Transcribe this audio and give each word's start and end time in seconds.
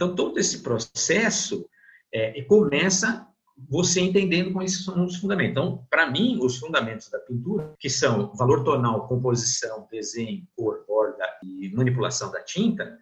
Então, 0.00 0.14
todo 0.14 0.38
esse 0.38 0.62
processo 0.62 1.68
é, 2.10 2.40
começa 2.44 3.28
você 3.68 4.00
entendendo 4.00 4.50
quais 4.50 4.82
são 4.82 5.04
os 5.04 5.16
fundamentos. 5.16 5.50
Então, 5.50 5.86
para 5.90 6.10
mim, 6.10 6.38
os 6.40 6.56
fundamentos 6.56 7.10
da 7.10 7.18
pintura, 7.18 7.74
que 7.78 7.90
são 7.90 8.34
valor 8.34 8.64
tonal, 8.64 9.06
composição, 9.06 9.86
desenho, 9.90 10.48
cor, 10.56 10.86
borda 10.88 11.26
e 11.42 11.70
manipulação 11.74 12.32
da 12.32 12.42
tinta, 12.42 12.98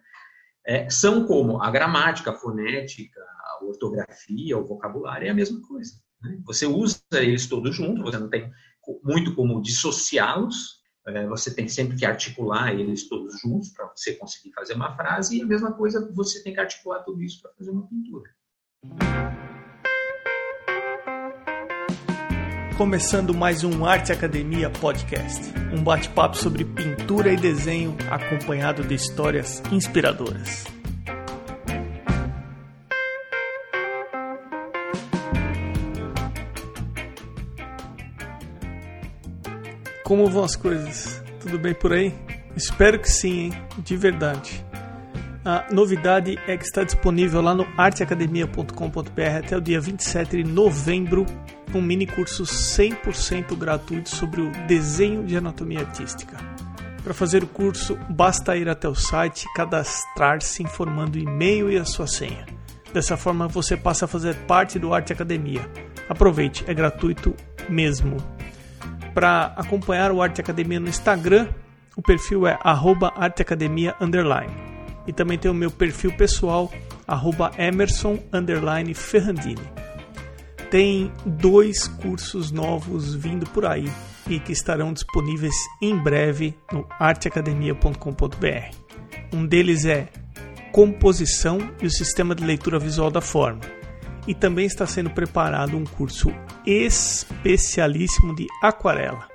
é, 0.67 0.89
são 0.89 1.25
como 1.25 1.63
a 1.63 1.71
gramática, 1.71 2.31
a 2.31 2.35
fonética, 2.35 3.21
a 3.21 3.63
ortografia, 3.63 4.57
o 4.57 4.67
vocabulário, 4.67 5.27
é 5.27 5.29
a 5.29 5.33
mesma 5.33 5.61
coisa. 5.65 5.93
Né? 6.21 6.37
Você 6.43 6.65
usa 6.65 6.99
eles 7.13 7.47
todos 7.47 7.73
juntos, 7.73 8.03
você 8.03 8.17
não 8.17 8.29
tem 8.29 8.51
muito 9.05 9.33
como 9.35 9.61
dissociá-los, 9.61 10.78
você 11.27 11.53
tem 11.53 11.67
sempre 11.67 11.97
que 11.97 12.05
articular 12.05 12.73
eles 12.73 13.07
todos 13.07 13.39
juntos 13.39 13.69
para 13.69 13.85
você 13.95 14.13
conseguir 14.13 14.51
fazer 14.53 14.73
uma 14.73 14.95
frase, 14.95 15.37
e 15.37 15.41
a 15.41 15.45
mesma 15.45 15.71
coisa 15.71 16.09
você 16.13 16.41
tem 16.43 16.53
que 16.53 16.59
articular 16.59 16.99
tudo 16.99 17.21
isso 17.21 17.41
para 17.41 17.51
fazer 17.53 17.71
uma 17.71 17.87
pintura. 17.87 18.29
Começando 22.77 23.33
mais 23.33 23.65
um 23.65 23.85
Arte 23.85 24.13
Academia 24.13 24.69
Podcast, 24.69 25.51
um 25.77 25.83
bate-papo 25.83 26.37
sobre 26.37 26.63
pintura 26.63 27.33
e 27.33 27.35
desenho 27.35 27.97
acompanhado 28.09 28.83
de 28.83 28.95
histórias 28.95 29.61
inspiradoras. 29.69 30.78
Como 40.09 40.27
vão 40.27 40.43
as 40.43 40.55
coisas? 40.55 41.23
Tudo 41.39 41.59
bem 41.59 41.75
por 41.75 41.93
aí? 41.93 42.11
Espero 42.55 42.97
que 42.97 43.07
sim, 43.07 43.41
hein? 43.41 43.53
De 43.77 43.95
verdade. 43.95 44.65
A 45.45 45.67
novidade 45.71 46.35
é 46.47 46.57
que 46.57 46.65
está 46.65 46.83
disponível 46.83 47.41
lá 47.41 47.53
no 47.53 47.67
arteacademia.com.br 47.77 49.37
até 49.37 49.55
o 49.55 49.61
dia 49.61 49.79
27 49.79 50.37
de 50.37 50.51
novembro 50.51 51.27
um 51.75 51.79
mini 51.79 52.07
curso 52.07 52.41
100% 52.41 53.55
gratuito 53.55 54.09
sobre 54.09 54.41
o 54.41 54.49
desenho 54.65 55.23
de 55.23 55.37
anatomia 55.37 55.81
artística. 55.81 56.37
Para 57.03 57.13
fazer 57.13 57.43
o 57.43 57.47
curso, 57.47 57.95
basta 58.09 58.57
ir 58.57 58.67
até 58.67 58.89
o 58.89 58.95
site 58.95 59.45
cadastrar-se 59.53 60.63
informando 60.63 61.19
o 61.19 61.21
e-mail 61.21 61.71
e 61.71 61.77
a 61.77 61.85
sua 61.85 62.07
senha. 62.07 62.47
Dessa 62.91 63.15
forma, 63.15 63.47
você 63.47 63.77
passa 63.77 64.05
a 64.05 64.07
fazer 64.07 64.33
parte 64.47 64.79
do 64.79 64.91
Arte 64.91 65.13
Academia. 65.13 65.69
Aproveite, 66.09 66.63
é 66.65 66.73
gratuito 66.73 67.35
mesmo 67.69 68.17
para 69.13 69.53
acompanhar 69.55 70.11
o 70.11 70.21
Arte 70.21 70.41
Academia 70.41 70.79
no 70.79 70.87
Instagram, 70.87 71.47
o 71.95 72.01
perfil 72.01 72.47
é 72.47 72.57
arteacademia 73.15 73.95
E 75.07 75.13
também 75.13 75.37
tem 75.37 75.49
o 75.49 75.53
meu 75.53 75.71
perfil 75.71 76.11
pessoal, 76.13 76.71
emerson 77.57 78.19
ferrandini. 78.93 79.61
Tem 80.69 81.11
dois 81.25 81.87
cursos 81.87 82.51
novos 82.51 83.15
vindo 83.15 83.45
por 83.49 83.65
aí 83.65 83.91
e 84.27 84.39
que 84.39 84.51
estarão 84.51 84.93
disponíveis 84.93 85.55
em 85.81 85.97
breve 85.97 86.55
no 86.71 86.87
arteacademia.com.br. 86.99 88.75
Um 89.33 89.45
deles 89.45 89.85
é 89.85 90.07
Composição 90.71 91.57
e 91.81 91.87
o 91.87 91.91
Sistema 91.91 92.35
de 92.35 92.45
Leitura 92.45 92.77
Visual 92.77 93.09
da 93.09 93.21
Forma 93.21 93.61
e 94.27 94.33
também 94.35 94.67
está 94.67 94.85
sendo 94.85 95.09
preparado 95.09 95.75
um 95.75 95.83
curso 95.83 96.31
especialíssimo 96.69 98.35
de 98.35 98.45
aquarela 98.61 99.27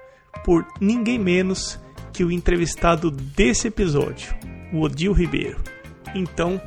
por 0.45 0.65
ninguém 0.81 1.19
menos 1.19 1.81
que 2.13 2.23
o 2.23 2.31
entrevistado 2.31 3.11
desse 3.11 3.69
episódio, 3.69 4.33
o 4.73 4.83
Odil 4.83 5.13
Ribeiro. 5.13 5.61
Então, 6.15 6.61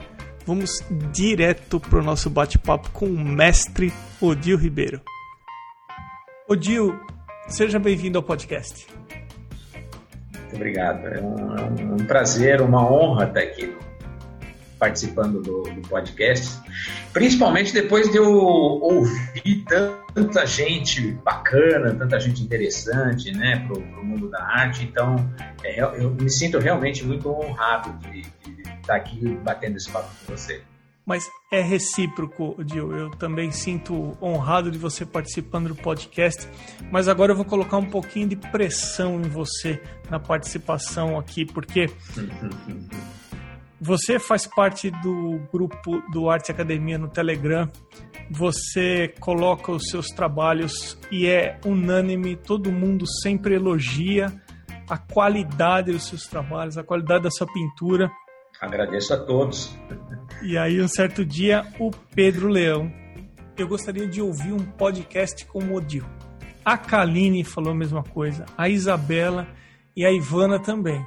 vamos 0.45 0.84
direto 1.14 1.80
para 1.80 2.00
o 2.00 2.04
nosso 2.04 2.30
bate-papo 2.30 2.90
com 2.92 3.06
o 3.06 3.18
mestre 3.18 3.94
Odil 4.20 4.58
Ribeiro. 4.58 5.00
Odil, 6.50 7.00
seja 7.48 7.80
bem-vindo 7.80 8.18
ao 8.18 8.23
podcast. 8.23 8.88
Muito 10.33 10.56
obrigado. 10.56 11.06
É 11.08 11.22
um, 11.22 11.58
é 11.58 11.94
um 11.94 12.06
prazer, 12.08 12.61
uma 12.61 12.92
honra 12.92 13.26
estar 13.26 13.39
aqui 13.39 13.77
participando 14.77 15.42
do, 15.42 15.64
do, 15.64 15.82
podcast, 15.88 16.60
principalmente 17.11 17.73
depois 17.73 18.10
de 18.11 18.17
eu 18.17 18.32
ouvir 18.32 19.65
tanta 19.67 20.45
gente 20.45 21.11
bacana, 21.23 21.93
tanta 21.95 22.20
gente 22.20 22.43
interessante, 22.43 23.32
né, 23.32 23.65
para 23.67 23.77
o 23.77 24.05
mundo 24.05 24.30
da 24.30 24.43
arte. 24.43 24.83
Então, 24.83 25.15
é, 25.64 25.82
eu 25.82 26.11
me 26.11 26.30
sinto 26.30 26.60
realmente 26.60 27.04
muito 27.04 27.30
honrado 27.30 27.98
de, 28.08 28.21
de, 28.21 28.61
estar 28.82 28.95
aqui 28.95 29.38
batendo 29.43 29.77
esse 29.77 29.89
papo 29.89 30.10
com 30.26 30.36
você. 30.36 30.61
Mas 31.05 31.23
é 31.49 31.61
recíproco, 31.61 32.61
Dil. 32.65 32.94
Eu 32.94 33.09
também 33.11 33.49
sinto 33.49 34.17
honrado 34.21 34.70
de 34.70 34.77
você 34.77 35.05
participando 35.05 35.70
do 35.70 35.76
podcast. 35.76 36.45
Mas 36.92 37.08
agora 37.08 37.32
eu 37.32 37.36
vou 37.36 37.45
colocar 37.45 37.77
um 37.77 37.89
pouquinho 37.89 38.27
de 38.27 38.36
pressão 38.36 39.15
em 39.21 39.30
você 39.30 39.82
na 40.09 40.20
participação 40.20 41.17
aqui, 41.17 41.45
porque 41.45 41.89
Você 43.80 44.17
faz 44.17 44.48
parte 44.48 44.89
do 44.89 45.39
grupo 45.52 46.02
do 46.11 46.30
Arte 46.30 46.52
Academia 46.52 46.98
no 46.98 47.08
Telegram. 47.08 47.70
Você 48.32 49.14
coloca 49.20 49.71
os 49.71 49.83
seus 49.89 50.08
trabalhos 50.08 50.98
e 51.11 51.27
é 51.27 51.60
unânime, 51.64 52.36
todo 52.36 52.71
mundo 52.71 53.05
sempre 53.21 53.55
elogia 53.55 54.33
a 54.89 54.98
qualidade 54.98 55.92
dos 55.92 56.08
seus 56.08 56.23
trabalhos, 56.23 56.77
a 56.77 56.83
qualidade 56.83 57.23
da 57.23 57.32
sua 57.32 57.45
pintura. 57.45 58.10
Agradeço 58.60 59.14
a 59.14 59.17
todos. 59.17 59.77
E 60.42 60.58
aí, 60.58 60.82
um 60.82 60.88
certo 60.88 61.23
dia, 61.23 61.65
o 61.80 61.92
Pedro 62.15 62.48
Leão. 62.48 62.92
Eu 63.55 63.67
gostaria 63.67 64.08
de 64.08 64.21
ouvir 64.21 64.54
um 64.54 64.64
podcast 64.64 65.45
com 65.45 65.59
o 65.59 65.76
Odil. 65.76 66.05
A 66.64 66.77
Kaline 66.77 67.44
falou 67.44 67.71
a 67.71 67.76
mesma 67.76 68.04
coisa, 68.04 68.45
a 68.58 68.70
Isabela 68.70 69.48
e 69.95 70.05
a 70.05 70.11
Ivana 70.11 70.59
também. 70.59 71.04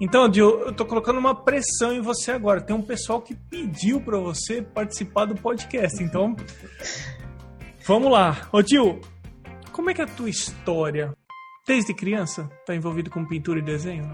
Então, 0.00 0.28
Dio, 0.28 0.60
eu 0.60 0.72
tô 0.72 0.84
colocando 0.84 1.18
uma 1.18 1.34
pressão 1.34 1.92
em 1.92 2.00
você 2.00 2.30
agora. 2.30 2.60
Tem 2.60 2.76
um 2.76 2.82
pessoal 2.82 3.22
que 3.22 3.34
pediu 3.34 4.00
para 4.00 4.18
você 4.18 4.60
participar 4.60 5.24
do 5.24 5.34
podcast. 5.34 6.02
Então, 6.02 6.36
vamos 7.86 8.12
lá. 8.12 8.48
Ô, 8.52 8.60
Dio, 8.60 9.00
como 9.72 9.90
é 9.90 9.94
que 9.94 10.00
é 10.00 10.04
a 10.04 10.08
tua 10.08 10.28
história? 10.28 11.14
Desde 11.66 11.94
criança, 11.94 12.48
tá 12.64 12.74
envolvido 12.74 13.10
com 13.10 13.24
pintura 13.24 13.58
e 13.58 13.62
desenho? 13.62 14.10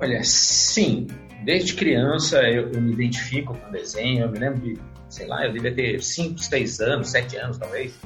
Olha, 0.00 0.22
sim. 0.24 1.06
Desde 1.44 1.74
criança 1.74 2.42
eu, 2.42 2.72
eu 2.72 2.80
me 2.80 2.92
identifico 2.92 3.54
com 3.54 3.70
desenho. 3.70 4.24
Eu 4.24 4.30
me 4.30 4.38
lembro 4.38 4.60
de, 4.60 4.78
sei 5.08 5.26
lá, 5.26 5.44
eu 5.44 5.52
devia 5.52 5.74
ter 5.74 6.02
5, 6.02 6.38
6 6.38 6.80
anos, 6.80 7.10
7 7.10 7.36
anos 7.36 7.58
talvez. 7.58 7.98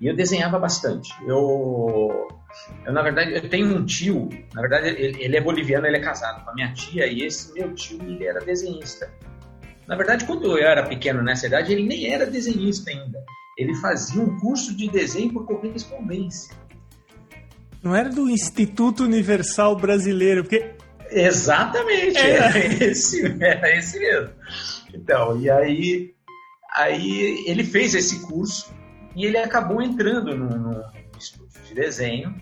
E 0.00 0.06
eu 0.06 0.16
desenhava 0.16 0.58
bastante. 0.58 1.12
Eu 1.26 2.28
eu, 2.86 2.92
na 2.92 3.02
verdade, 3.02 3.34
eu 3.34 3.48
tenho 3.48 3.76
um 3.76 3.84
tio, 3.84 4.28
na 4.54 4.60
verdade, 4.60 4.88
ele, 4.88 5.22
ele, 5.22 5.36
é 5.36 5.40
boliviano, 5.40 5.86
ele 5.86 5.96
é 5.96 6.00
casado 6.00 6.44
com 6.44 6.50
a 6.50 6.54
minha 6.54 6.72
tia, 6.72 7.06
e 7.06 7.22
esse 7.22 7.52
meu 7.52 7.74
tio, 7.74 8.00
ele 8.02 8.24
era 8.24 8.40
desenhista. 8.40 9.10
Na 9.86 9.96
verdade, 9.96 10.24
quando 10.24 10.56
eu 10.56 10.66
era 10.66 10.86
pequeno 10.86 11.22
nessa 11.22 11.46
idade, 11.46 11.72
ele 11.72 11.86
nem 11.86 12.12
era 12.12 12.26
desenhista 12.26 12.90
ainda. 12.90 13.18
Ele 13.58 13.74
fazia 13.76 14.20
um 14.20 14.38
curso 14.38 14.74
de 14.76 14.88
desenho 14.88 15.32
por 15.32 15.46
correspondência. 15.46 16.54
Não 17.82 17.94
era 17.94 18.08
do 18.08 18.30
Instituto 18.30 19.04
Universal 19.04 19.76
Brasileiro, 19.76 20.42
porque... 20.42 20.74
Exatamente, 21.10 22.16
era, 22.16 22.46
era 22.46 22.84
esse, 22.84 23.36
era 23.42 23.76
esse 23.76 23.98
mesmo. 23.98 24.30
Então, 24.92 25.38
e 25.38 25.50
aí, 25.50 26.14
aí 26.74 27.44
ele 27.46 27.62
fez 27.62 27.94
esse 27.94 28.26
curso 28.26 28.72
e 29.14 29.24
ele 29.24 29.38
acabou 29.38 29.80
entrando 29.80 30.36
no, 30.36 30.48
no 30.48 30.84
de 31.66 31.74
desenho, 31.74 32.34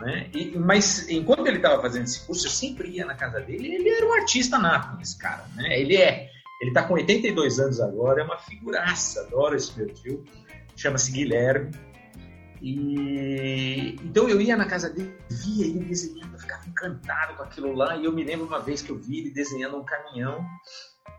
né? 0.00 0.28
E, 0.34 0.56
mas 0.56 1.08
enquanto 1.08 1.46
ele 1.46 1.56
estava 1.56 1.80
fazendo 1.80 2.04
esse 2.04 2.24
curso, 2.26 2.46
eu 2.46 2.50
sempre 2.50 2.88
ia 2.88 3.04
na 3.04 3.14
casa 3.14 3.40
dele. 3.40 3.74
Ele 3.74 3.88
era 3.88 4.06
um 4.06 4.12
artista 4.12 4.58
nato, 4.58 5.00
esse 5.00 5.18
cara, 5.18 5.44
né? 5.56 5.80
Ele 5.80 5.96
é, 5.96 6.30
ele 6.60 6.70
está 6.70 6.82
com 6.84 6.94
82 6.94 7.58
anos 7.58 7.80
agora, 7.80 8.20
é 8.20 8.24
uma 8.24 8.38
figuraça, 8.38 9.22
adoro 9.22 9.56
esse 9.56 9.76
meu 9.76 9.92
tio. 9.92 10.24
Chama-se 10.76 11.10
Guilherme. 11.10 11.70
E 12.60 13.96
então 14.02 14.28
eu 14.28 14.40
ia 14.40 14.56
na 14.56 14.66
casa 14.66 14.90
dele, 14.90 15.16
via 15.30 15.66
ele 15.66 15.84
desenhando, 15.84 16.32
eu 16.32 16.40
ficava 16.40 16.66
encantado 16.68 17.36
com 17.36 17.42
aquilo 17.42 17.72
lá. 17.72 17.96
E 17.96 18.04
eu 18.04 18.12
me 18.12 18.24
lembro 18.24 18.46
uma 18.46 18.60
vez 18.60 18.82
que 18.82 18.90
eu 18.90 18.98
vi 18.98 19.18
ele 19.18 19.30
desenhando 19.30 19.76
um 19.76 19.84
caminhão. 19.84 20.44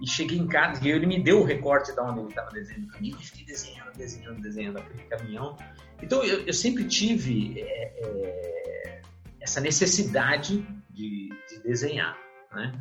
E 0.01 0.09
cheguei 0.09 0.38
em 0.38 0.47
casa 0.47 0.86
e 0.86 0.91
ele 0.91 1.06
me 1.06 1.21
deu 1.21 1.41
o 1.41 1.44
recorte 1.44 1.94
de 1.94 2.00
onde 2.00 2.19
ele 2.19 2.30
estava 2.30 2.51
desenhando 2.51 2.86
o 2.86 2.91
caminhão. 2.91 3.19
E 3.19 3.24
fiquei 3.24 3.45
desenhando, 3.45 3.97
desenhando, 3.97 4.41
desenhando 4.41 4.77
aquele 4.77 5.03
caminhão. 5.03 5.57
Então, 6.01 6.24
eu, 6.24 6.41
eu 6.41 6.53
sempre 6.53 6.86
tive 6.86 7.62
é, 7.62 7.94
é, 8.01 9.01
essa 9.41 9.59
necessidade 9.59 10.65
de, 10.89 11.30
de 11.50 11.59
desenhar, 11.63 12.18
né? 12.53 12.71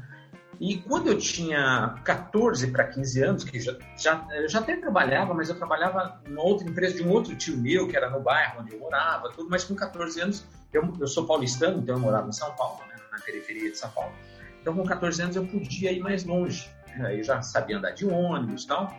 E 0.61 0.79
quando 0.79 1.07
eu 1.07 1.17
tinha 1.17 2.01
14 2.05 2.73
para 2.73 2.85
15 2.85 3.23
anos, 3.23 3.45
que 3.45 3.61
já, 3.61 3.77
já, 3.97 4.27
eu 4.33 4.49
já 4.49 4.59
até 4.59 4.77
trabalhava, 4.77 5.33
mas 5.33 5.49
eu 5.49 5.55
trabalhava 5.55 6.21
numa 6.27 6.43
outra 6.43 6.69
empresa 6.69 6.97
de 6.97 7.05
um 7.05 7.11
outro 7.11 7.37
tio 7.37 7.57
meu, 7.57 7.87
que 7.87 7.97
era 7.97 8.11
no 8.11 8.21
bairro 8.21 8.61
onde 8.61 8.75
eu 8.75 8.81
morava, 8.81 9.31
tudo, 9.31 9.49
mas 9.49 9.63
com 9.63 9.77
14 9.77 10.21
anos, 10.21 10.45
eu, 10.73 10.93
eu 11.01 11.07
sou 11.07 11.27
paulistano, 11.27 11.79
então 11.79 11.95
eu 11.95 12.01
morava 12.01 12.29
em 12.29 12.33
São 12.33 12.53
Paulo, 12.57 12.81
né, 12.89 12.97
na 13.13 13.21
periferia 13.21 13.71
de 13.71 13.79
São 13.79 13.91
Paulo. 13.91 14.13
Então, 14.61 14.75
com 14.75 14.85
14 14.85 15.23
anos, 15.23 15.37
eu 15.37 15.47
podia 15.47 15.93
ir 15.93 16.01
mais 16.01 16.25
longe. 16.25 16.69
Eu 17.01 17.23
já 17.23 17.43
sabia 17.43 17.79
andar 17.79 17.91
de 17.93 18.07
ônibus 18.07 18.65
e 18.65 18.67
tal. 18.67 18.97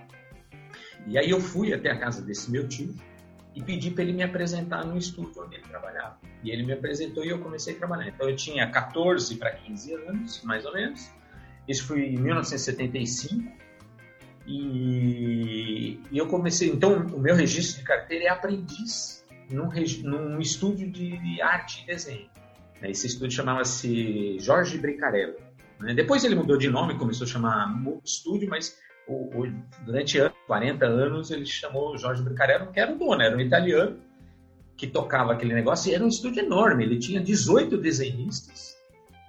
E 1.07 1.17
aí 1.17 1.29
eu 1.29 1.39
fui 1.39 1.73
até 1.73 1.91
a 1.91 1.97
casa 1.97 2.21
desse 2.21 2.51
meu 2.51 2.67
tio 2.67 2.95
e 3.55 3.63
pedi 3.63 3.91
para 3.91 4.03
ele 4.03 4.13
me 4.13 4.23
apresentar 4.23 4.85
no 4.85 4.97
estúdio 4.97 5.43
onde 5.43 5.55
ele 5.55 5.63
trabalhava. 5.63 6.17
E 6.43 6.51
ele 6.51 6.63
me 6.63 6.73
apresentou 6.73 7.25
e 7.25 7.29
eu 7.29 7.39
comecei 7.39 7.75
a 7.75 7.77
trabalhar. 7.77 8.07
Então 8.07 8.29
eu 8.29 8.35
tinha 8.35 8.69
14 8.69 9.35
para 9.35 9.51
15 9.51 9.93
anos, 9.93 10.43
mais 10.43 10.65
ou 10.65 10.73
menos. 10.73 11.09
Isso 11.67 11.85
foi 11.85 12.05
em 12.07 12.17
1975. 12.17 13.51
E, 14.47 15.99
eu 16.11 16.27
comecei. 16.27 16.69
Então, 16.69 17.05
o 17.07 17.19
meu 17.19 17.35
registro 17.35 17.79
de 17.79 17.85
carteira 17.85 18.25
é 18.25 18.29
aprendiz 18.29 19.23
num, 19.51 19.69
num 20.03 20.39
estúdio 20.39 20.89
de 20.89 21.39
arte 21.41 21.83
e 21.83 21.85
desenho. 21.85 22.29
Esse 22.81 23.07
estúdio 23.07 23.35
chamava-se 23.35 24.39
Jorge 24.39 24.77
Bricarello. 24.77 25.35
Né? 25.79 25.93
Depois 25.93 26.23
ele 26.23 26.35
mudou 26.35 26.57
de 26.57 26.69
nome, 26.69 26.97
começou 26.97 27.25
a 27.25 27.29
chamar 27.29 27.73
Estúdio, 28.03 28.49
mas 28.49 28.77
o, 29.07 29.41
o, 29.41 29.51
durante 29.85 30.17
40 30.45 30.85
anos 30.85 31.31
ele 31.31 31.45
chamou 31.45 31.97
Jorge 31.97 32.21
Bricarello, 32.21 32.71
que 32.71 32.79
era 32.79 32.93
o 32.93 32.97
dono, 32.97 33.21
era 33.21 33.35
um 33.35 33.41
italiano 33.41 33.99
que 34.77 34.87
tocava 34.87 35.33
aquele 35.33 35.53
negócio 35.53 35.91
e 35.91 35.95
era 35.95 36.03
um 36.03 36.07
estúdio 36.07 36.43
enorme. 36.43 36.85
Ele 36.85 36.97
tinha 36.97 37.19
18 37.19 37.77
desenhistas 37.77 38.77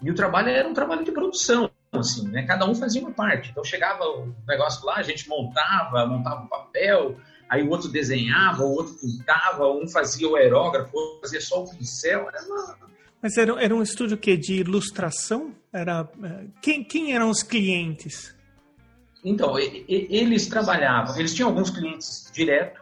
e 0.02 0.10
o 0.10 0.14
trabalho 0.14 0.48
era 0.48 0.68
um 0.68 0.74
trabalho 0.74 1.04
de 1.04 1.12
produção, 1.12 1.70
assim, 1.92 2.28
né? 2.28 2.44
Cada 2.46 2.66
um 2.66 2.74
fazia 2.74 3.02
uma 3.02 3.10
parte. 3.10 3.50
Então 3.50 3.64
chegava 3.64 4.04
o 4.04 4.34
negócio 4.46 4.86
lá, 4.86 4.96
a 4.96 5.02
gente 5.02 5.28
montava, 5.28 6.06
montava 6.06 6.44
o 6.44 6.48
papel, 6.48 7.16
aí 7.48 7.62
o 7.62 7.70
outro 7.70 7.88
desenhava, 7.88 8.62
o 8.62 8.72
outro 8.72 8.94
pintava, 8.94 9.68
um 9.68 9.88
fazia 9.88 10.28
o 10.28 10.36
aerógrafo, 10.36 10.96
o 10.96 11.00
outro 11.00 11.20
fazia 11.22 11.40
só 11.40 11.64
o 11.64 11.68
pincel. 11.68 12.28
Era 12.28 12.42
uma... 12.44 12.89
Mas 13.22 13.36
era, 13.36 13.62
era 13.62 13.74
um 13.74 13.82
estúdio 13.82 14.16
que 14.16 14.36
de 14.36 14.54
ilustração? 14.54 15.54
Era 15.72 16.08
é, 16.22 16.46
quem, 16.60 16.82
quem 16.82 17.14
eram 17.14 17.28
os 17.28 17.42
clientes? 17.42 18.34
Então, 19.22 19.58
eles 19.58 20.46
trabalhavam, 20.46 21.18
eles 21.18 21.34
tinham 21.34 21.50
alguns 21.50 21.68
clientes 21.68 22.30
direto, 22.32 22.80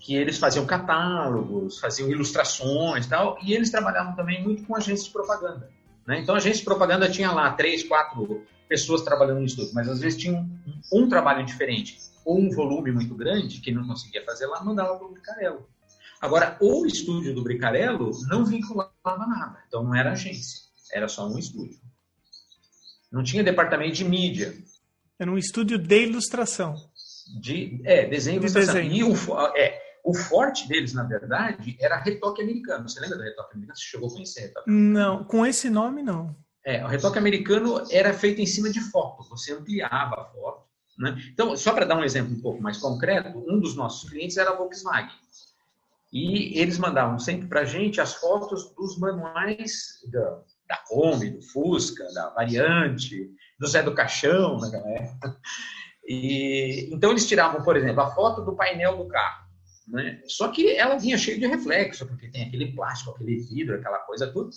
que 0.00 0.14
eles 0.14 0.38
faziam 0.38 0.64
catálogos, 0.64 1.78
faziam 1.78 2.10
ilustrações 2.10 3.04
e 3.04 3.08
tal, 3.08 3.38
e 3.42 3.52
eles 3.52 3.70
trabalhavam 3.70 4.14
também 4.14 4.42
muito 4.42 4.64
com 4.64 4.74
agências 4.74 5.04
de 5.04 5.12
propaganda. 5.12 5.70
Né? 6.06 6.20
Então, 6.20 6.34
a 6.34 6.38
agência 6.38 6.60
de 6.60 6.64
propaganda 6.64 7.10
tinha 7.10 7.30
lá 7.30 7.52
três, 7.52 7.82
quatro 7.82 8.42
pessoas 8.68 9.02
trabalhando 9.02 9.40
no 9.40 9.46
estúdio, 9.46 9.72
mas 9.74 9.88
às 9.88 10.00
vezes 10.00 10.18
tinha 10.18 10.34
um, 10.34 10.58
um 10.92 11.08
trabalho 11.08 11.44
diferente, 11.44 11.98
ou 12.24 12.38
um 12.38 12.50
volume 12.50 12.90
muito 12.90 13.14
grande, 13.14 13.60
que 13.60 13.70
não 13.70 13.86
conseguia 13.86 14.24
fazer 14.24 14.46
lá, 14.46 14.64
mandava 14.64 14.96
para 14.96 15.06
o 15.06 15.12
Bricarello. 15.12 15.68
Agora, 16.24 16.56
o 16.58 16.86
estúdio 16.86 17.34
do 17.34 17.42
Bricarello 17.42 18.10
não 18.28 18.46
vinculava 18.46 18.90
nada, 19.04 19.62
então 19.68 19.84
não 19.84 19.94
era 19.94 20.12
agência, 20.12 20.62
era 20.90 21.06
só 21.06 21.28
um 21.28 21.38
estúdio. 21.38 21.78
Não 23.12 23.22
tinha 23.22 23.44
departamento 23.44 23.92
de 23.92 24.06
mídia, 24.06 24.54
era 25.18 25.30
um 25.30 25.36
estúdio 25.36 25.76
de 25.76 26.02
ilustração. 26.02 26.76
De, 27.38 27.78
é, 27.84 28.06
desenho 28.06 28.40
de 28.40 28.46
ilustração. 28.46 28.74
Desenho. 28.74 28.94
E 28.94 29.04
o, 29.04 29.14
é, 29.54 29.78
o 30.02 30.14
forte 30.14 30.66
deles, 30.66 30.94
na 30.94 31.02
verdade, 31.02 31.76
era 31.78 31.98
retoque 31.98 32.40
americano. 32.40 32.88
Você 32.88 33.00
lembra 33.00 33.18
do 33.18 33.22
retoque 33.22 33.52
americano? 33.52 33.76
Você 33.76 33.84
chegou 33.84 34.08
a 34.08 34.12
conhecer 34.12 34.40
retoque 34.40 34.70
Não, 34.70 35.24
com 35.24 35.44
esse 35.44 35.68
nome 35.68 36.02
não. 36.02 36.34
É, 36.64 36.82
o 36.82 36.88
retoque 36.88 37.18
americano 37.18 37.84
era 37.90 38.14
feito 38.14 38.40
em 38.40 38.46
cima 38.46 38.70
de 38.70 38.80
foto. 38.80 39.28
Você 39.28 39.52
ampliava 39.52 40.22
a 40.22 40.24
foto. 40.24 40.64
Né? 40.98 41.16
Então, 41.30 41.54
só 41.54 41.74
para 41.74 41.84
dar 41.84 41.98
um 41.98 42.04
exemplo 42.04 42.34
um 42.34 42.40
pouco 42.40 42.62
mais 42.62 42.78
concreto, 42.78 43.44
um 43.46 43.60
dos 43.60 43.76
nossos 43.76 44.08
clientes 44.08 44.38
era 44.38 44.52
a 44.52 44.56
Volkswagen. 44.56 45.23
E 46.14 46.60
eles 46.60 46.78
mandavam 46.78 47.18
sempre 47.18 47.48
para 47.48 47.62
a 47.62 47.64
gente 47.64 48.00
as 48.00 48.14
fotos 48.14 48.72
dos 48.76 48.96
manuais 49.00 49.98
da, 50.12 50.42
da 50.68 50.76
Kombi, 50.86 51.30
do 51.30 51.42
Fusca, 51.42 52.06
da 52.14 52.30
Variante, 52.30 53.28
do 53.58 53.66
Zé 53.66 53.82
do 53.82 53.92
Caixão 53.92 54.58
naquela 54.58 54.88
época. 54.90 55.40
E, 56.06 56.88
então 56.92 57.10
eles 57.10 57.26
tiravam, 57.26 57.64
por 57.64 57.76
exemplo, 57.76 58.00
a 58.00 58.14
foto 58.14 58.42
do 58.42 58.54
painel 58.54 58.96
do 58.96 59.08
carro. 59.08 59.44
Né? 59.88 60.22
Só 60.26 60.48
que 60.48 60.76
ela 60.76 60.98
vinha 60.98 61.18
cheia 61.18 61.36
de 61.36 61.48
reflexo, 61.48 62.06
porque 62.06 62.30
tem 62.30 62.46
aquele 62.46 62.72
plástico, 62.76 63.10
aquele 63.10 63.36
vidro, 63.36 63.74
aquela 63.74 63.98
coisa 63.98 64.32
tudo. 64.32 64.50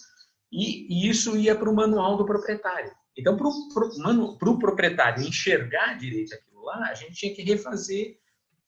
E, 0.52 0.86
e 0.94 1.10
isso 1.10 1.36
ia 1.36 1.56
para 1.56 1.70
o 1.70 1.76
manual 1.76 2.18
do 2.18 2.26
proprietário. 2.26 2.92
Então, 3.18 3.36
para 3.36 3.48
o 3.48 4.38
pro, 4.38 4.60
proprietário 4.60 5.28
enxergar 5.28 5.98
direito 5.98 6.36
aquilo 6.36 6.64
lá, 6.66 6.90
a 6.90 6.94
gente 6.94 7.14
tinha 7.14 7.34
que 7.34 7.42
refazer 7.42 8.20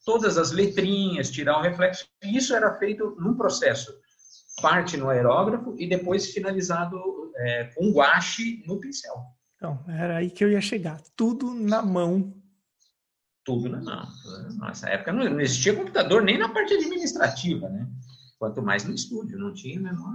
todas 0.06 0.38
as 0.38 0.52
letrinhas, 0.52 1.32
tirar 1.32 1.58
o 1.58 1.62
reflexo. 1.62 2.08
E 2.24 2.38
isso 2.38 2.56
era 2.56 2.78
feito 2.78 3.16
num 3.20 3.36
processo, 3.36 3.94
parte 4.62 4.98
no 4.98 5.10
aerógrafo 5.10 5.76
e 5.78 5.88
depois 5.88 6.32
finalizado 6.32 7.00
é, 7.38 7.66
com 7.76 7.92
guache 7.92 8.64
no 8.68 8.80
pincel. 8.80 9.16
Então, 9.56 9.84
era 9.90 10.18
aí 10.18 10.30
que 10.30 10.44
eu 10.44 10.50
ia 10.50 10.62
chegar. 10.62 11.02
Tudo 11.16 11.54
na 11.54 11.82
mão. 11.82 12.34
Tudo 13.44 13.68
na 13.68 13.82
mão. 13.82 14.08
Nessa 14.62 14.90
época 14.90 15.12
não, 15.12 15.24
não 15.26 15.42
existia 15.42 15.76
computador 15.76 16.22
nem 16.22 16.38
na 16.38 16.50
parte 16.50 16.74
administrativa, 16.74 17.68
né? 17.70 17.88
Quanto 18.38 18.62
mais 18.62 18.86
no 18.86 18.96
estúdio, 18.96 19.38
não 19.38 19.54
tinha 19.54 19.80
menor. 19.80 20.14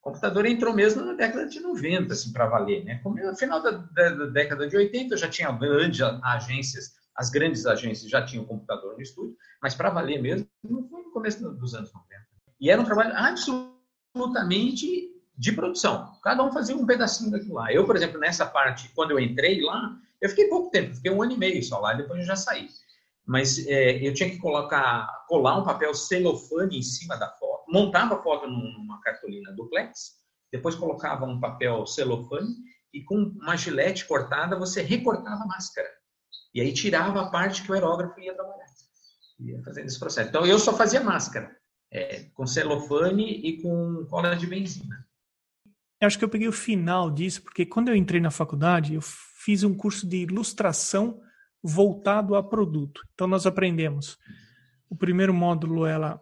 O 0.00 0.02
computador 0.02 0.46
entrou 0.46 0.74
mesmo 0.74 1.04
na 1.04 1.12
década 1.12 1.46
de 1.46 1.60
90, 1.60 2.12
assim, 2.12 2.32
para 2.32 2.46
valer, 2.46 2.84
né? 2.84 2.98
Como 3.02 3.16
no 3.16 3.36
final 3.36 3.62
da, 3.62 3.70
da, 3.70 4.08
da, 4.08 4.26
década 4.26 4.66
de 4.66 4.76
80 4.76 5.16
já 5.18 5.28
tinha 5.28 5.52
grandes 5.52 6.00
agências, 6.22 6.94
as 7.20 7.28
grandes 7.28 7.66
agências 7.66 8.10
já 8.10 8.24
tinham 8.24 8.46
computador 8.46 8.94
no 8.94 9.02
estúdio, 9.02 9.36
mas 9.62 9.74
para 9.74 9.90
valer 9.90 10.22
mesmo, 10.22 10.48
não 10.64 10.88
foi 10.88 11.02
no 11.02 11.10
começo 11.10 11.38
dos 11.50 11.74
anos 11.74 11.92
90. 11.92 12.26
E 12.58 12.70
era 12.70 12.80
um 12.80 12.84
trabalho 12.84 13.12
absolutamente 13.14 15.10
de 15.36 15.52
produção. 15.52 16.14
Cada 16.22 16.42
um 16.42 16.50
fazia 16.50 16.74
um 16.74 16.86
pedacinho 16.86 17.30
daquilo 17.30 17.56
lá. 17.56 17.70
Eu, 17.70 17.84
por 17.84 17.94
exemplo, 17.94 18.18
nessa 18.18 18.46
parte, 18.46 18.90
quando 18.94 19.10
eu 19.10 19.20
entrei 19.20 19.60
lá, 19.60 19.94
eu 20.18 20.30
fiquei 20.30 20.48
pouco 20.48 20.70
tempo, 20.70 20.94
fiquei 20.94 21.10
um 21.10 21.22
ano 21.22 21.32
e 21.32 21.36
meio 21.36 21.62
só 21.62 21.78
lá, 21.78 21.92
depois 21.92 22.20
eu 22.20 22.24
já 22.24 22.36
saí. 22.36 22.68
Mas 23.26 23.66
é, 23.66 23.98
eu 24.02 24.14
tinha 24.14 24.30
que 24.30 24.38
colocar, 24.38 25.06
colar 25.28 25.58
um 25.58 25.64
papel 25.64 25.92
celofane 25.94 26.78
em 26.78 26.82
cima 26.82 27.18
da 27.18 27.28
foto, 27.32 27.70
montava 27.70 28.14
a 28.14 28.22
foto 28.22 28.46
numa 28.46 28.98
cartolina 29.02 29.52
duplex, 29.52 30.12
depois 30.50 30.74
colocava 30.74 31.26
um 31.26 31.38
papel 31.38 31.84
celofane 31.84 32.48
e 32.94 33.04
com 33.04 33.16
uma 33.42 33.56
gilete 33.56 34.06
cortada 34.06 34.58
você 34.58 34.80
recortava 34.80 35.42
a 35.42 35.46
máscara. 35.46 35.99
E 36.54 36.60
aí 36.60 36.72
tirava 36.72 37.20
a 37.20 37.30
parte 37.30 37.62
que 37.62 37.70
o 37.70 37.74
aerógrafo 37.74 38.18
ia 38.20 38.34
trabalhar. 38.34 38.66
Ia 39.40 39.62
fazendo 39.62 39.86
esse 39.86 39.98
processo. 39.98 40.28
Então 40.28 40.46
eu 40.46 40.58
só 40.58 40.76
fazia 40.76 41.00
máscara, 41.00 41.56
é, 41.90 42.24
com 42.34 42.46
celofane 42.46 43.40
e 43.46 43.62
com 43.62 44.04
cola 44.08 44.34
de 44.34 44.46
benzina. 44.46 45.06
Eu 46.00 46.06
acho 46.06 46.18
que 46.18 46.24
eu 46.24 46.28
peguei 46.28 46.48
o 46.48 46.52
final 46.52 47.10
disso, 47.10 47.42
porque 47.42 47.66
quando 47.66 47.88
eu 47.88 47.96
entrei 47.96 48.20
na 48.20 48.30
faculdade, 48.30 48.94
eu 48.94 49.02
fiz 49.02 49.62
um 49.62 49.74
curso 49.74 50.06
de 50.06 50.18
ilustração 50.18 51.20
voltado 51.62 52.34
a 52.34 52.42
produto. 52.42 53.02
Então 53.12 53.26
nós 53.26 53.46
aprendemos. 53.46 54.18
O 54.88 54.96
primeiro 54.96 55.32
módulo 55.32 55.84
era 55.84 56.18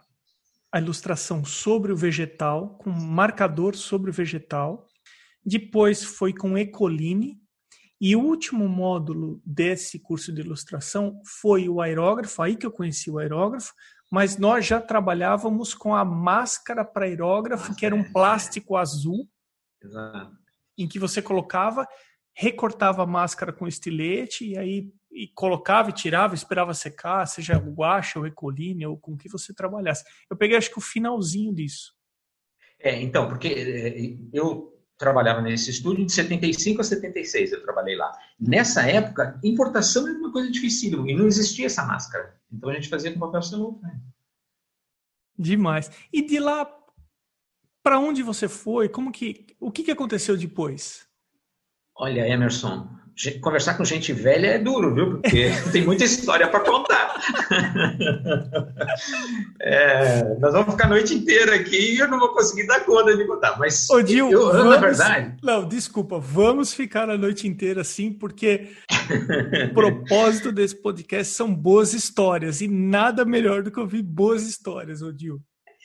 a 0.71 0.81
ilustração 0.81 1.45
sobre 1.45 1.93
o 1.93 1.97
vegetal, 1.97 2.76
com 2.79 2.91
marcador 2.91 3.75
sobre 3.75 4.11
o 4.11 4.12
vegetal. 4.12 4.87
Depois 5.45 6.05
foi 6.05 6.33
com 6.33 6.59
Ecoline. 6.59 7.41
E 8.00 8.14
o 8.14 8.21
último 8.21 8.69
módulo 8.69 9.40
desse 9.45 9.99
curso 9.99 10.33
de 10.33 10.40
ilustração 10.40 11.21
foi 11.25 11.69
o 11.69 11.81
aerógrafo, 11.81 12.43
aí 12.43 12.57
que 12.57 12.64
eu 12.64 12.71
conheci 12.71 13.11
o 13.11 13.19
aerógrafo, 13.19 13.73
mas 14.11 14.38
nós 14.38 14.64
já 14.64 14.81
trabalhávamos 14.81 15.75
com 15.75 15.95
a 15.95 16.05
máscara 16.05 16.85
para 16.85 17.07
aerógrafo, 17.07 17.75
que 17.75 17.85
era 17.85 17.95
um 17.95 18.12
plástico 18.12 18.76
azul, 18.76 19.28
Exato. 19.83 20.37
Em 20.76 20.88
que 20.88 20.99
você 20.99 21.21
colocava, 21.21 21.87
recortava 22.35 23.02
a 23.02 23.07
máscara 23.07 23.52
com 23.52 23.67
estilete 23.67 24.45
e 24.45 24.59
aí 24.59 24.93
e 25.11 25.26
colocava 25.28 25.90
e 25.90 25.95
tirava, 25.95 26.35
esperava 26.35 26.75
secar, 26.75 27.26
seja 27.26 27.59
o 27.59 27.73
guache 27.73 28.19
ou 28.19 28.25
recoline 28.25 28.87
ou 28.87 28.97
com 28.97 29.17
que 29.17 29.28
você 29.28 29.52
trabalhasse. 29.55 30.05
Eu 30.31 30.37
peguei 30.37 30.57
acho 30.57 30.71
que 30.71 30.78
o 30.78 30.83
finalzinho 30.83 31.52
disso. 31.52 31.95
É, 32.78 33.00
então, 33.00 33.26
porque 33.26 33.49
é, 33.49 34.17
eu 34.33 34.77
trabalhava 34.99 35.40
nesse 35.40 35.71
estúdio 35.71 36.05
de 36.05 36.12
75 36.12 36.81
a 36.81 36.85
76, 36.85 37.52
eu 37.52 37.62
trabalhei 37.62 37.97
lá. 37.97 38.12
Nessa 38.38 38.83
época, 38.83 39.38
importação 39.45 40.09
era 40.09 40.19
uma 40.19 40.33
coisa 40.33 40.50
difícil 40.50 41.07
e 41.07 41.14
não 41.14 41.26
existia 41.26 41.67
essa 41.67 41.85
máscara. 41.85 42.37
Então 42.52 42.69
a 42.69 42.75
gente 42.75 42.88
fazia 42.88 43.12
com 43.12 43.21
papel 43.21 43.40
celulose. 43.40 43.83
Né? 43.83 44.00
Demais. 45.38 45.90
E 46.12 46.21
de 46.21 46.40
lá 46.40 46.69
para 47.83 47.99
onde 47.99 48.23
você 48.23 48.49
foi? 48.49 48.88
Como 48.88 49.12
que, 49.12 49.47
o 49.61 49.71
que, 49.71 49.85
que 49.85 49.90
aconteceu 49.90 50.37
depois? 50.37 51.07
Olha, 51.95 52.28
Emerson, 52.28 52.88
conversar 53.41 53.75
com 53.75 53.85
gente 53.85 54.13
velha 54.13 54.49
é 54.49 54.59
duro, 54.59 54.95
viu? 54.95 55.11
Porque 55.21 55.51
tem 55.73 55.85
muita 55.85 56.05
história 56.05 56.49
para 56.49 56.61
contar. 56.61 57.15
é, 59.61 60.23
nós 60.39 60.53
vamos 60.53 60.73
ficar 60.73 60.87
a 60.87 60.91
noite 60.91 61.15
inteira 61.15 61.55
aqui 61.57 61.95
e 61.95 61.99
eu 61.99 62.09
não 62.09 62.19
vou 62.19 62.33
conseguir 62.35 62.67
dar 62.67 62.81
conta 62.85 63.17
de 63.17 63.27
contar. 63.27 63.59
Mas 63.59 63.89
Ô, 63.91 64.05
Gil, 64.05 64.31
eu, 64.31 64.53
vamos, 64.53 64.71
na 64.71 64.77
verdade. 64.77 65.37
Não, 65.43 65.67
desculpa, 65.67 66.19
vamos 66.19 66.73
ficar 66.73 67.11
a 67.11 67.19
noite 67.19 67.47
inteira 67.47 67.81
assim, 67.81 68.13
porque 68.13 68.69
o 69.71 69.75
propósito 69.75 70.53
desse 70.53 70.77
podcast 70.77 71.35
são 71.35 71.55
boas 71.55 71.95
histórias 71.95 72.61
e 72.61 72.69
nada 72.69 73.25
melhor 73.25 73.63
do 73.63 73.71
que 73.71 73.81
ouvir 73.81 74.03
boas 74.03 74.47
histórias, 74.47 75.03
Odil. 75.03 75.41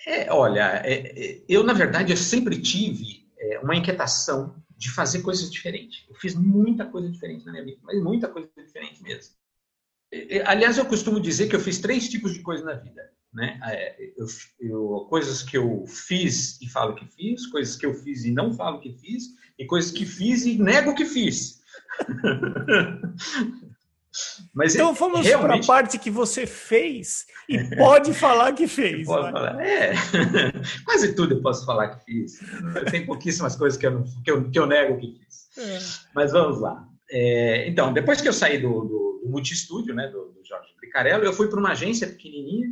É, 0.05 0.31
olha, 0.31 0.81
é, 0.83 1.13
é, 1.15 1.41
eu 1.47 1.63
na 1.63 1.73
verdade 1.73 2.11
eu 2.11 2.17
sempre 2.17 2.59
tive 2.59 3.23
é, 3.39 3.59
uma 3.59 3.75
inquietação 3.75 4.55
de 4.77 4.91
fazer 4.91 5.21
coisas 5.21 5.51
diferentes. 5.51 6.05
Eu 6.09 6.15
fiz 6.15 6.35
muita 6.35 6.85
coisa 6.85 7.09
diferente 7.09 7.45
na 7.45 7.51
minha 7.51 7.65
vida, 7.65 7.79
mas 7.83 8.01
muita 8.01 8.27
coisa 8.27 8.49
diferente 8.57 9.01
mesmo. 9.01 9.33
Aliás, 10.45 10.77
eu 10.77 10.85
costumo 10.85 11.19
dizer 11.19 11.47
que 11.47 11.55
eu 11.55 11.59
fiz 11.59 11.79
três 11.79 12.07
tipos 12.07 12.33
de 12.33 12.41
coisa 12.41 12.63
na 12.63 12.73
vida. 12.73 13.01
Né? 13.33 13.59
É, 13.65 14.13
eu, 14.15 14.27
eu, 14.59 15.07
coisas 15.09 15.41
que 15.41 15.57
eu 15.57 15.85
fiz 15.87 16.61
e 16.61 16.69
falo 16.69 16.93
que 16.93 17.05
fiz, 17.07 17.47
coisas 17.47 17.75
que 17.75 17.85
eu 17.85 17.93
fiz 17.93 18.23
e 18.23 18.31
não 18.31 18.53
falo 18.53 18.79
que 18.79 18.93
fiz, 18.93 19.29
e 19.57 19.65
coisas 19.65 19.91
que 19.91 20.05
fiz 20.05 20.45
e 20.45 20.59
nego 20.59 20.93
que 20.93 21.05
fiz. 21.05 21.63
Mas 24.53 24.75
então 24.75 24.93
vamos 24.93 25.25
realmente... 25.25 25.65
para 25.65 25.75
a 25.75 25.79
parte 25.79 25.97
que 25.97 26.11
você 26.11 26.45
fez 26.45 27.25
e 27.49 27.75
pode 27.75 28.13
falar 28.15 28.53
que 28.53 28.67
fez. 28.67 29.07
Falar. 29.07 29.59
É, 29.61 29.93
quase 30.85 31.15
tudo 31.15 31.35
eu 31.35 31.41
posso 31.41 31.65
falar 31.65 31.95
que 31.95 32.05
fiz. 32.05 32.39
Tem 32.91 33.05
pouquíssimas 33.05 33.55
coisas 33.55 33.77
que 33.77 33.87
eu, 33.87 33.91
não, 33.91 34.03
que 34.23 34.31
eu, 34.31 34.49
que 34.49 34.59
eu 34.59 34.65
nego 34.65 34.99
que 34.99 35.19
fiz. 35.19 35.57
É. 35.57 35.79
Mas 36.13 36.31
vamos 36.31 36.61
lá. 36.61 36.87
É, 37.09 37.67
então, 37.67 37.91
depois 37.91 38.21
que 38.21 38.27
eu 38.27 38.33
saí 38.33 38.59
do, 38.59 38.81
do, 38.81 39.21
do 39.23 39.29
multistúdio, 39.29 39.93
né, 39.93 40.07
do, 40.07 40.31
do 40.31 40.45
Jorge 40.45 40.73
Picarello, 40.79 41.23
eu 41.23 41.33
fui 41.33 41.47
para 41.47 41.59
uma 41.59 41.71
agência 41.71 42.07
pequenininha 42.07 42.67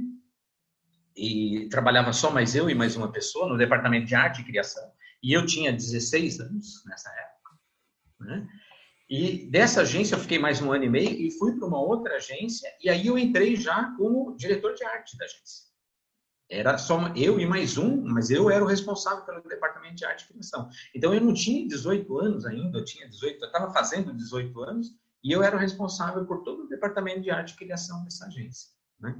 e 1.16 1.68
trabalhava 1.70 2.14
só 2.14 2.32
mais 2.32 2.56
eu 2.56 2.70
e 2.70 2.76
mais 2.76 2.96
uma 2.96 3.12
pessoa 3.12 3.48
no 3.48 3.58
departamento 3.58 4.06
de 4.06 4.16
arte 4.16 4.42
e 4.42 4.46
criação. 4.46 4.84
E 5.24 5.34
eu 5.34 5.46
tinha 5.46 5.72
16 5.72 6.40
anos 6.40 6.84
nessa 6.86 7.10
época. 7.10 7.52
Né? 8.22 8.48
E 9.12 9.46
dessa 9.48 9.82
agência 9.82 10.16
eu 10.16 10.20
fiquei 10.20 10.40
mais 10.40 10.62
um 10.62 10.72
ano 10.72 10.86
e 10.86 10.90
meio 10.90 11.10
e 11.10 11.30
fui 11.38 11.54
para 11.58 11.68
uma 11.68 11.82
outra 11.82 12.16
agência 12.16 12.74
e 12.82 12.90
aí 12.90 13.08
eu 13.08 13.18
entrei 13.20 13.58
já 13.58 13.94
como 13.98 14.34
diretor 14.38 14.74
de 14.74 14.86
arte 14.86 15.18
da 15.18 15.26
agência. 15.26 15.66
Era 16.50 16.78
só 16.78 17.14
eu 17.14 17.38
e 17.38 17.46
mais 17.46 17.78
um, 17.78 18.02
mas 18.06 18.30
eu 18.30 18.50
era 18.50 18.64
o 18.64 18.68
responsável 18.68 19.26
pelo 19.26 19.42
departamento 19.42 19.96
de 19.96 20.06
arte 20.06 20.24
e 20.24 20.28
criação. 20.30 20.70
Então 20.96 21.14
eu 21.14 21.20
não 21.20 21.34
tinha 21.34 21.68
18 21.68 22.20
anos 22.20 22.46
ainda, 22.46 22.80
eu 22.80 22.86
tinha 22.86 23.06
18, 23.10 23.44
eu 23.44 23.48
estava 23.48 23.74
fazendo 23.74 24.16
18 24.16 24.58
anos 24.62 24.96
e 25.22 25.34
eu 25.34 25.44
era 25.44 25.58
o 25.58 25.60
responsável 25.60 26.26
por 26.26 26.42
todo 26.44 26.64
o 26.64 26.70
departamento 26.70 27.20
de 27.20 27.32
arte 27.32 27.52
e 27.52 27.58
criação 27.58 28.02
dessa 28.06 28.28
agência. 28.28 28.70
Né? 28.98 29.14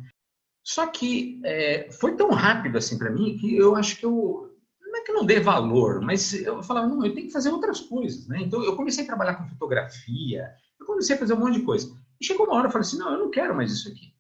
Só 0.64 0.88
que 0.88 1.42
é, 1.44 1.92
foi 1.92 2.16
tão 2.16 2.30
rápido 2.30 2.78
assim 2.78 2.98
para 2.98 3.12
mim 3.12 3.38
que 3.38 3.58
eu 3.58 3.76
acho 3.76 3.98
que 3.98 4.06
eu 4.06 4.51
é 5.02 5.06
que 5.06 5.14
não 5.14 5.26
dê 5.26 5.40
valor, 5.40 6.02
mas 6.02 6.34
eu 6.34 6.62
falava, 6.64 6.88
não, 6.88 7.06
eu 7.06 7.14
tenho 7.14 7.28
que 7.28 7.34
fazer 7.34 7.50
outras 7.50 7.82
coisas, 7.82 8.28
né? 8.28 8.42
Então 8.42 8.64
eu 8.64 8.76
comecei 8.76 9.04
a 9.04 9.08
trabalhar 9.08 9.36
com 9.36 9.50
fotografia, 9.50 10.50
eu 10.80 10.86
comecei 10.86 11.16
a 11.16 11.20
fazer 11.20 11.34
um 11.34 11.40
monte 11.40 11.60
de 11.60 11.66
coisa. 11.66 11.92
E 12.20 12.26
chegou 12.26 12.46
uma 12.46 12.56
hora 12.56 12.68
eu 12.68 12.72
falei 12.72 12.88
assim, 12.88 12.98
não, 12.98 13.12
eu 13.14 13.20
não 13.20 13.32
quero 13.32 13.56
mais 13.56 13.72
isso 13.72 13.90
aqui. 13.90 14.14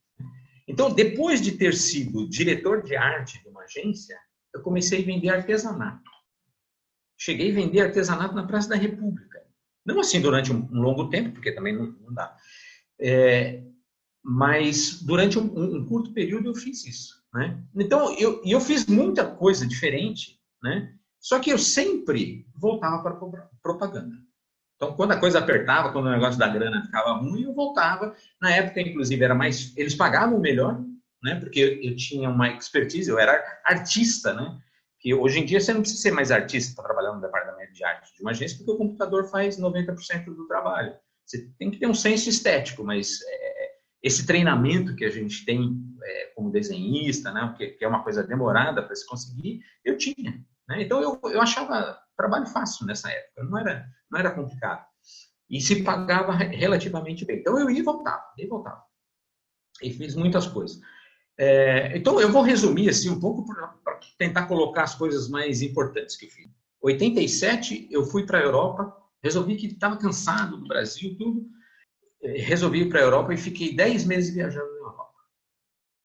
Então, 0.67 0.93
depois 0.93 1.41
de 1.41 1.51
ter 1.51 1.73
sido 1.73 2.29
diretor 2.29 2.81
de 2.81 2.95
arte 2.95 3.41
de 3.43 3.49
uma 3.49 3.63
agência, 3.63 4.17
eu 4.53 4.61
comecei 4.61 5.01
a 5.01 5.05
vender 5.05 5.29
artesanato. 5.29 6.09
Cheguei 7.17 7.51
a 7.51 7.53
vender 7.53 7.81
artesanato 7.81 8.33
na 8.33 8.47
Praça 8.47 8.69
da 8.69 8.75
República. 8.75 9.43
Não 9.85 9.99
assim 9.99 10.21
durante 10.21 10.51
um, 10.51 10.67
longo 10.71 11.09
tempo, 11.09 11.31
porque 11.33 11.51
também 11.51 11.75
não, 11.75 11.87
não 11.87 12.13
dá. 12.13 12.35
É, 12.99 13.63
mas 14.23 15.01
durante 15.01 15.37
um, 15.37 15.43
um, 15.43 15.85
curto 15.85 16.13
período 16.13 16.49
eu 16.49 16.55
fiz 16.55 16.85
isso. 16.85 17.21
Né? 17.33 17.61
Então, 17.75 18.15
eu, 18.17 18.41
eu 18.45 18.61
fiz 18.61 18.85
muita 18.85 19.25
coisa 19.25 19.67
diferente 19.67 20.40
né? 20.61 20.93
Só 21.19 21.39
que 21.39 21.51
eu 21.51 21.57
sempre 21.57 22.47
voltava 22.55 23.03
para 23.03 23.47
propaganda. 23.61 24.15
Então, 24.75 24.95
quando 24.95 25.11
a 25.11 25.19
coisa 25.19 25.37
apertava, 25.37 25.91
quando 25.91 26.07
o 26.07 26.11
negócio 26.11 26.39
da 26.39 26.47
grana 26.47 26.81
ficava 26.81 27.13
ruim, 27.13 27.43
eu 27.43 27.53
voltava. 27.53 28.15
Na 28.41 28.49
época, 28.49 28.81
inclusive, 28.81 29.23
era 29.23 29.35
mais, 29.35 29.77
eles 29.77 29.93
pagavam 29.93 30.39
melhor, 30.39 30.83
né? 31.21 31.35
Porque 31.35 31.79
eu, 31.83 31.95
tinha 31.95 32.27
uma 32.27 32.49
expertise, 32.49 33.07
eu 33.07 33.19
era 33.19 33.39
artista, 33.63 34.33
né? 34.33 34.57
Que 34.99 35.13
hoje 35.13 35.39
em 35.39 35.45
dia 35.45 35.59
você 35.59 35.71
não 35.71 35.81
precisa 35.81 36.01
ser 36.01 36.11
mais 36.11 36.31
artista 36.31 36.73
para 36.73 36.85
trabalhar 36.85 37.13
no 37.13 37.21
departamento 37.21 37.73
de 37.73 37.83
arte 37.83 38.15
de 38.15 38.21
uma 38.23 38.31
agência, 38.31 38.57
porque 38.57 38.71
o 38.71 38.77
computador 38.77 39.29
faz 39.29 39.59
90% 39.59 40.25
do 40.25 40.47
trabalho. 40.47 40.93
Você 41.27 41.47
tem 41.59 41.69
que 41.69 41.77
ter 41.77 41.87
um 41.87 41.93
senso 41.93 42.27
estético, 42.27 42.83
mas 42.83 43.19
é, 43.21 43.71
esse 44.01 44.25
treinamento 44.25 44.95
que 44.95 45.05
a 45.05 45.11
gente 45.11 45.45
tem 45.45 45.79
é, 46.03 46.25
como 46.35 46.51
desenhista, 46.51 47.31
né? 47.31 47.53
Que, 47.55 47.67
que 47.67 47.85
é 47.85 47.87
uma 47.87 48.03
coisa 48.03 48.23
demorada 48.23 48.81
para 48.81 48.95
se 48.95 49.05
conseguir, 49.05 49.61
eu 49.85 49.95
tinha. 49.95 50.43
Né? 50.67 50.83
Então 50.83 51.01
eu, 51.01 51.19
eu 51.31 51.41
achava 51.41 51.99
trabalho 52.15 52.45
fácil 52.47 52.85
nessa 52.85 53.09
época, 53.09 53.43
não 53.43 53.57
era, 53.57 53.85
não 54.09 54.19
era 54.19 54.31
complicado. 54.31 54.85
E 55.49 55.59
se 55.59 55.83
pagava 55.83 56.33
relativamente 56.33 57.25
bem. 57.25 57.39
Então 57.39 57.59
eu 57.59 57.69
ia 57.69 57.79
e 57.79 57.83
voltava, 57.83 58.23
ia 58.37 58.45
e 58.45 58.47
voltava. 58.47 58.81
E 59.81 59.91
fiz 59.91 60.15
muitas 60.15 60.47
coisas. 60.47 60.79
É, 61.37 61.97
então 61.97 62.21
eu 62.21 62.31
vou 62.31 62.41
resumir 62.41 62.89
assim 62.89 63.09
um 63.09 63.19
pouco 63.19 63.45
para 63.45 63.99
tentar 64.17 64.45
colocar 64.45 64.83
as 64.83 64.95
coisas 64.95 65.27
mais 65.27 65.61
importantes 65.61 66.15
que 66.15 66.25
eu 66.25 66.29
fiz. 66.29 66.49
87 66.81 67.87
eu 67.91 68.05
fui 68.05 68.25
para 68.25 68.39
a 68.39 68.43
Europa, 68.43 68.95
resolvi 69.23 69.55
que 69.55 69.67
estava 69.67 69.97
cansado 69.97 70.57
do 70.57 70.67
Brasil, 70.67 71.15
tudo. 71.17 71.47
É, 72.23 72.39
resolvi 72.41 72.81
ir 72.81 72.89
para 72.89 72.99
a 72.99 73.03
Europa 73.03 73.33
e 73.33 73.37
fiquei 73.37 73.75
10 73.75 74.05
meses 74.05 74.33
viajando 74.33 74.71
na 74.71 74.79
Europa. 74.79 75.10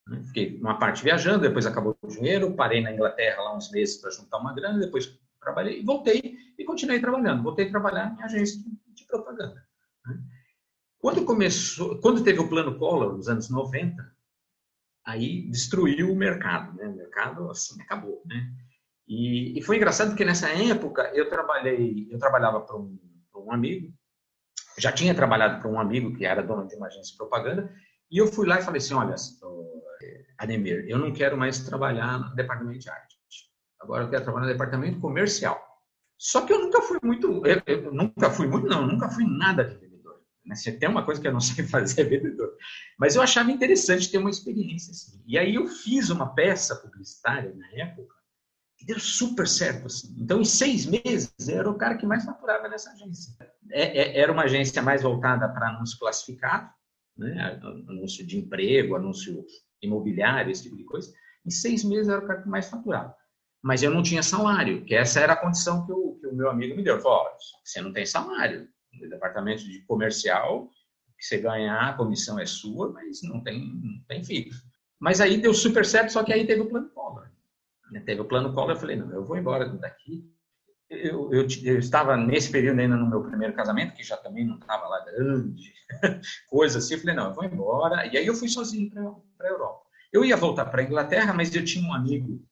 Né? 0.07 0.23
Fiquei 0.25 0.59
uma 0.59 0.79
parte 0.79 1.03
viajando, 1.03 1.41
depois 1.41 1.67
acabou 1.67 1.97
o 2.01 2.09
dinheiro, 2.09 2.55
parei 2.55 2.81
na 2.81 2.93
Inglaterra 2.93 3.43
lá 3.43 3.57
uns 3.57 3.71
meses 3.71 3.97
para 3.97 4.11
juntar 4.11 4.39
uma 4.39 4.55
grana, 4.55 4.79
depois 4.79 5.19
trabalhei, 5.41 5.85
voltei 5.85 6.39
e 6.59 6.65
continuei 6.65 7.01
trabalhando. 7.01 7.43
Voltei 7.43 7.67
a 7.67 7.71
trabalhar 7.71 8.17
em 8.19 8.23
agência 8.23 8.61
de 8.95 9.05
propaganda. 9.07 9.65
Né? 10.07 10.19
Quando 10.99 11.25
começou, 11.25 12.01
quando 12.01 12.25
teve 12.25 12.41
o 12.41 12.49
plano 12.49 12.79
Collor 12.79 13.17
nos 13.17 13.29
anos 13.29 13.49
90, 13.49 14.17
aí 15.05 15.49
destruiu 15.49 16.13
o 16.13 16.17
mercado, 16.17 16.75
né? 16.77 16.89
O 16.89 16.97
mercado 16.97 17.49
assim 17.51 17.81
acabou, 17.81 18.23
né? 18.27 18.53
E, 19.07 19.57
e 19.57 19.63
foi 19.63 19.77
engraçado 19.77 20.09
porque 20.09 20.25
nessa 20.25 20.49
época 20.49 21.03
eu 21.15 21.29
trabalhei, 21.29 22.09
eu 22.11 22.19
trabalhava 22.19 22.61
para 22.61 22.77
um, 22.77 22.99
um 23.37 23.53
amigo, 23.53 23.95
já 24.79 24.91
tinha 24.91 25.15
trabalhado 25.15 25.61
para 25.61 25.71
um 25.71 25.79
amigo 25.79 26.13
que 26.13 26.25
era 26.25 26.43
dono 26.43 26.67
de 26.67 26.75
uma 26.75 26.89
agência 26.89 27.13
de 27.13 27.17
propaganda, 27.17 27.73
e 28.11 28.19
eu 28.19 28.27
fui 28.27 28.47
lá 28.49 28.59
e 28.59 28.63
falei 28.63 28.79
assim, 28.79 28.95
olha, 28.95 29.15
Ademir, 30.39 30.85
eu 30.89 30.99
não 30.99 31.13
quero 31.13 31.37
mais 31.37 31.61
trabalhar 31.61 32.19
no 32.19 32.35
departamento 32.35 32.79
de 32.79 32.91
arte. 32.91 33.17
Agora 33.81 34.05
eu 34.05 34.11
quero 34.11 34.25
trabalhar 34.25 34.47
no 34.47 34.53
departamento 34.53 35.01
comercial. 35.01 35.63
Só 36.19 36.47
que 36.47 36.53
eu 36.53 36.61
nunca 36.61 36.81
fui 36.81 36.99
muito, 37.03 37.45
eu, 37.47 37.63
eu 37.67 37.93
nunca 37.93 38.31
fui 38.31 38.47
muito, 38.47 38.67
não, 38.67 38.87
nunca 38.87 39.09
fui 39.11 39.25
nada 39.25 39.65
de 39.65 39.75
vendedor. 39.75 40.21
Né? 40.45 40.55
Se 40.55 40.73
tem 40.73 40.89
uma 40.89 41.05
coisa 41.05 41.21
que 41.21 41.29
eu 41.29 41.33
não 41.33 41.41
sei 41.41 41.65
fazer 41.65 42.03
é 42.03 42.05
vendedor. 42.05 42.57
Mas 42.99 43.15
eu 43.15 43.23
achava 43.23 43.51
interessante 43.51 44.11
ter 44.11 44.19
uma 44.19 44.31
experiência 44.31 44.91
assim. 44.91 45.23
E 45.27 45.39
aí 45.39 45.55
eu 45.55 45.67
fiz 45.67 46.11
uma 46.11 46.35
peça 46.35 46.77
publicitária 46.77 47.55
na 47.55 47.69
época 47.73 48.15
que 48.79 48.87
deu 48.87 48.99
super 48.99 49.47
certo. 49.47 49.87
Assim. 49.87 50.15
Então, 50.19 50.41
em 50.41 50.45
seis 50.45 50.87
meses, 50.87 51.33
eu 51.49 51.59
era 51.59 51.71
o 51.71 51.79
cara 51.79 51.97
que 51.97 52.07
mais 52.07 52.25
faturava 52.25 52.69
nessa 52.69 52.91
agência. 52.91 53.35
É, 53.71 53.99
é, 53.99 54.21
era 54.21 54.33
uma 54.33 54.45
agência 54.45 54.83
mais 54.83 55.03
voltada 55.03 55.49
para 55.49 55.69
anúncio 55.69 55.99
classificado, 55.99 56.71
né? 57.17 57.59
anúncio 57.89 58.27
de 58.27 58.39
emprego, 58.39 58.97
anúncio 58.97 59.45
imobiliário, 59.83 60.51
esse 60.51 60.65
tipo 60.65 60.77
de 60.77 60.85
coisa, 60.85 61.13
em 61.45 61.51
seis 61.51 61.85
meses 61.85 62.09
era 62.09 62.23
o 62.23 62.27
cara 62.27 62.43
que 62.43 62.49
mais 62.49 62.69
faturava. 62.69 63.15
Mas 63.63 63.83
eu 63.83 63.91
não 63.91 64.03
tinha 64.03 64.23
salário, 64.23 64.85
que 64.85 64.95
essa 64.95 65.21
era 65.21 65.33
a 65.33 65.37
condição 65.37 65.85
que 65.87 65.93
o, 65.93 66.19
que 66.21 66.27
o 66.27 66.35
meu 66.35 66.51
amigo 66.51 66.77
me 66.77 66.83
deu. 66.83 66.95
Ele 66.95 67.03
falou, 67.03 67.27
você 67.65 67.81
não 67.81 67.93
tem 67.93 68.07
salário. 68.07 68.69
No 68.93 69.11
departamento 69.11 69.65
de 69.65 69.81
comercial, 69.83 70.71
que 71.19 71.25
você 71.25 71.39
ganhar, 71.39 71.89
a 71.89 71.93
comissão 71.95 72.39
é 72.39 72.47
sua, 72.47 72.93
mas 72.93 73.23
não 73.23 73.43
tem, 73.43 73.61
não 73.61 74.05
tem 74.09 74.23
fixo. 74.25 74.63
Mas 74.99 75.21
aí 75.21 75.41
deu 75.41 75.53
super 75.53 75.85
certo, 75.85 76.13
só 76.13 76.23
que 76.23 76.33
aí 76.33 76.47
teve 76.47 76.63
o 76.63 76.69
plano 76.69 76.89
Collor. 76.91 77.29
Teve 78.05 78.21
o 78.21 78.25
plano 78.25 78.53
Collor, 78.53 78.71
eu 78.71 78.77
falei, 78.77 78.97
não, 78.97 79.11
eu 79.13 79.25
vou 79.25 79.37
embora 79.37 79.69
daqui. 79.69 80.25
Eu, 80.89 81.33
eu, 81.33 81.47
eu, 81.65 81.79
estava 81.79 82.17
nesse 82.17 82.51
período 82.51 82.81
ainda 82.81 82.97
no 82.97 83.11
meu 83.11 83.25
primeiro 83.25 83.55
casamento, 83.55 83.95
que 83.95 84.05
já 84.05 84.17
também 84.17 84.47
não 84.47 84.57
estava 84.57 84.87
lá 84.87 85.05
grande, 85.05 85.73
coisa 86.49 86.79
assim. 86.79 86.95
Eu 86.95 87.01
falei, 87.01 87.17
não, 87.17 87.29
eu 87.29 87.35
vou 87.35 87.45
embora. 87.45 88.07
E 88.07 88.17
aí 88.17 88.27
eu 88.27 88.35
fui 88.35 88.49
sozinho 88.49 88.91
para 89.37 89.49
a 89.49 89.51
Europa. 89.51 89.83
Eu 90.13 90.25
ia 90.25 90.37
voltar 90.37 90.67
para 90.67 90.81
a 90.81 90.85
Inglaterra, 90.85 91.33
mas 91.33 91.55
eu 91.55 91.65
tinha 91.65 91.87
um 91.87 91.93
amigo 91.93 92.43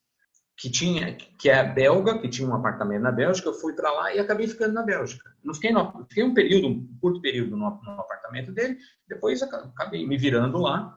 que 0.56 0.70
tinha 0.70 1.14
que 1.14 1.50
é 1.50 1.64
belga, 1.64 2.18
que 2.18 2.28
tinha 2.28 2.48
um 2.48 2.54
apartamento 2.54 3.02
na 3.02 3.12
Bélgica. 3.12 3.48
Eu 3.48 3.54
fui 3.54 3.72
para 3.74 3.90
lá 3.90 4.14
e 4.14 4.18
acabei 4.18 4.46
ficando 4.46 4.74
na 4.74 4.82
Bélgica. 4.82 5.34
Não 5.42 5.54
fiquei, 5.54 5.72
no, 5.72 6.06
fiquei 6.08 6.22
um 6.22 6.34
período, 6.34 6.68
um 6.68 6.98
curto 7.00 7.20
período 7.20 7.56
no, 7.56 7.70
no 7.82 7.90
apartamento 8.00 8.52
dele. 8.52 8.78
Depois 9.08 9.42
acabei 9.42 10.06
me 10.06 10.16
virando 10.16 10.58
lá 10.58 10.96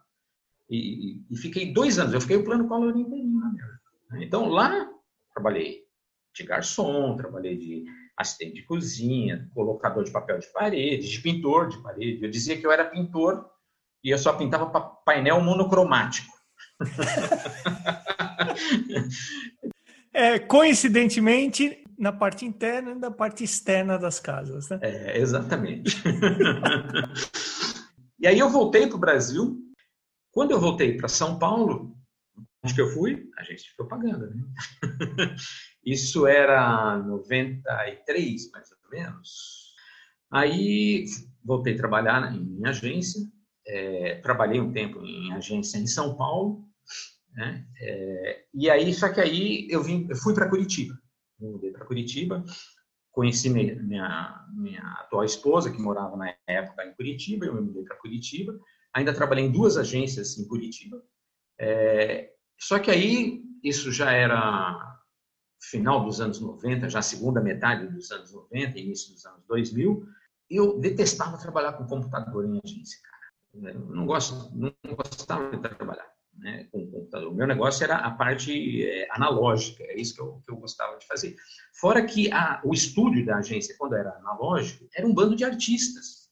e, 0.69 1.23
e, 1.29 1.37
fiquei 1.37 1.73
dois 1.73 1.97
anos. 1.97 2.13
Eu 2.13 2.21
fiquei 2.21 2.37
o 2.37 2.43
plano 2.43 2.67
Collor 2.67 2.95
inteirinho 2.97 3.39
na 3.39 3.49
Bélgica. 3.49 3.81
Então 4.19 4.47
lá 4.47 4.89
trabalhei 5.33 5.85
de 6.33 6.43
garçom, 6.43 7.15
trabalhei 7.15 7.57
de 7.57 7.85
assistente 8.15 8.55
de 8.55 8.63
cozinha, 8.63 9.49
colocador 9.53 10.03
de 10.03 10.11
papel 10.11 10.39
de 10.39 10.47
parede, 10.47 11.09
de 11.09 11.21
pintor 11.21 11.67
de 11.69 11.81
parede. 11.81 12.23
Eu 12.23 12.29
dizia 12.29 12.57
que 12.57 12.65
eu 12.65 12.71
era 12.71 12.85
pintor 12.85 13.49
e 14.07 14.09
eu 14.09 14.17
só 14.17 14.31
pintava 14.31 14.67
painel 15.05 15.41
monocromático. 15.41 16.31
é, 20.13 20.39
coincidentemente, 20.39 21.83
na 21.99 22.13
parte 22.13 22.45
interna 22.45 22.91
e 22.91 22.95
na 22.95 23.11
parte 23.11 23.43
externa 23.43 23.99
das 23.99 24.17
casas, 24.17 24.69
né? 24.69 24.79
É, 24.81 25.19
exatamente. 25.19 26.01
e 28.17 28.25
aí 28.25 28.39
eu 28.39 28.49
voltei 28.49 28.87
para 28.87 28.95
o 28.95 28.99
Brasil. 28.99 29.61
Quando 30.31 30.51
eu 30.51 30.59
voltei 30.61 30.95
para 30.95 31.09
São 31.09 31.37
Paulo, 31.37 31.93
onde 32.63 32.73
que 32.73 32.79
eu 32.79 32.89
fui? 32.91 33.29
Agência 33.37 33.67
de 33.67 33.75
propaganda, 33.75 34.29
né? 34.29 34.41
Isso 35.85 36.25
era 36.25 36.97
93, 36.99 38.51
mais 38.51 38.71
ou 38.71 38.77
menos. 38.89 39.75
Aí 40.31 41.03
voltei 41.43 41.73
a 41.73 41.77
trabalhar 41.77 42.33
em 42.33 42.65
agência, 42.65 43.21
é, 43.67 44.15
trabalhei 44.21 44.59
um 44.59 44.71
tempo 44.71 45.03
em 45.03 45.33
agência 45.33 45.77
em 45.77 45.87
São 45.87 46.15
Paulo, 46.15 46.67
né? 47.33 47.65
É, 47.79 48.45
e 48.53 48.69
aí, 48.69 48.93
só 48.93 49.09
que 49.09 49.21
aí 49.21 49.67
eu, 49.69 49.83
vim, 49.83 50.07
eu 50.09 50.15
fui 50.15 50.33
para 50.33 50.49
Curitiba, 50.49 50.97
eu 51.39 51.51
mudei 51.51 51.71
para 51.71 51.85
Curitiba, 51.85 52.43
conheci 53.11 53.49
minha, 53.49 53.75
minha, 53.75 54.45
minha, 54.55 54.81
atual 54.99 55.23
esposa, 55.23 55.71
que 55.71 55.81
morava 55.81 56.15
na 56.15 56.33
época 56.47 56.85
em 56.85 56.93
Curitiba, 56.93 57.45
eu 57.45 57.53
me 57.53 57.61
mudei 57.61 57.83
para 57.83 57.97
Curitiba, 57.97 58.57
ainda 58.93 59.13
trabalhei 59.13 59.45
em 59.45 59.51
duas 59.51 59.77
agências 59.77 60.37
em 60.37 60.47
Curitiba, 60.47 61.03
é, 61.59 62.31
só 62.59 62.79
que 62.79 62.89
aí, 62.89 63.43
isso 63.63 63.91
já 63.91 64.11
era 64.11 64.97
final 65.61 66.03
dos 66.05 66.21
anos 66.21 66.39
90, 66.39 66.89
já 66.89 67.01
segunda 67.01 67.41
metade 67.41 67.87
dos 67.87 68.11
anos 68.11 68.31
90, 68.31 68.79
início 68.79 69.13
dos 69.13 69.25
anos 69.25 69.43
2000, 69.47 70.07
eu 70.49 70.79
detestava 70.79 71.37
trabalhar 71.37 71.73
com 71.73 71.85
computador 71.85 72.45
em 72.45 72.59
agência, 72.63 72.99
cara. 73.03 73.16
Eu 73.53 73.79
não, 73.79 74.05
gosto, 74.05 74.55
não 74.55 74.73
gostava 74.95 75.49
de 75.49 75.61
trabalhar 75.61 76.07
né, 76.37 76.67
com 76.71 76.89
computador. 76.89 77.31
O 77.31 77.35
meu 77.35 77.47
negócio 77.47 77.83
era 77.83 77.97
a 77.97 78.11
parte 78.11 78.85
é, 78.85 79.07
analógica, 79.11 79.83
é 79.83 79.99
isso 79.99 80.15
que 80.15 80.21
eu, 80.21 80.41
que 80.45 80.51
eu 80.51 80.57
gostava 80.57 80.97
de 80.97 81.07
fazer. 81.07 81.35
Fora 81.79 82.05
que 82.05 82.31
a, 82.31 82.61
o 82.63 82.73
estúdio 82.73 83.25
da 83.25 83.37
agência, 83.37 83.75
quando 83.77 83.95
era 83.95 84.11
analógico, 84.17 84.87
era 84.95 85.07
um 85.07 85.13
bando 85.13 85.35
de 85.35 85.43
artistas. 85.43 86.27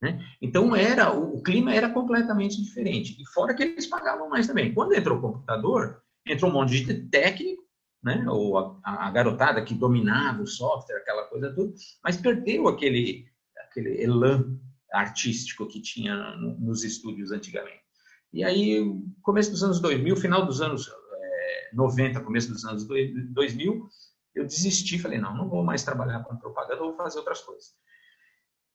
Né? 0.00 0.20
Então 0.42 0.76
era 0.76 1.12
o, 1.12 1.36
o, 1.36 1.42
clima 1.42 1.74
era 1.74 1.90
completamente 1.90 2.62
diferente. 2.62 3.16
E 3.20 3.26
fora 3.32 3.54
que 3.54 3.62
eles 3.62 3.86
pagavam 3.86 4.28
mais 4.28 4.46
também. 4.46 4.74
Quando 4.74 4.94
entrou 4.94 5.18
o 5.18 5.22
computador, 5.22 6.02
entrou 6.26 6.50
um 6.50 6.54
monte 6.54 6.84
de 6.84 7.08
técnico, 7.08 7.62
né? 8.02 8.24
ou 8.28 8.58
a, 8.58 9.06
a 9.06 9.10
garotada 9.10 9.64
que 9.64 9.74
dominava 9.74 10.42
o 10.42 10.46
software, 10.46 10.98
aquela 10.98 11.24
coisa 11.24 11.54
toda, 11.54 11.72
mas 12.04 12.16
perdeu 12.16 12.68
aquele 12.68 13.26
aquele 13.68 14.02
elan 14.02 14.58
artístico 14.92 15.66
que 15.66 15.80
tinha 15.80 16.36
nos 16.36 16.84
estúdios 16.84 17.32
antigamente. 17.32 17.80
E 18.32 18.44
aí, 18.44 18.84
começo 19.22 19.50
dos 19.50 19.62
anos 19.62 19.80
2000, 19.80 20.16
final 20.16 20.44
dos 20.44 20.60
anos 20.60 20.88
é, 20.88 21.70
90, 21.72 22.20
começo 22.20 22.52
dos 22.52 22.64
anos 22.64 22.86
2000, 22.86 23.88
eu 24.34 24.44
desisti, 24.44 24.98
falei, 24.98 25.18
não, 25.18 25.34
não 25.34 25.48
vou 25.48 25.64
mais 25.64 25.82
trabalhar 25.82 26.22
com 26.24 26.36
propaganda, 26.36 26.80
vou 26.80 26.96
fazer 26.96 27.18
outras 27.18 27.40
coisas. 27.40 27.72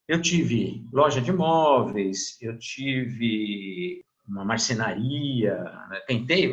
Eu 0.08 0.22
tive 0.22 0.86
loja 0.92 1.22
de 1.22 1.32
móveis, 1.32 2.38
eu 2.42 2.58
tive 2.58 4.04
uma 4.28 4.44
marcenaria, 4.44 5.58
né? 5.90 6.00
tentei, 6.08 6.52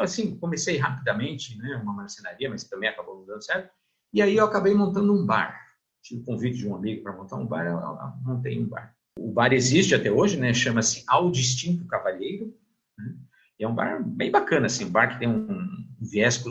assim, 0.00 0.38
comecei 0.38 0.76
rapidamente, 0.76 1.56
né, 1.58 1.76
uma 1.82 1.92
marcenaria, 1.92 2.50
mas 2.50 2.64
também 2.64 2.88
acabou 2.88 3.18
não 3.18 3.26
dando 3.26 3.44
certo. 3.44 3.70
E 4.12 4.20
aí 4.20 4.36
eu 4.36 4.44
acabei 4.44 4.74
montando 4.74 5.12
um 5.12 5.24
bar 5.24 5.68
tive 6.08 6.24
convite 6.24 6.58
de 6.58 6.68
um 6.68 6.74
amigo 6.74 7.02
para 7.02 7.12
montar 7.12 7.36
um 7.36 7.46
bar, 7.46 7.66
eu 7.66 7.78
montei 8.22 8.58
um 8.58 8.66
bar. 8.66 8.94
O 9.18 9.32
bar 9.32 9.52
existe 9.52 9.94
até 9.94 10.10
hoje, 10.10 10.38
né? 10.38 10.54
Chama-se 10.54 11.04
Ao 11.06 11.30
Distinto 11.30 11.86
Cavalheiro. 11.86 12.54
Né? 12.96 13.14
é 13.58 13.66
um 13.66 13.74
bar 13.74 14.02
bem 14.02 14.30
bacana, 14.30 14.66
assim, 14.66 14.84
um 14.84 14.90
bar 14.90 15.08
que 15.08 15.18
tem 15.18 15.28
um 15.28 15.68
viés 16.00 16.44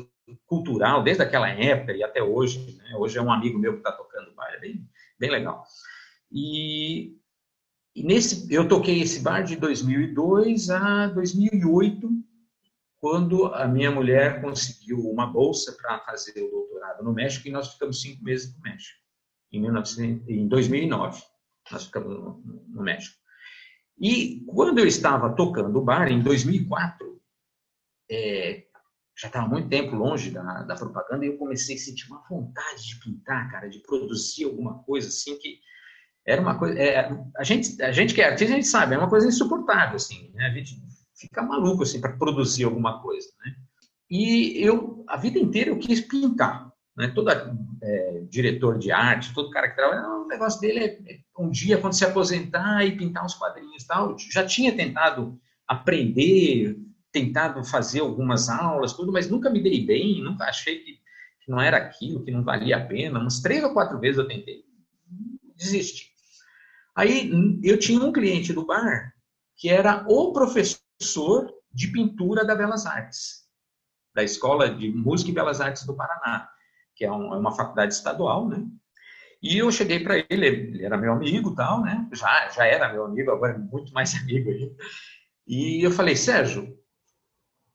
cultural 0.46 1.04
desde 1.04 1.24
aquela 1.24 1.50
época 1.50 1.94
e 1.94 2.04
até 2.04 2.22
hoje. 2.22 2.76
Né? 2.78 2.96
Hoje 2.98 3.18
é 3.18 3.22
um 3.22 3.32
amigo 3.32 3.58
meu 3.58 3.74
que 3.74 3.80
está 3.80 3.92
tocando 3.92 4.30
o 4.30 4.36
bar, 4.36 4.52
é 4.54 4.60
bem, 4.60 4.86
bem 5.18 5.32
legal. 5.32 5.64
E, 6.32 7.16
e 7.96 8.04
nesse, 8.04 8.54
eu 8.54 8.68
toquei 8.68 9.02
esse 9.02 9.22
bar 9.22 9.42
de 9.42 9.56
2002 9.56 10.70
a 10.70 11.08
2008, 11.08 12.10
quando 13.00 13.46
a 13.46 13.66
minha 13.68 13.92
mulher 13.92 14.42
conseguiu 14.42 15.00
uma 15.10 15.26
bolsa 15.26 15.72
para 15.82 16.00
fazer 16.00 16.42
o 16.42 16.52
doutorado 16.52 17.04
no 17.04 17.14
México 17.14 17.48
e 17.48 17.52
nós 17.52 17.72
ficamos 17.72 18.02
cinco 18.02 18.22
meses 18.24 18.54
no 18.54 18.62
México 18.62 19.00
em, 19.52 19.62
1900, 19.62 20.28
em 20.28 20.48
2009. 20.48 21.24
Nós 21.72 21.86
ficamos 21.86 22.10
no, 22.10 22.64
no, 22.68 22.84
México. 22.84 23.16
E 24.00 24.44
quando 24.48 24.80
eu 24.80 24.88
estava 24.88 25.36
tocando 25.36 25.78
o 25.78 25.84
bar, 25.84 26.12
em 26.12 26.22
2004, 26.22 27.20
é, 28.10 28.64
já 29.20 29.28
estava 29.28 29.48
muito 29.48 29.70
tempo 29.70 29.96
longe 29.96 30.32
da, 30.32 30.64
da 30.64 30.76
propaganda 30.76 31.26
e 31.26 31.30
eu 31.30 31.38
comecei 31.38 31.76
a 31.76 31.80
sentir 31.80 32.08
uma 32.08 32.24
vontade 32.30 32.88
de 32.88 33.00
pintar, 33.00 33.52
cara, 33.52 33.68
de 33.68 33.80
produzir 33.80 34.46
alguma 34.46 34.84
coisa 34.84 35.08
assim 35.08 35.38
que 35.40 35.60
era 36.26 36.42
uma 36.42 36.60
coisa. 36.60 36.78
É, 36.78 37.10
a, 37.38 37.44
gente, 37.44 37.82
a 37.82 37.92
gente 37.92 38.14
que 38.14 38.22
é 38.22 38.26
artista, 38.26 38.54
a 38.54 38.58
gente 38.58 38.68
sabe, 38.68 38.94
é 38.94 38.98
uma 38.98 39.10
coisa 39.10 39.28
insuportável, 39.28 39.96
assim, 39.96 40.30
né? 40.34 40.46
A 40.46 40.54
gente 40.54 40.80
fica 41.16 41.42
maluco 41.42 41.84
assim 41.84 42.00
para 42.00 42.18
produzir 42.18 42.66
alguma 42.66 43.02
coisa, 43.02 43.28
né? 43.40 43.56
E 44.10 44.64
eu, 44.64 45.04
a 45.08 45.18
vida 45.18 45.40
inteira, 45.40 45.70
eu 45.70 45.80
quis 45.80 46.02
pintar. 46.02 46.67
Né? 46.98 47.10
Todo 47.10 47.30
é, 47.30 48.24
diretor 48.28 48.80
de 48.80 48.92
arte, 48.92 49.34
todo 49.34 49.52
cara 49.52 49.70
que 49.70 49.76
trabalha, 49.76 50.08
o 50.08 50.28
negócio 50.28 50.60
dele 50.60 50.80
é, 50.80 51.14
é 51.14 51.20
um 51.38 51.50
dia, 51.50 51.78
quando 51.78 51.94
se 51.94 52.04
aposentar 52.04 52.84
e 52.84 52.98
pintar 52.98 53.24
uns 53.24 53.36
quadrinhos 53.36 53.86
tal. 53.86 54.18
Já 54.18 54.46
tinha 54.46 54.76
tentado 54.76 55.40
aprender, 55.68 56.76
tentado 57.12 57.64
fazer 57.64 58.00
algumas 58.00 58.50
aulas, 58.50 58.94
tudo, 58.94 59.12
mas 59.12 59.30
nunca 59.30 59.50
me 59.50 59.62
dei 59.62 59.86
bem, 59.86 60.24
nunca 60.24 60.46
achei 60.46 60.80
que, 60.80 60.94
que 61.42 61.52
não 61.52 61.62
era 61.62 61.78
aquilo, 61.78 62.24
que 62.24 62.32
não 62.32 62.44
valia 62.44 62.78
a 62.78 62.86
pena. 62.86 63.20
Umas 63.20 63.40
três 63.42 63.64
ou 63.64 63.74
quatro 63.74 64.00
vezes 64.00 64.18
eu 64.18 64.28
tentei, 64.28 64.64
desisti. 65.56 66.08
Aí 66.96 67.30
eu 67.64 67.78
tinha 67.78 68.04
um 68.04 68.12
cliente 68.12 68.52
do 68.52 68.66
bar 68.66 69.14
que 69.56 69.70
era 69.70 70.04
o 70.08 70.34
professor 70.34 71.52
de 71.72 71.88
pintura 71.90 72.44
da 72.44 72.56
Belas 72.56 72.88
Artes, 72.88 73.48
da 74.16 74.24
Escola 74.24 74.70
de 74.70 74.90
Música 74.90 75.30
e 75.30 75.34
Belas 75.34 75.62
Artes 75.62 75.86
do 75.86 75.96
Paraná 75.96 76.50
que 76.98 77.06
é, 77.06 77.12
um, 77.12 77.34
é 77.34 77.38
uma 77.38 77.56
faculdade 77.56 77.94
estadual, 77.94 78.50
né? 78.50 78.66
E 79.42 79.60
eu 79.60 79.72
cheguei 79.72 80.00
para 80.00 80.18
ele, 80.18 80.48
ele 80.48 80.84
era 80.84 80.98
meu 80.98 81.14
amigo 81.14 81.54
tal, 81.54 81.84
né? 81.84 82.10
Já, 82.12 82.50
já 82.50 82.66
era 82.66 82.92
meu 82.92 83.06
amigo, 83.06 83.32
agora 83.32 83.54
é 83.54 83.58
muito 83.58 83.94
mais 83.94 84.16
amigo 84.20 84.50
aí. 84.50 84.76
E 85.48 85.86
eu 85.86 85.92
falei, 85.92 86.16
Sérgio, 86.16 86.76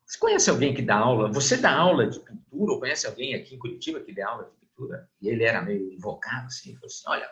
você 0.04 0.18
conhece 0.18 0.50
alguém 0.50 0.74
que 0.74 0.82
dá 0.82 0.96
aula? 0.96 1.30
Você 1.32 1.56
dá 1.56 1.72
aula 1.72 2.08
de 2.08 2.18
pintura? 2.18 2.72
Ou 2.72 2.80
conhece 2.80 3.06
alguém 3.06 3.34
aqui 3.34 3.54
em 3.54 3.58
Curitiba 3.58 4.00
que 4.00 4.12
dá 4.12 4.28
aula 4.28 4.44
de 4.44 4.66
pintura? 4.66 5.08
E 5.20 5.28
ele 5.28 5.44
era 5.44 5.62
meio 5.62 5.92
invocado, 5.92 6.46
assim, 6.46 6.70
ele 6.70 6.78
falou 6.78 6.88
assim, 6.88 7.04
olha, 7.06 7.30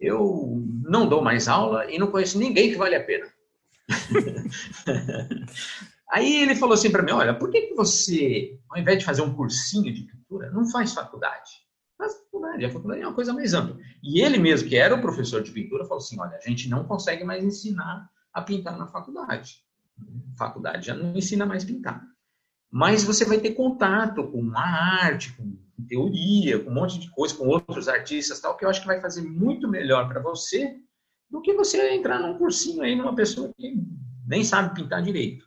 eu 0.00 0.64
não 0.82 1.06
dou 1.06 1.20
mais 1.22 1.46
aula 1.46 1.90
e 1.90 1.98
não 1.98 2.10
conheço 2.10 2.38
ninguém 2.38 2.70
que 2.70 2.78
vale 2.78 2.96
a 2.96 3.04
pena. 3.04 3.30
Aí 6.10 6.42
ele 6.42 6.54
falou 6.54 6.74
assim 6.74 6.90
para 6.90 7.02
mim, 7.02 7.12
olha, 7.12 7.34
por 7.34 7.50
que, 7.50 7.62
que 7.62 7.74
você, 7.74 8.58
ao 8.70 8.78
invés 8.78 8.98
de 8.98 9.04
fazer 9.04 9.22
um 9.22 9.34
cursinho 9.34 9.92
de 9.92 10.02
pintura, 10.02 10.23
não 10.52 10.68
faz 10.70 10.92
faculdade? 10.92 11.50
Faz 11.96 12.14
faculdade, 12.14 12.64
a 12.64 12.70
faculdade 12.70 13.02
é 13.02 13.06
uma 13.06 13.14
coisa 13.14 13.32
mais 13.32 13.54
ampla. 13.54 13.78
E 14.02 14.20
ele 14.20 14.38
mesmo, 14.38 14.68
que 14.68 14.76
era 14.76 14.94
o 14.94 15.00
professor 15.00 15.42
de 15.42 15.50
pintura, 15.50 15.84
falou 15.84 15.98
assim, 15.98 16.20
olha, 16.20 16.36
a 16.36 16.48
gente 16.48 16.68
não 16.68 16.84
consegue 16.84 17.24
mais 17.24 17.44
ensinar 17.44 18.08
a 18.32 18.42
pintar 18.42 18.76
na 18.76 18.86
faculdade. 18.86 19.64
Faculdade 20.36 20.86
já 20.86 20.94
não 20.94 21.16
ensina 21.16 21.46
mais 21.46 21.64
pintar. 21.64 22.04
Mas 22.70 23.04
você 23.04 23.24
vai 23.24 23.38
ter 23.38 23.54
contato 23.54 24.26
com 24.32 24.50
a 24.56 24.60
arte, 24.60 25.32
com 25.36 25.56
teoria, 25.86 26.58
com 26.58 26.70
um 26.70 26.74
monte 26.74 26.98
de 26.98 27.08
coisa, 27.10 27.36
com 27.36 27.46
outros 27.46 27.88
artistas, 27.88 28.40
tal, 28.40 28.56
que 28.56 28.64
eu 28.64 28.68
acho 28.68 28.80
que 28.80 28.86
vai 28.86 29.00
fazer 29.00 29.22
muito 29.22 29.68
melhor 29.68 30.08
para 30.08 30.20
você 30.20 30.76
do 31.30 31.40
que 31.40 31.54
você 31.54 31.94
entrar 31.94 32.18
num 32.18 32.36
cursinho 32.36 32.82
aí 32.82 32.96
numa 32.96 33.14
pessoa 33.14 33.52
que 33.56 33.76
nem 34.26 34.42
sabe 34.42 34.74
pintar 34.74 35.02
direito. 35.02 35.44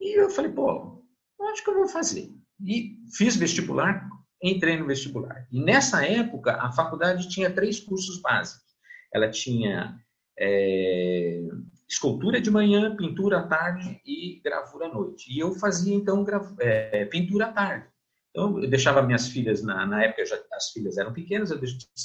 E 0.00 0.18
eu 0.20 0.30
falei, 0.30 0.52
pô, 0.52 1.02
acho 1.50 1.64
que 1.64 1.70
eu 1.70 1.74
vou 1.74 1.88
fazer. 1.88 2.35
E 2.60 2.96
fiz 3.16 3.36
vestibular, 3.36 4.08
entrei 4.42 4.76
no 4.76 4.86
vestibular. 4.86 5.46
E 5.50 5.60
nessa 5.60 6.04
época, 6.04 6.54
a 6.54 6.72
faculdade 6.72 7.28
tinha 7.28 7.50
três 7.50 7.80
cursos 7.80 8.20
básicos. 8.20 8.64
Ela 9.12 9.30
tinha 9.30 9.98
é, 10.38 11.42
escultura 11.88 12.40
de 12.40 12.50
manhã, 12.50 12.96
pintura 12.96 13.40
à 13.40 13.42
tarde 13.46 14.00
e 14.04 14.40
gravura 14.44 14.86
à 14.86 14.92
noite. 14.92 15.32
E 15.32 15.38
eu 15.38 15.52
fazia, 15.54 15.94
então, 15.94 16.24
é, 16.60 17.04
pintura 17.06 17.46
à 17.46 17.52
tarde. 17.52 17.86
Então, 18.30 18.60
eu 18.62 18.68
deixava 18.68 19.02
minhas 19.02 19.28
filhas, 19.28 19.62
na, 19.62 19.86
na 19.86 20.04
época 20.04 20.26
já, 20.26 20.38
as 20.52 20.70
filhas 20.70 20.98
eram 20.98 21.12
pequenas, 21.12 21.50
eu 21.50 21.58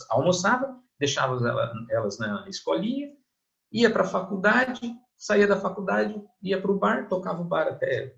almoçava, 0.10 0.80
deixava 0.98 1.36
elas, 1.36 1.72
elas 1.90 2.20
na 2.20 2.48
escolinha, 2.48 3.12
ia 3.70 3.90
para 3.90 4.04
a 4.04 4.08
faculdade, 4.08 4.96
saía 5.18 5.46
da 5.46 5.60
faculdade, 5.60 6.16
ia 6.42 6.62
para 6.62 6.72
o 6.72 6.80
bar, 6.80 7.10
tocava 7.10 7.42
o 7.42 7.46
bar 7.46 7.68
até 7.68 8.16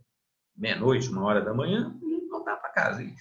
meia-noite, 0.56 1.10
uma 1.10 1.24
hora 1.24 1.42
da 1.42 1.56
manhã, 1.56 1.98
e 2.04 2.13
casa. 2.74 3.04
E 3.04 3.14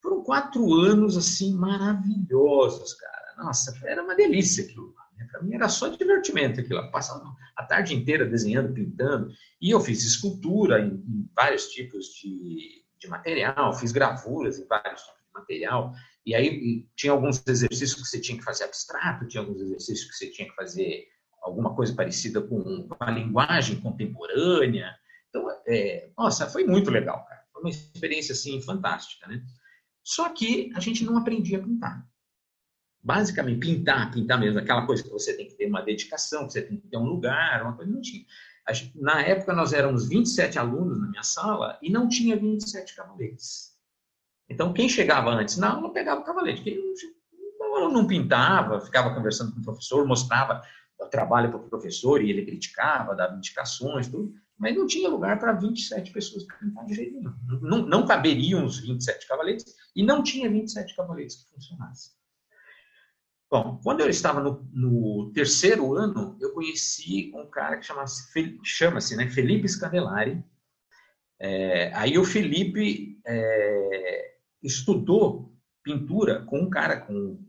foram 0.00 0.22
quatro 0.22 0.72
anos, 0.74 1.16
assim, 1.16 1.54
maravilhosos, 1.54 2.94
cara. 2.94 3.44
Nossa, 3.44 3.78
era 3.84 4.02
uma 4.02 4.14
delícia 4.14 4.64
aquilo. 4.64 4.94
Né? 5.16 5.26
Para 5.30 5.42
mim 5.42 5.54
era 5.54 5.68
só 5.68 5.88
divertimento 5.88 6.60
aquilo. 6.60 6.90
Passava 6.90 7.24
a 7.56 7.64
tarde 7.64 7.94
inteira 7.94 8.26
desenhando, 8.26 8.72
pintando. 8.72 9.30
E 9.60 9.70
eu 9.70 9.80
fiz 9.80 10.02
escultura 10.04 10.80
em, 10.80 10.94
em 10.94 11.30
vários 11.34 11.68
tipos 11.68 12.06
de, 12.06 12.84
de 12.98 13.08
material, 13.08 13.72
fiz 13.74 13.92
gravuras 13.92 14.58
em 14.58 14.66
vários 14.66 15.02
tipos 15.02 15.20
de 15.20 15.32
material. 15.34 15.92
E 16.24 16.34
aí 16.34 16.86
tinha 16.94 17.12
alguns 17.12 17.42
exercícios 17.46 17.94
que 17.94 18.08
você 18.08 18.20
tinha 18.20 18.38
que 18.38 18.44
fazer 18.44 18.64
abstrato, 18.64 19.26
tinha 19.26 19.42
alguns 19.42 19.60
exercícios 19.60 20.08
que 20.08 20.16
você 20.16 20.30
tinha 20.30 20.48
que 20.48 20.54
fazer 20.54 21.08
alguma 21.42 21.74
coisa 21.74 21.94
parecida 21.94 22.40
com 22.40 22.88
a 23.00 23.10
linguagem 23.10 23.80
contemporânea. 23.80 24.94
Então, 25.28 25.48
é, 25.66 26.10
nossa, 26.16 26.46
foi 26.46 26.64
muito 26.64 26.90
legal, 26.90 27.24
cara. 27.26 27.41
Uma 27.62 27.70
experiência, 27.70 28.32
assim, 28.32 28.60
fantástica, 28.60 29.26
né? 29.26 29.42
Só 30.02 30.28
que 30.28 30.70
a 30.74 30.80
gente 30.80 31.04
não 31.04 31.16
aprendia 31.16 31.58
a 31.58 31.62
pintar. 31.62 32.06
Basicamente, 33.02 33.60
pintar, 33.60 34.10
pintar 34.12 34.38
mesmo, 34.38 34.58
aquela 34.58 34.86
coisa 34.86 35.02
que 35.02 35.10
você 35.10 35.36
tem 35.36 35.48
que 35.48 35.54
ter 35.54 35.66
uma 35.66 35.80
dedicação, 35.80 36.46
que 36.46 36.52
você 36.52 36.62
tem 36.62 36.78
que 36.78 36.88
ter 36.88 36.96
um 36.96 37.04
lugar, 37.04 37.62
uma 37.62 37.74
coisa, 37.74 37.90
não 37.90 38.00
tinha. 38.00 38.24
Na 38.94 39.22
época, 39.22 39.52
nós 39.52 39.72
éramos 39.72 40.08
27 40.08 40.58
alunos 40.58 41.00
na 41.00 41.08
minha 41.08 41.22
sala 41.22 41.78
e 41.82 41.90
não 41.90 42.08
tinha 42.08 42.36
27 42.36 42.94
cavaletes. 42.94 43.72
Então, 44.48 44.72
quem 44.72 44.88
chegava 44.88 45.30
antes 45.30 45.56
na 45.56 45.70
aula 45.70 45.92
pegava 45.92 46.20
o 46.20 46.24
cavalete. 46.24 46.62
Quem 46.62 46.78
não, 47.58 47.90
não 47.90 48.06
pintava, 48.06 48.80
ficava 48.80 49.14
conversando 49.14 49.52
com 49.52 49.60
o 49.60 49.64
professor, 49.64 50.06
mostrava 50.06 50.62
o 51.00 51.06
trabalho 51.06 51.50
para 51.50 51.58
o 51.58 51.68
professor 51.68 52.22
e 52.22 52.30
ele 52.30 52.44
criticava, 52.44 53.16
dava 53.16 53.34
indicações, 53.34 54.08
tudo. 54.08 54.32
Mas 54.58 54.76
não 54.76 54.86
tinha 54.86 55.08
lugar 55.08 55.38
para 55.38 55.52
27 55.52 56.12
pessoas 56.12 56.44
pintar 56.60 56.84
de 56.86 56.94
jeito 56.94 57.14
nenhum. 57.14 57.34
Não, 57.60 57.86
não 57.86 58.06
caberiam 58.06 58.64
os 58.64 58.78
27 58.78 59.26
cavaletes 59.26 59.74
e 59.96 60.02
não 60.02 60.22
tinha 60.22 60.50
27 60.50 60.94
cavaletes 60.94 61.36
que 61.36 61.50
funcionassem. 61.54 62.12
Bom, 63.50 63.78
quando 63.82 64.00
eu 64.00 64.08
estava 64.08 64.40
no, 64.40 64.66
no, 64.72 65.30
terceiro 65.34 65.94
ano, 65.94 66.38
eu 66.40 66.54
conheci 66.54 67.30
um 67.34 67.50
cara 67.50 67.76
que 67.76 67.86
chama-se 68.64 69.14
né, 69.14 69.28
Felipe 69.28 69.68
Scandelari. 69.68 70.42
É, 71.38 71.92
aí 71.94 72.16
o 72.16 72.24
Felipe 72.24 73.20
é, 73.26 74.36
estudou 74.62 75.54
pintura 75.82 76.46
com 76.46 76.60
um 76.60 76.70
cara, 76.70 77.00
com 77.00 77.44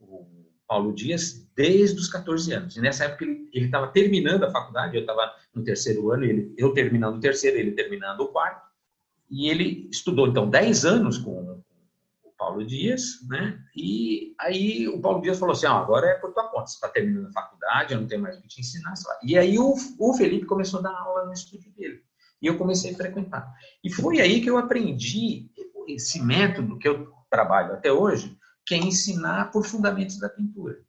Paulo 0.73 0.91
Dias, 0.91 1.47
desde 1.55 1.99
os 1.99 2.07
14 2.09 2.51
anos. 2.51 2.75
E 2.75 2.81
nessa 2.81 3.05
época 3.05 3.25
ele 3.25 3.65
estava 3.65 3.89
terminando 3.89 4.43
a 4.43 4.49
faculdade, 4.51 4.95
eu 4.95 5.01
estava 5.01 5.31
no 5.53 5.63
terceiro 5.63 6.09
ano, 6.09 6.23
ele, 6.23 6.51
eu 6.57 6.73
terminando 6.73 7.17
o 7.17 7.19
terceiro, 7.19 7.57
ele 7.57 7.73
terminando 7.73 8.21
o 8.21 8.29
quarto. 8.29 8.67
E 9.29 9.49
ele 9.49 9.88
estudou, 9.91 10.27
então, 10.27 10.49
10 10.49 10.86
anos 10.86 11.19
com 11.19 11.62
Paulo 12.36 12.65
Dias, 12.65 13.19
né? 13.29 13.59
E 13.75 14.33
aí 14.39 14.88
o 14.88 14.99
Paulo 14.99 15.21
Dias 15.21 15.38
falou 15.38 15.53
assim: 15.53 15.67
ah, 15.67 15.77
agora 15.77 16.07
é 16.07 16.15
por 16.15 16.33
tua 16.33 16.49
conta, 16.49 16.65
você 16.65 16.73
está 16.73 16.89
terminando 16.89 17.27
a 17.27 17.31
faculdade, 17.31 17.93
eu 17.93 18.01
não 18.01 18.07
tenho 18.07 18.23
mais 18.23 18.36
o 18.36 18.41
que 18.41 18.47
te 18.47 18.62
ensinar. 18.62 18.95
E 19.23 19.38
aí 19.38 19.59
o, 19.59 19.75
o 19.99 20.13
Felipe 20.15 20.47
começou 20.47 20.79
a 20.79 20.83
dar 20.83 20.97
aula 20.97 21.25
no 21.25 21.33
estúdio 21.33 21.71
dele. 21.77 22.01
E 22.41 22.47
eu 22.47 22.57
comecei 22.57 22.93
a 22.93 22.97
frequentar. 22.97 23.47
E 23.83 23.91
foi 23.91 24.19
aí 24.19 24.41
que 24.41 24.49
eu 24.49 24.57
aprendi 24.57 25.51
esse 25.88 26.19
método 26.19 26.79
que 26.79 26.88
eu 26.88 27.13
trabalho 27.29 27.73
até 27.73 27.91
hoje, 27.91 28.36
que 28.65 28.76
é 28.76 28.78
ensinar 28.78 29.52
por 29.52 29.65
fundamentos 29.65 30.19
da 30.19 30.30
pintura. 30.30 30.80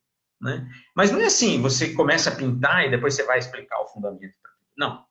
Né? 0.41 0.69
Mas 0.95 1.11
não 1.11 1.21
é 1.21 1.27
assim, 1.27 1.61
você 1.61 1.95
começa 1.95 2.31
a 2.31 2.37
pintar 2.37 2.87
e 2.87 2.91
depois 2.91 3.15
você 3.15 3.25
vai 3.25 3.39
explicar 3.39 3.81
o 3.81 3.89
fundamento. 3.89 4.35
Não. 4.77 5.05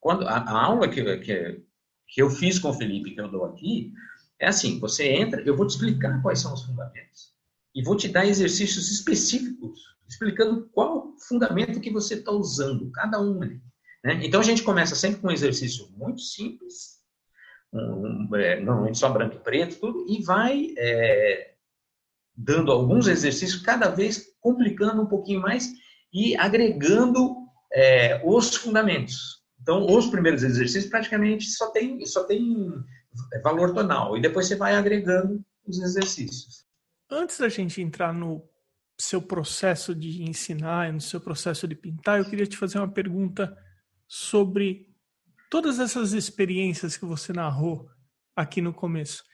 Quando 0.00 0.26
a, 0.26 0.36
a 0.36 0.64
aula 0.64 0.88
que, 0.88 1.02
que, 1.18 1.62
que 2.06 2.22
eu 2.22 2.30
fiz 2.30 2.58
com 2.58 2.70
o 2.70 2.74
Felipe, 2.74 3.12
que 3.12 3.20
eu 3.20 3.30
dou 3.30 3.44
aqui, 3.46 3.92
é 4.38 4.48
assim, 4.48 4.78
você 4.78 5.08
entra, 5.08 5.40
eu 5.42 5.56
vou 5.56 5.66
te 5.66 5.70
explicar 5.70 6.22
quais 6.22 6.40
são 6.40 6.52
os 6.52 6.64
fundamentos 6.64 7.34
e 7.74 7.82
vou 7.82 7.96
te 7.96 8.08
dar 8.08 8.26
exercícios 8.26 8.90
específicos 8.90 9.80
explicando 10.08 10.68
qual 10.72 11.14
fundamento 11.18 11.80
que 11.80 11.90
você 11.90 12.14
está 12.14 12.32
usando, 12.32 12.90
cada 12.92 13.20
um. 13.20 13.38
Né? 13.38 13.60
Então 14.22 14.40
a 14.40 14.44
gente 14.44 14.62
começa 14.62 14.94
sempre 14.94 15.20
com 15.20 15.28
um 15.28 15.32
exercício 15.32 15.88
muito 15.96 16.22
simples, 16.22 16.98
um, 17.72 18.34
é, 18.34 18.60
normalmente 18.60 18.98
só 18.98 19.10
branco 19.10 19.36
e 19.36 19.40
preto, 19.40 19.78
tudo, 19.78 20.06
e 20.08 20.22
vai 20.22 20.74
é, 20.78 21.54
dando 22.38 22.70
alguns 22.70 23.08
exercícios, 23.08 23.60
cada 23.60 23.90
vez 23.90 24.26
complicando 24.40 25.02
um 25.02 25.06
pouquinho 25.06 25.40
mais 25.40 25.72
e 26.12 26.36
agregando 26.36 27.36
é, 27.72 28.22
os 28.24 28.54
fundamentos. 28.54 29.42
Então, 29.60 29.84
os 29.84 30.06
primeiros 30.06 30.44
exercícios 30.44 30.88
praticamente 30.88 31.50
só 31.50 31.72
tem, 31.72 32.06
só 32.06 32.24
tem 32.24 32.72
valor 33.42 33.74
tonal. 33.74 34.16
E 34.16 34.22
depois 34.22 34.46
você 34.46 34.54
vai 34.54 34.76
agregando 34.76 35.44
os 35.66 35.80
exercícios. 35.80 36.64
Antes 37.10 37.38
da 37.38 37.48
gente 37.48 37.82
entrar 37.82 38.14
no 38.14 38.48
seu 39.00 39.20
processo 39.20 39.94
de 39.94 40.22
ensinar, 40.22 40.92
no 40.92 41.00
seu 41.00 41.20
processo 41.20 41.66
de 41.66 41.74
pintar, 41.74 42.18
eu 42.18 42.24
queria 42.24 42.46
te 42.46 42.56
fazer 42.56 42.78
uma 42.78 42.90
pergunta 42.90 43.56
sobre 44.06 44.86
todas 45.50 45.80
essas 45.80 46.12
experiências 46.12 46.96
que 46.96 47.04
você 47.04 47.32
narrou 47.32 47.88
aqui 48.36 48.62
no 48.62 48.72
começo. 48.72 49.24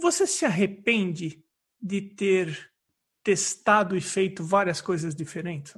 Você 0.00 0.26
se 0.26 0.46
arrepende 0.46 1.44
de 1.80 2.00
ter 2.00 2.70
testado 3.22 3.96
e 3.96 4.00
feito 4.00 4.42
várias 4.44 4.80
coisas 4.80 5.14
diferentes? 5.14 5.74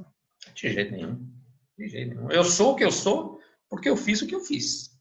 De 0.54 0.72
jeito 0.72 0.92
nenhum. 0.92 1.28
De 1.78 1.88
jeito 1.88 2.14
nenhum. 2.14 2.30
Eu 2.30 2.44
sou 2.44 2.72
o 2.72 2.76
que 2.76 2.84
eu 2.84 2.92
sou 2.92 3.40
porque 3.68 3.88
eu 3.88 3.96
fiz 3.96 4.20
o 4.22 4.26
que 4.26 4.34
eu 4.34 4.40
fiz 4.40 4.92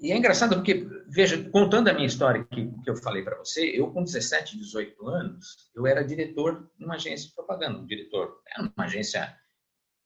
e 0.00 0.12
é 0.12 0.16
engraçado 0.16 0.54
porque, 0.56 0.86
veja, 1.08 1.42
contando 1.50 1.88
a 1.88 1.92
minha 1.92 2.06
história 2.06 2.44
que, 2.44 2.70
que 2.82 2.90
eu 2.90 2.96
falei 2.96 3.22
para 3.22 3.38
você, 3.38 3.64
eu 3.64 3.90
com 3.90 4.02
17, 4.02 4.58
18 4.58 5.08
anos, 5.08 5.70
eu 5.74 5.86
era 5.86 6.04
diretor 6.04 6.70
de 6.78 6.84
uma 6.84 6.96
agência 6.96 7.28
de 7.28 7.34
propaganda. 7.34 7.78
Um 7.78 7.86
diretor, 7.86 8.40
era 8.46 8.62
uma 8.62 8.84
agência 8.84 9.34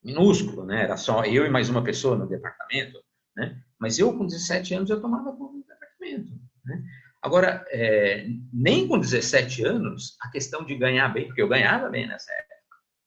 minúscula, 0.02 0.64
né? 0.64 0.84
Era 0.84 0.96
só 0.96 1.24
eu 1.24 1.44
e 1.44 1.50
mais 1.50 1.68
uma 1.68 1.82
pessoa 1.82 2.16
no 2.16 2.28
departamento, 2.28 3.02
né? 3.36 3.60
Mas 3.78 3.98
eu 3.98 4.16
com 4.16 4.26
17 4.26 4.74
anos 4.74 4.90
eu 4.90 5.00
tomava 5.00 5.32
conta 5.32 5.58
do 5.58 5.66
departamento, 5.66 6.32
né? 6.64 6.82
Agora, 7.22 7.64
é, 7.68 8.26
nem 8.52 8.88
com 8.88 8.98
17 8.98 9.64
anos, 9.64 10.16
a 10.22 10.30
questão 10.30 10.64
de 10.64 10.74
ganhar 10.74 11.08
bem, 11.08 11.26
porque 11.26 11.42
eu 11.42 11.48
ganhava 11.48 11.88
bem 11.90 12.06
nessa 12.08 12.32
época, 12.32 12.56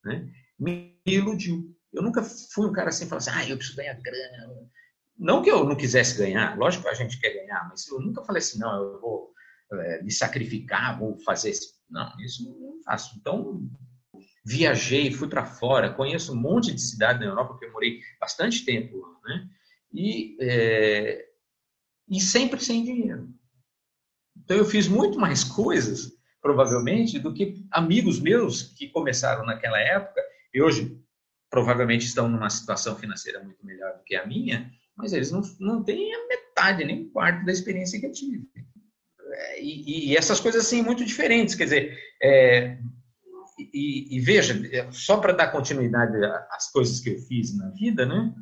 né? 0.05 0.31
me 0.59 0.99
iludiu. 1.05 1.75
Eu 1.91 2.03
nunca 2.03 2.23
fui 2.23 2.67
um 2.67 2.71
cara 2.71 2.89
assim, 2.89 3.07
falando 3.07 3.27
assim, 3.27 3.31
ah, 3.33 3.49
eu 3.49 3.57
preciso 3.57 3.77
ganhar 3.77 3.95
grana, 3.95 4.69
não 5.17 5.41
que 5.41 5.49
eu 5.49 5.63
não 5.63 5.75
quisesse 5.75 6.17
ganhar, 6.17 6.57
lógico 6.57 6.83
que 6.83 6.89
a 6.89 6.93
gente 6.93 7.19
quer 7.19 7.33
ganhar, 7.33 7.67
mas 7.69 7.87
eu 7.87 7.99
nunca 7.99 8.23
falei 8.23 8.39
assim, 8.41 8.59
não, 8.59 8.73
eu 8.75 8.99
vou 8.99 9.33
é, 9.71 10.01
me 10.01 10.11
sacrificar, 10.11 10.99
vou 10.99 11.17
fazer 11.19 11.51
isso. 11.51 11.73
Não, 11.89 12.11
isso 12.19 12.43
não 12.43 12.81
faço. 12.83 13.15
Então, 13.19 13.69
viajei, 14.45 15.11
fui 15.11 15.27
para 15.27 15.45
fora, 15.45 15.93
conheço 15.93 16.33
um 16.33 16.39
monte 16.39 16.73
de 16.73 16.81
cidade 16.81 17.19
na 17.19 17.25
Europa, 17.25 17.53
porque 17.53 17.65
eu 17.65 17.71
morei 17.71 17.99
bastante 18.19 18.65
tempo 18.65 18.97
lá, 18.97 19.19
né? 19.25 19.49
E, 19.93 20.37
é, 20.41 21.25
e 22.09 22.19
sempre 22.19 22.59
sem 22.59 22.83
dinheiro. 22.83 23.29
Então, 24.37 24.57
eu 24.57 24.65
fiz 24.65 24.87
muito 24.87 25.19
mais 25.19 25.43
coisas, 25.43 26.11
provavelmente, 26.41 27.19
do 27.19 27.33
que 27.33 27.65
amigos 27.71 28.19
meus 28.19 28.63
que 28.63 28.89
começaram 28.89 29.45
naquela 29.45 29.79
época, 29.79 30.21
e 30.53 30.61
hoje 30.61 30.97
provavelmente 31.49 32.05
estão 32.05 32.27
numa 32.27 32.49
situação 32.49 32.95
financeira 32.95 33.43
muito 33.43 33.65
melhor 33.65 33.95
do 33.97 34.03
que 34.03 34.15
a 34.15 34.25
minha, 34.25 34.71
mas 34.95 35.13
eles 35.13 35.31
não, 35.31 35.41
não 35.59 35.83
têm 35.83 36.13
a 36.13 36.27
metade, 36.27 36.83
nem 36.83 37.03
um 37.03 37.09
quarto 37.11 37.45
da 37.45 37.51
experiência 37.51 37.99
que 37.99 38.05
eu 38.05 38.11
tive. 38.11 38.47
É, 39.33 39.61
e, 39.61 40.09
e 40.09 40.17
essas 40.17 40.39
coisas 40.39 40.65
assim 40.65 40.81
muito 40.81 41.05
diferentes, 41.05 41.55
quer 41.55 41.65
dizer, 41.65 41.97
é, 42.21 42.77
e, 43.73 44.17
e, 44.17 44.19
veja, 44.19 44.59
é, 44.75 44.91
só 44.91 45.17
para 45.17 45.33
dar 45.33 45.51
continuidade 45.51 46.17
às 46.51 46.71
coisas 46.71 46.99
que 46.99 47.09
eu 47.09 47.19
fiz 47.19 47.55
na 47.55 47.69
vida, 47.69 48.05
né? 48.05 48.33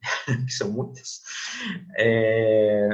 que 0.46 0.52
são 0.52 0.70
muitas. 0.72 1.20
É, 1.96 2.88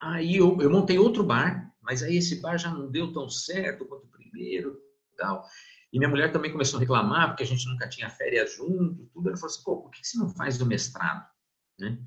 aí 0.00 0.36
eu, 0.36 0.60
eu, 0.60 0.70
montei 0.70 0.98
outro 0.98 1.24
bar, 1.24 1.74
mas 1.82 2.02
aí 2.02 2.16
esse 2.16 2.40
bar 2.40 2.58
já 2.58 2.70
não 2.70 2.90
deu 2.90 3.12
tão 3.12 3.28
certo 3.28 3.84
quanto 3.84 4.04
o 4.04 4.10
primeiro, 4.10 4.80
tal. 5.16 5.44
E 5.92 5.98
minha 5.98 6.10
mulher 6.10 6.30
também 6.32 6.52
começou 6.52 6.76
a 6.76 6.80
reclamar, 6.80 7.28
porque 7.28 7.42
a 7.42 7.46
gente 7.46 7.66
nunca 7.68 7.88
tinha 7.88 8.10
férias 8.10 8.54
junto, 8.54 9.06
tudo. 9.12 9.28
Ela 9.28 9.36
falou 9.36 9.52
assim, 9.52 9.64
pô, 9.64 9.82
por 9.82 9.90
que 9.90 10.06
você 10.06 10.18
não 10.18 10.28
faz 10.30 10.60
o 10.60 10.66
mestrado? 10.66 11.26
Né? 11.78 11.98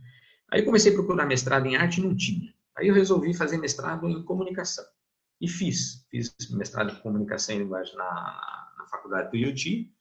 Aí 0.52 0.64
comecei 0.64 0.92
a 0.92 0.96
procurar 0.96 1.26
mestrado 1.26 1.66
em 1.66 1.76
arte 1.76 2.00
e 2.00 2.04
não 2.04 2.16
tinha. 2.16 2.54
Aí 2.78 2.88
eu 2.88 2.94
resolvi 2.94 3.34
fazer 3.34 3.58
mestrado 3.58 4.08
em 4.08 4.24
comunicação. 4.24 4.86
E 5.40 5.48
fiz. 5.48 6.06
Fiz 6.12 6.36
mestrado 6.52 6.92
em 6.92 7.02
comunicação 7.02 7.56
e 7.56 7.60
linguagem 7.60 7.96
na, 7.96 8.74
na 8.78 8.86
faculdade 8.88 9.32
do 9.32 9.38
IUT. 9.38 9.92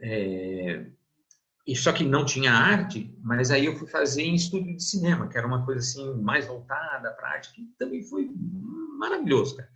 É, 0.00 0.90
e 1.66 1.74
só 1.74 1.92
que 1.92 2.04
não 2.04 2.24
tinha 2.24 2.52
arte, 2.52 3.12
mas 3.22 3.50
aí 3.50 3.66
eu 3.66 3.76
fui 3.76 3.88
fazer 3.88 4.22
em 4.22 4.36
estúdio 4.36 4.76
de 4.76 4.82
cinema, 4.82 5.28
que 5.28 5.36
era 5.36 5.46
uma 5.46 5.64
coisa 5.64 5.80
assim 5.80 6.14
mais 6.22 6.46
voltada 6.46 7.10
para 7.12 7.30
arte, 7.30 7.52
que 7.52 7.64
também 7.76 8.04
foi 8.04 8.30
maravilhoso, 8.98 9.56
cara. 9.56 9.68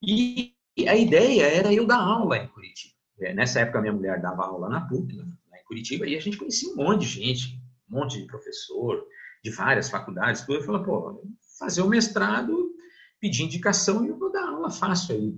E 0.00 0.54
a 0.86 0.94
ideia 0.94 1.42
era 1.42 1.72
eu 1.72 1.86
dar 1.86 1.98
aula 1.98 2.36
em 2.38 2.46
Curitiba. 2.48 2.94
É, 3.20 3.34
nessa 3.34 3.60
época, 3.60 3.80
minha 3.80 3.92
mulher 3.92 4.20
dava 4.20 4.44
aula 4.44 4.68
na 4.68 4.82
PUC, 4.82 5.16
lá 5.16 5.58
em 5.58 5.64
Curitiba, 5.64 6.06
e 6.06 6.16
a 6.16 6.20
gente 6.20 6.36
conhecia 6.36 6.72
um 6.72 6.76
monte 6.76 7.00
de 7.00 7.08
gente, 7.08 7.60
um 7.90 7.98
monte 7.98 8.20
de 8.20 8.26
professor, 8.26 9.04
de 9.42 9.50
várias 9.50 9.90
faculdades, 9.90 10.42
tudo. 10.42 10.58
Eu 10.58 10.62
falei, 10.62 10.84
pô, 10.84 11.20
fazer 11.58 11.82
o 11.82 11.88
mestrado, 11.88 12.70
pedir 13.20 13.42
indicação 13.42 14.04
e 14.04 14.08
eu 14.08 14.18
vou 14.18 14.30
dar 14.30 14.48
aula 14.48 14.70
fácil 14.70 15.16
aí. 15.16 15.34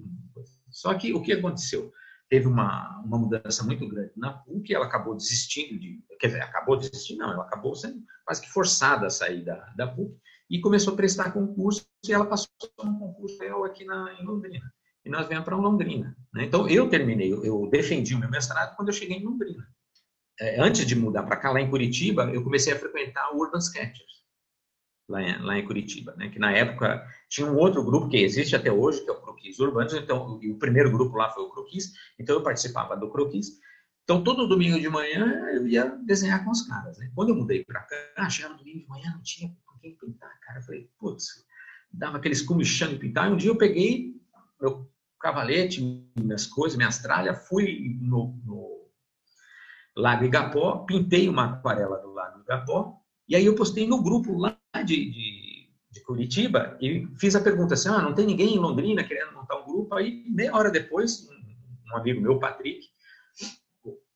Só 0.70 0.92
que 0.92 1.14
o 1.14 1.22
que 1.22 1.32
aconteceu? 1.32 1.90
Teve 2.28 2.48
uma, 2.48 3.00
uma 3.04 3.18
mudança 3.18 3.62
muito 3.64 3.88
grande 3.88 4.12
na 4.16 4.32
PUC, 4.32 4.74
ela 4.74 4.86
acabou 4.86 5.14
desistindo 5.14 5.78
de. 5.78 6.02
Quer 6.18 6.28
dizer, 6.28 6.42
acabou 6.42 6.76
desistindo, 6.76 7.18
não, 7.18 7.32
ela 7.32 7.44
acabou 7.44 7.74
sendo 7.74 8.02
quase 8.24 8.42
que 8.42 8.50
forçada 8.50 9.06
a 9.06 9.10
sair 9.10 9.44
da, 9.44 9.56
da 9.76 9.86
PUC 9.86 10.16
e 10.50 10.60
começou 10.60 10.94
a 10.94 10.96
prestar 10.96 11.32
concurso 11.32 11.86
e 12.04 12.12
ela 12.12 12.26
passou 12.26 12.48
um 12.82 12.98
concurso 12.98 13.42
aqui 13.64 13.84
na, 13.84 14.16
em 14.20 14.24
Londrina 14.24 14.72
e 15.06 15.08
nós 15.08 15.28
viemos 15.28 15.44
para 15.44 15.56
Londrina. 15.56 16.16
Né? 16.34 16.44
Então, 16.44 16.68
eu 16.68 16.88
terminei, 16.88 17.32
eu 17.32 17.68
defendi 17.70 18.14
o 18.14 18.18
meu 18.18 18.28
mestrado 18.28 18.74
quando 18.74 18.88
eu 18.88 18.94
cheguei 18.94 19.18
em 19.18 19.24
Londrina. 19.24 19.64
É, 20.38 20.60
antes 20.60 20.84
de 20.84 20.96
mudar 20.96 21.22
para 21.22 21.36
cá, 21.36 21.52
lá 21.52 21.60
em 21.60 21.70
Curitiba, 21.70 22.24
eu 22.24 22.42
comecei 22.42 22.72
a 22.72 22.78
frequentar 22.78 23.32
o 23.32 23.38
Urban 23.38 23.60
Sketchers. 23.60 24.15
Lá 25.08 25.22
em, 25.22 25.42
lá 25.42 25.58
em 25.58 25.64
Curitiba, 25.64 26.14
né? 26.16 26.28
Que 26.28 26.38
na 26.38 26.52
época 26.52 27.06
tinha 27.28 27.46
um 27.46 27.56
outro 27.56 27.82
grupo 27.84 28.08
que 28.08 28.16
existe 28.16 28.56
até 28.56 28.72
hoje, 28.72 29.02
que 29.02 29.10
é 29.10 29.12
o 29.12 29.20
Croquis 29.20 29.58
Urbanos, 29.58 29.94
então 29.94 30.34
o 30.36 30.58
primeiro 30.58 30.90
grupo 30.90 31.16
lá 31.16 31.30
foi 31.30 31.44
o 31.44 31.50
Croquis, 31.50 31.92
então 32.18 32.36
eu 32.36 32.42
participava 32.42 32.96
do 32.96 33.10
Croquis. 33.10 33.58
Então 34.04 34.22
todo 34.22 34.46
domingo 34.46 34.78
de 34.80 34.88
manhã 34.88 35.26
eu 35.52 35.66
ia 35.66 35.84
desenhar 36.04 36.44
com 36.44 36.50
os 36.50 36.62
caras, 36.62 36.98
né? 36.98 37.10
Quando 37.14 37.30
eu 37.30 37.36
mudei 37.36 37.64
para 37.64 37.82
cá, 37.82 38.30
chegava 38.30 38.54
no 38.54 38.60
domingo 38.60 38.80
de 38.80 38.88
manhã, 38.88 39.10
não 39.14 39.22
tinha 39.22 39.48
com 39.66 39.78
quem 39.78 39.96
pintar, 39.96 40.38
cara. 40.40 40.60
Eu 40.60 40.62
falei, 40.62 40.90
putz, 40.98 41.44
dava 41.92 42.18
aqueles 42.18 42.42
comichão 42.42 42.88
de 42.88 42.98
pintar. 42.98 43.28
E 43.28 43.32
um 43.32 43.36
dia 43.36 43.50
eu 43.50 43.58
peguei 43.58 44.14
meu 44.60 44.88
cavalete, 45.20 45.82
minhas 46.16 46.46
coisas, 46.46 46.76
minhas 46.76 46.98
tralhas, 46.98 47.48
fui 47.48 47.98
no, 48.00 48.38
no 48.44 48.90
Lago 49.96 50.24
Igapó, 50.24 50.84
pintei 50.84 51.28
uma 51.28 51.54
aquarela 51.54 51.98
do 51.98 52.12
Lago 52.12 52.40
Igapó, 52.40 53.00
e 53.28 53.34
aí 53.34 53.44
eu 53.44 53.56
postei 53.56 53.86
no 53.88 54.02
grupo 54.02 54.38
lá 54.38 54.55
de, 54.86 55.10
de, 55.10 55.68
de, 55.90 56.00
Curitiba 56.04 56.78
e 56.80 57.06
fiz 57.18 57.34
a 57.34 57.40
pergunta 57.40 57.74
assim, 57.74 57.88
ah, 57.88 58.00
não 58.00 58.14
tem 58.14 58.26
ninguém 58.26 58.54
em 58.54 58.58
Londrina 58.58 59.04
querendo 59.04 59.34
montar 59.34 59.56
um 59.56 59.66
grupo? 59.66 59.94
Aí, 59.94 60.24
meia 60.28 60.54
hora 60.54 60.70
depois, 60.70 61.28
um 61.92 61.96
amigo 61.96 62.20
meu, 62.20 62.38
Patrick, 62.38 62.86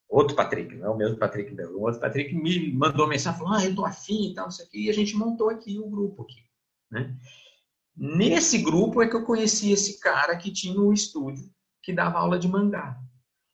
outro 0.09 0.37
Patrick, 0.37 0.75
não 0.77 0.87
é 0.87 0.91
o 0.91 0.97
mesmo 0.97 1.17
Patrick 1.19 1.53
meu, 1.53 1.77
o 1.77 1.83
outro 1.83 2.01
Patrick 2.01 2.35
me 2.35 2.73
mandou 2.73 3.07
mensagem, 3.07 3.39
falou, 3.39 3.55
ah, 3.55 3.65
eu 3.65 3.75
tô 3.75 3.85
afim 3.85 4.31
e 4.31 4.35
tal, 4.35 4.49
isso 4.49 4.63
aqui, 4.63 4.87
e 4.87 4.91
a 4.91 4.95
gente 4.95 5.17
montou 5.17 5.51
aqui 5.51 5.79
o 5.79 5.87
um 5.87 5.91
grupo 5.91 6.23
aqui, 6.23 6.45
né? 6.91 7.17
Nesse 7.97 8.59
grupo 8.59 9.03
é 9.03 9.09
que 9.09 9.15
eu 9.15 9.25
conheci 9.25 9.73
esse 9.73 10.01
cara 10.01 10.35
que 10.37 10.51
tinha 10.51 10.81
um 10.81 10.93
estúdio 10.93 11.51
que 11.83 11.93
dava 11.93 12.19
aula 12.19 12.39
de 12.39 12.49
mangá. 12.49 12.99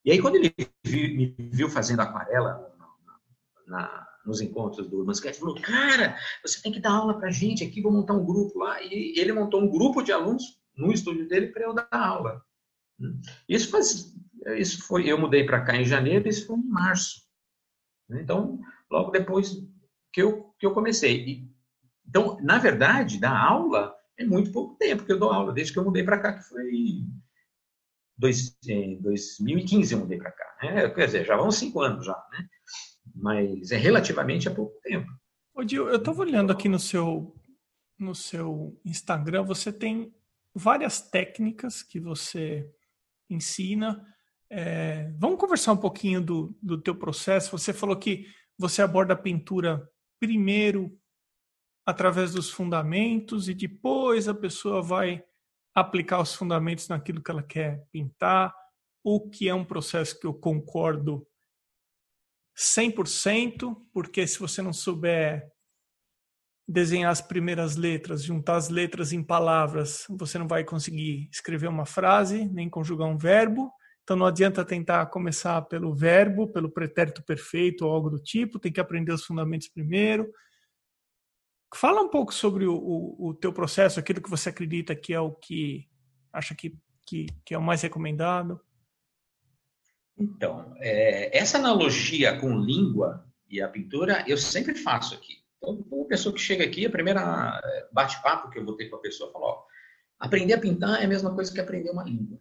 E 0.04 0.12
aí, 0.12 0.20
quando 0.20 0.36
ele 0.36 0.54
me 0.84 1.34
viu 1.36 1.68
fazendo 1.68 2.00
aquarela 2.00 2.72
na, 3.66 3.76
na, 3.78 4.05
nos 4.26 4.40
encontros 4.40 4.88
do 4.88 4.98
Urbanscast, 4.98 5.40
falou: 5.40 5.60
Cara, 5.60 6.16
você 6.44 6.60
tem 6.60 6.72
que 6.72 6.80
dar 6.80 6.92
aula 6.92 7.18
para 7.18 7.30
gente 7.30 7.64
aqui, 7.64 7.80
vou 7.80 7.92
montar 7.92 8.14
um 8.14 8.24
grupo 8.24 8.58
lá. 8.58 8.82
E 8.82 9.18
ele 9.18 9.32
montou 9.32 9.62
um 9.62 9.70
grupo 9.70 10.02
de 10.02 10.12
alunos 10.12 10.60
no 10.76 10.92
estúdio 10.92 11.28
dele 11.28 11.48
para 11.48 11.64
eu 11.64 11.74
dar 11.74 11.88
aula. 11.90 12.42
Isso 13.48 13.70
faz, 13.70 14.14
isso 14.58 14.86
foi, 14.86 15.10
eu 15.10 15.18
mudei 15.18 15.44
para 15.44 15.62
cá 15.62 15.76
em 15.76 15.84
janeiro, 15.84 16.28
isso 16.28 16.46
foi 16.46 16.56
em 16.56 16.64
março. 16.64 17.22
Então, 18.10 18.60
logo 18.90 19.10
depois 19.10 19.62
que 20.12 20.22
eu, 20.22 20.54
que 20.58 20.66
eu 20.66 20.72
comecei. 20.72 21.48
Então, 22.06 22.38
na 22.40 22.58
verdade, 22.58 23.18
dar 23.18 23.36
aula 23.36 23.94
é 24.18 24.24
muito 24.24 24.52
pouco 24.52 24.76
tempo 24.76 25.04
que 25.04 25.12
eu 25.12 25.18
dou 25.18 25.30
aula, 25.30 25.52
desde 25.52 25.72
que 25.72 25.78
eu 25.78 25.84
mudei 25.84 26.02
para 26.02 26.18
cá, 26.18 26.32
que 26.32 26.44
foi 26.44 27.04
dois, 28.16 28.56
em 28.66 29.00
2015 29.02 29.92
eu 29.92 30.00
mudei 30.00 30.18
para 30.18 30.30
cá. 30.30 30.56
Né? 30.62 30.88
Quer 30.88 31.06
dizer, 31.06 31.26
já 31.26 31.36
vão 31.36 31.50
cinco 31.50 31.80
anos 31.80 32.06
já, 32.06 32.16
né? 32.32 32.48
Mas 33.16 33.72
é 33.72 33.76
relativamente 33.76 34.48
a 34.48 34.54
pouco 34.54 34.78
tempo. 34.82 35.10
Ô, 35.54 35.66
Gil, 35.66 35.88
eu 35.88 35.96
estava 35.96 36.20
olhando 36.20 36.52
aqui 36.52 36.68
no 36.68 36.78
seu, 36.78 37.34
no 37.98 38.14
seu 38.14 38.78
Instagram, 38.84 39.42
você 39.42 39.72
tem 39.72 40.14
várias 40.54 41.00
técnicas 41.00 41.82
que 41.82 41.98
você 41.98 42.70
ensina. 43.28 44.06
É, 44.50 45.10
vamos 45.18 45.38
conversar 45.38 45.72
um 45.72 45.78
pouquinho 45.78 46.20
do, 46.20 46.56
do 46.62 46.80
teu 46.80 46.94
processo. 46.94 47.56
Você 47.56 47.72
falou 47.72 47.96
que 47.96 48.26
você 48.58 48.82
aborda 48.82 49.14
a 49.14 49.18
pintura 49.18 49.88
primeiro 50.20 50.98
através 51.84 52.32
dos 52.32 52.50
fundamentos 52.50 53.48
e 53.48 53.54
depois 53.54 54.28
a 54.28 54.34
pessoa 54.34 54.82
vai 54.82 55.22
aplicar 55.74 56.20
os 56.20 56.34
fundamentos 56.34 56.88
naquilo 56.88 57.22
que 57.22 57.30
ela 57.30 57.42
quer 57.42 57.86
pintar, 57.92 58.54
o 59.04 59.28
que 59.28 59.48
é 59.48 59.54
um 59.54 59.64
processo 59.64 60.18
que 60.18 60.26
eu 60.26 60.34
concordo 60.34 61.26
100%, 62.56 63.76
porque 63.92 64.26
se 64.26 64.38
você 64.38 64.62
não 64.62 64.72
souber 64.72 65.50
desenhar 66.68 67.12
as 67.12 67.20
primeiras 67.20 67.76
letras, 67.76 68.24
juntar 68.24 68.56
as 68.56 68.68
letras 68.68 69.12
em 69.12 69.22
palavras, 69.22 70.06
você 70.10 70.38
não 70.38 70.48
vai 70.48 70.64
conseguir 70.64 71.28
escrever 71.30 71.68
uma 71.68 71.86
frase, 71.86 72.46
nem 72.46 72.68
conjugar 72.68 73.06
um 73.06 73.16
verbo. 73.16 73.70
Então 74.02 74.16
não 74.16 74.26
adianta 74.26 74.64
tentar 74.64 75.06
começar 75.06 75.60
pelo 75.62 75.94
verbo, 75.94 76.48
pelo 76.48 76.70
pretérito 76.70 77.22
perfeito 77.22 77.84
ou 77.84 77.92
algo 77.92 78.10
do 78.10 78.18
tipo, 78.18 78.58
tem 78.58 78.72
que 78.72 78.80
aprender 78.80 79.12
os 79.12 79.24
fundamentos 79.24 79.68
primeiro. 79.68 80.32
Fala 81.74 82.00
um 82.00 82.08
pouco 82.08 82.32
sobre 82.32 82.66
o, 82.66 82.74
o, 82.74 83.28
o, 83.28 83.34
teu 83.34 83.52
processo, 83.52 84.00
aquilo 84.00 84.22
que 84.22 84.30
você 84.30 84.48
acredita 84.48 84.94
que 84.94 85.12
é 85.12 85.20
o 85.20 85.32
que 85.32 85.88
acha 86.32 86.54
que, 86.54 86.76
que, 87.04 87.26
que 87.44 87.54
é 87.54 87.58
o 87.58 87.62
mais 87.62 87.82
recomendado. 87.82 88.60
Então, 90.18 90.74
é, 90.78 91.36
essa 91.36 91.58
analogia 91.58 92.38
com 92.40 92.58
língua 92.58 93.24
e 93.48 93.60
a 93.60 93.68
pintura 93.68 94.24
eu 94.26 94.36
sempre 94.36 94.74
faço 94.74 95.14
aqui. 95.14 95.42
Então, 95.58 95.84
uma 95.90 96.06
pessoa 96.06 96.34
que 96.34 96.40
chega 96.40 96.64
aqui, 96.64 96.86
a 96.86 96.90
primeira 96.90 97.60
é, 97.62 97.88
bate-papo 97.92 98.50
que 98.50 98.58
eu 98.58 98.64
vou 98.64 98.76
ter 98.76 98.88
com 98.88 98.96
a 98.96 99.00
pessoa, 99.00 99.30
fala, 99.32 99.46
ó, 99.46 99.64
aprender 100.18 100.54
a 100.54 100.60
pintar 100.60 101.00
é 101.00 101.04
a 101.04 101.08
mesma 101.08 101.34
coisa 101.34 101.52
que 101.52 101.60
aprender 101.60 101.90
uma 101.90 102.04
língua, 102.04 102.40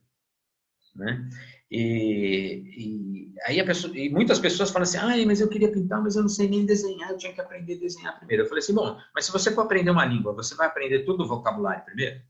né? 0.96 1.30
E, 1.70 2.64
e, 2.78 3.34
aí 3.46 3.60
a 3.60 3.66
pessoa, 3.66 3.98
e 3.98 4.10
muitas 4.10 4.40
pessoas 4.40 4.70
falam 4.70 4.84
assim, 4.84 4.98
ah, 4.98 5.26
mas 5.26 5.42
eu 5.42 5.50
queria 5.50 5.72
pintar, 5.72 6.02
mas 6.02 6.16
eu 6.16 6.22
não 6.22 6.30
sei 6.30 6.48
nem 6.48 6.66
desenhar, 6.66 7.10
eu 7.10 7.18
tinha 7.18 7.34
que 7.34 7.42
aprender 7.42 7.76
a 7.76 7.80
desenhar 7.80 8.18
primeiro. 8.18 8.44
Eu 8.44 8.48
falei 8.48 8.64
assim, 8.64 8.74
bom, 8.74 8.98
mas 9.14 9.26
se 9.26 9.32
você 9.32 9.52
for 9.52 9.62
aprender 9.62 9.90
uma 9.90 10.06
língua, 10.06 10.34
você 10.34 10.56
vai 10.56 10.68
aprender 10.68 11.04
todo 11.04 11.24
o 11.24 11.28
vocabulário 11.28 11.84
primeiro? 11.84 12.22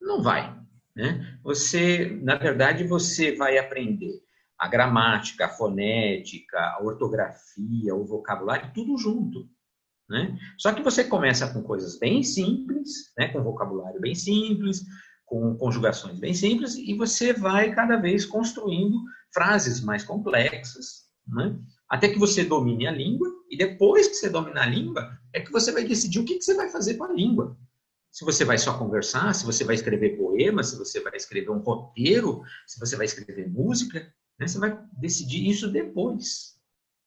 Não 0.00 0.22
vai, 0.22 0.56
né? 0.94 1.38
Você, 1.42 2.18
na 2.22 2.36
verdade, 2.36 2.84
você 2.84 3.34
vai 3.36 3.58
aprender 3.58 4.20
a 4.58 4.68
gramática, 4.68 5.46
a 5.46 5.48
fonética, 5.48 6.58
a 6.58 6.82
ortografia, 6.82 7.94
o 7.94 8.04
vocabulário, 8.04 8.70
tudo 8.74 8.98
junto. 8.98 9.48
Né? 10.08 10.36
Só 10.58 10.72
que 10.72 10.82
você 10.82 11.04
começa 11.04 11.50
com 11.52 11.62
coisas 11.62 11.98
bem 11.98 12.22
simples, 12.22 13.12
né? 13.16 13.28
com 13.28 13.42
vocabulário 13.42 14.00
bem 14.00 14.14
simples, 14.14 14.84
com 15.24 15.56
conjugações 15.56 16.18
bem 16.18 16.34
simples, 16.34 16.74
e 16.74 16.94
você 16.94 17.32
vai 17.32 17.72
cada 17.72 17.96
vez 17.96 18.26
construindo 18.26 19.00
frases 19.32 19.80
mais 19.80 20.04
complexas, 20.04 21.04
né? 21.26 21.56
até 21.88 22.08
que 22.08 22.18
você 22.18 22.44
domine 22.44 22.86
a 22.86 22.90
língua, 22.90 23.28
e 23.48 23.56
depois 23.56 24.08
que 24.08 24.14
você 24.14 24.28
domina 24.28 24.62
a 24.62 24.66
língua, 24.66 25.16
é 25.32 25.40
que 25.40 25.52
você 25.52 25.72
vai 25.72 25.84
decidir 25.84 26.18
o 26.18 26.24
que, 26.24 26.36
que 26.36 26.44
você 26.44 26.54
vai 26.54 26.68
fazer 26.68 26.94
com 26.94 27.04
a 27.04 27.12
língua. 27.12 27.56
Se 28.10 28.24
você 28.24 28.44
vai 28.44 28.58
só 28.58 28.76
conversar, 28.76 29.32
se 29.34 29.46
você 29.46 29.64
vai 29.64 29.76
escrever 29.76 30.16
poemas, 30.16 30.70
se 30.70 30.78
você 30.78 31.00
vai 31.00 31.16
escrever 31.16 31.50
um 31.50 31.58
roteiro, 31.58 32.42
se 32.66 32.78
você 32.80 32.96
vai 32.96 33.06
escrever 33.06 33.48
música, 33.48 34.12
né? 34.38 34.48
você 34.48 34.58
vai 34.58 34.78
decidir 34.98 35.48
isso 35.48 35.70
depois. 35.70 36.58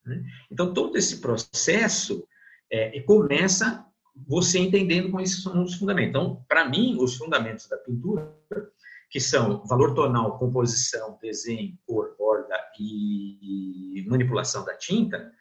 Né? 0.06 0.24
Então, 0.50 0.74
todo 0.74 0.98
esse 0.98 1.20
processo 1.20 2.26
é, 2.72 3.00
começa 3.02 3.86
você 4.28 4.60
entendendo 4.60 5.12
quais 5.12 5.42
são 5.42 5.64
os 5.64 5.76
fundamentos. 5.76 6.10
Então, 6.10 6.46
para 6.48 6.70
mim, 6.70 6.98
os 7.00 7.18
fundamentos 7.18 7.68
da 7.68 7.78
pintura, 7.78 8.34
que 9.10 9.20
são 9.20 9.66
valor 9.66 9.94
tonal, 9.94 10.38
composição, 10.38 11.18
desenho, 11.22 11.78
cor, 11.86 12.16
borda 12.18 12.56
e 12.80 14.06
manipulação 14.08 14.64
da 14.64 14.76
tinta, 14.76 15.32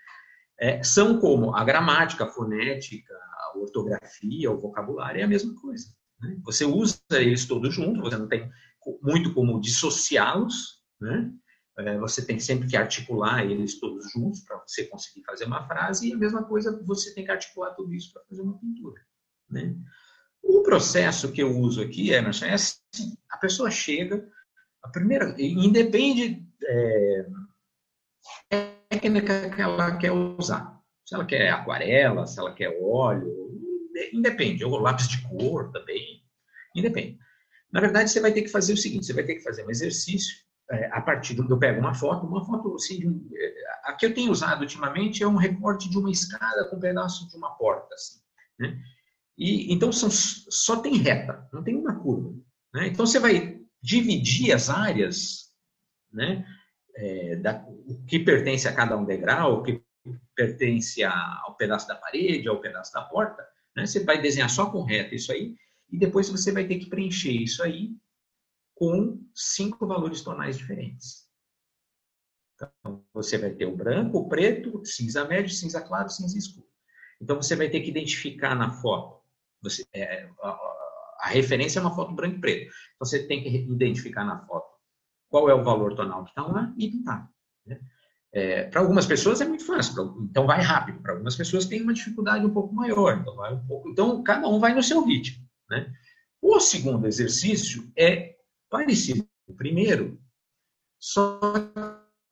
é, 0.59 0.83
são 0.83 1.19
como 1.19 1.55
a 1.55 1.65
gramática, 1.65 2.25
a 2.25 2.29
fonética, 2.29 3.15
ortografia, 3.59 4.51
o 4.51 4.61
vocabulário, 4.61 5.21
é 5.21 5.25
a 5.25 5.29
mesma 5.29 5.55
coisa. 5.61 5.87
Né? 6.21 6.39
Você 6.45 6.65
usa 6.65 6.99
eles 7.13 7.47
todos 7.47 7.75
juntos, 7.75 8.03
você 8.03 8.17
não 8.17 8.29
tem 8.29 8.51
muito 9.03 9.33
como 9.35 9.61
dissociá-los, 9.61 10.83
né? 11.01 11.33
É, 11.79 11.99
você 11.99 12.25
tem 12.25 12.39
sempre 12.39 12.69
que 12.69 12.77
articular 12.77 13.47
eles 13.47 13.81
todos 13.81 14.13
juntos 14.13 14.41
para 14.41 14.59
você 14.59 14.85
conseguir 14.85 15.25
fazer 15.25 15.47
uma 15.47 15.67
frase, 15.67 16.09
e 16.09 16.13
a 16.13 16.19
mesma 16.19 16.45
coisa 16.45 16.79
você 16.85 17.15
tem 17.15 17.25
que 17.25 17.31
articular 17.31 17.71
tudo 17.71 17.95
isso 17.95 18.13
para 18.13 18.23
fazer 18.25 18.43
uma 18.43 18.59
pintura. 18.59 19.01
Né? 19.49 19.75
O 20.43 20.63
processo 20.63 21.33
que 21.33 21.43
eu 21.43 21.57
uso 21.57 21.81
aqui, 21.81 22.13
é 22.13 22.19
assim, 22.19 23.17
a 23.31 23.39
pessoa 23.39 23.71
chega, 23.71 24.29
a 24.83 24.89
primeira, 24.91 25.35
independe 25.39 26.47
é, 26.63 27.27
técnica 28.91 29.51
que 29.51 29.63
ela 29.63 29.97
quer 29.97 30.13
usar. 30.13 30.81
Se 31.07 31.15
ela 31.15 31.25
quer 31.25 31.51
aquarela, 31.51 32.27
se 32.27 32.39
ela 32.39 32.53
quer 32.53 32.79
óleo, 32.81 33.42
independe, 34.13 34.65
ou 34.65 34.79
lápis 34.79 35.09
de 35.09 35.23
cor 35.29 35.71
também, 35.71 36.23
independe. 36.75 37.19
Na 37.73 37.81
verdade, 37.81 38.11
você 38.11 38.21
vai 38.21 38.33
ter 38.33 38.43
que 38.43 38.49
fazer 38.49 38.73
o 38.73 38.77
seguinte, 38.77 39.07
você 39.07 39.13
vai 39.13 39.25
ter 39.25 39.37
que 39.37 39.43
fazer 39.43 39.65
um 39.65 39.71
exercício 39.71 40.35
é, 40.71 40.87
a 40.93 41.01
partir 41.01 41.35
do 41.35 41.47
que 41.47 41.53
eu 41.53 41.59
pego 41.59 41.81
uma 41.81 41.95
foto, 41.95 42.27
uma 42.27 42.45
foto 42.45 42.75
assim, 42.75 43.29
é, 43.35 43.55
a 43.85 43.95
que 43.95 44.07
eu 44.07 44.15
tenho 44.15 44.31
usado 44.31 44.63
ultimamente 44.63 45.23
é 45.23 45.27
um 45.27 45.37
recorte 45.37 45.89
de 45.89 45.99
uma 45.99 46.11
escada 46.11 46.69
com 46.69 46.77
um 46.77 46.81
pedaço 46.81 47.29
de 47.29 47.37
uma 47.37 47.51
porta, 47.57 47.95
assim, 47.95 48.21
né? 48.59 48.81
E 49.37 49.73
então 49.73 49.91
são, 49.91 50.11
só 50.11 50.77
tem 50.77 50.97
reta, 50.97 51.49
não 51.53 51.63
tem 51.63 51.75
uma 51.75 51.99
curva, 51.99 52.35
né? 52.73 52.87
Então 52.89 53.07
você 53.07 53.19
vai 53.19 53.61
dividir 53.83 54.53
as 54.53 54.71
áreas, 54.71 55.53
né? 56.13 56.47
É, 56.95 57.37
da, 57.37 57.65
o 57.87 58.05
que 58.07 58.19
pertence 58.19 58.69
a 58.69 58.75
cada 58.75 58.97
um 58.97 59.05
degrau, 59.05 59.59
o 59.59 59.63
que 59.63 59.83
pertence 60.35 61.03
ao 61.05 61.57
pedaço 61.57 61.89
da 61.89 61.97
parede, 61.97 62.49
ao 62.49 62.61
pedaço 62.61 62.93
da 62.93 63.03
porta, 63.03 63.43
né? 63.77 63.87
Você 63.87 64.05
vai 64.05 64.21
desenhar 64.21 64.51
só 64.51 64.71
com 64.71 64.83
reta 64.83 65.15
isso 65.15 65.33
aí 65.33 65.57
e 65.91 65.99
depois 65.99 66.29
você 66.29 66.53
vai 66.53 66.67
ter 66.67 66.79
que 66.79 66.87
preencher 66.87 67.33
isso 67.33 67.63
aí 67.63 67.95
com 68.75 69.23
cinco 69.35 69.87
valores 69.87 70.23
tonais 70.23 70.59
diferentes. 70.59 71.29
Então, 72.55 73.05
você 73.13 73.39
vai 73.39 73.51
ter 73.51 73.67
o 73.67 73.77
branco, 73.77 74.19
o 74.19 74.29
preto, 74.29 74.85
cinza 74.85 75.25
médio, 75.25 75.51
cinza 75.51 75.81
claro, 75.81 76.09
cinza 76.09 76.39
escuro. 76.39 76.67
Então 77.21 77.37
você 77.37 77.55
vai 77.55 77.71
ter 77.71 77.81
que 77.81 77.91
identificar 77.91 78.55
na 78.55 78.73
foto. 78.73 79.23
Você, 79.63 79.87
é, 79.93 80.29
a, 80.43 80.49
a, 81.21 81.29
referência 81.29 81.79
é 81.79 81.83
uma 81.83 81.95
foto 81.95 82.13
branco 82.13 82.37
e 82.37 82.41
preto. 82.41 82.73
Então 82.95 83.07
você 83.07 83.27
tem 83.27 83.43
que 83.43 83.49
identificar 83.49 84.25
na 84.25 84.45
foto 84.45 84.67
qual 85.29 85.49
é 85.49 85.55
o 85.55 85.63
valor 85.63 85.95
tonal 85.95 86.25
que 86.25 86.31
está 86.31 86.43
lá 86.43 86.75
e 86.77 86.91
pintar. 86.91 87.31
Né? 87.65 87.81
É, 88.35 88.65
para 88.65 88.81
algumas 88.81 89.05
pessoas 89.05 89.43
é 89.43 89.45
muito 89.45 89.67
fácil, 89.67 90.27
então 90.31 90.47
vai 90.47 90.63
rápido. 90.63 91.01
Para 91.03 91.13
algumas 91.13 91.37
pessoas 91.37 91.67
tem 91.67 91.83
uma 91.83 91.93
dificuldade 91.93 92.47
um 92.47 92.53
pouco 92.53 92.75
maior, 92.75 93.19
então 93.19 93.37
vai 93.37 93.53
um 93.53 93.67
pouco. 93.67 93.91
Então 93.91 94.23
cada 94.23 94.49
um 94.49 94.59
vai 94.59 94.75
no 94.75 94.83
seu 94.83 95.05
ritmo, 95.05 95.45
né? 95.69 95.93
O 96.41 96.59
segundo 96.59 97.07
exercício 97.07 97.93
é 97.97 98.37
parecido 98.71 99.27
com 99.47 99.53
o 99.53 99.57
primeiro, 99.57 100.19
só 100.99 101.39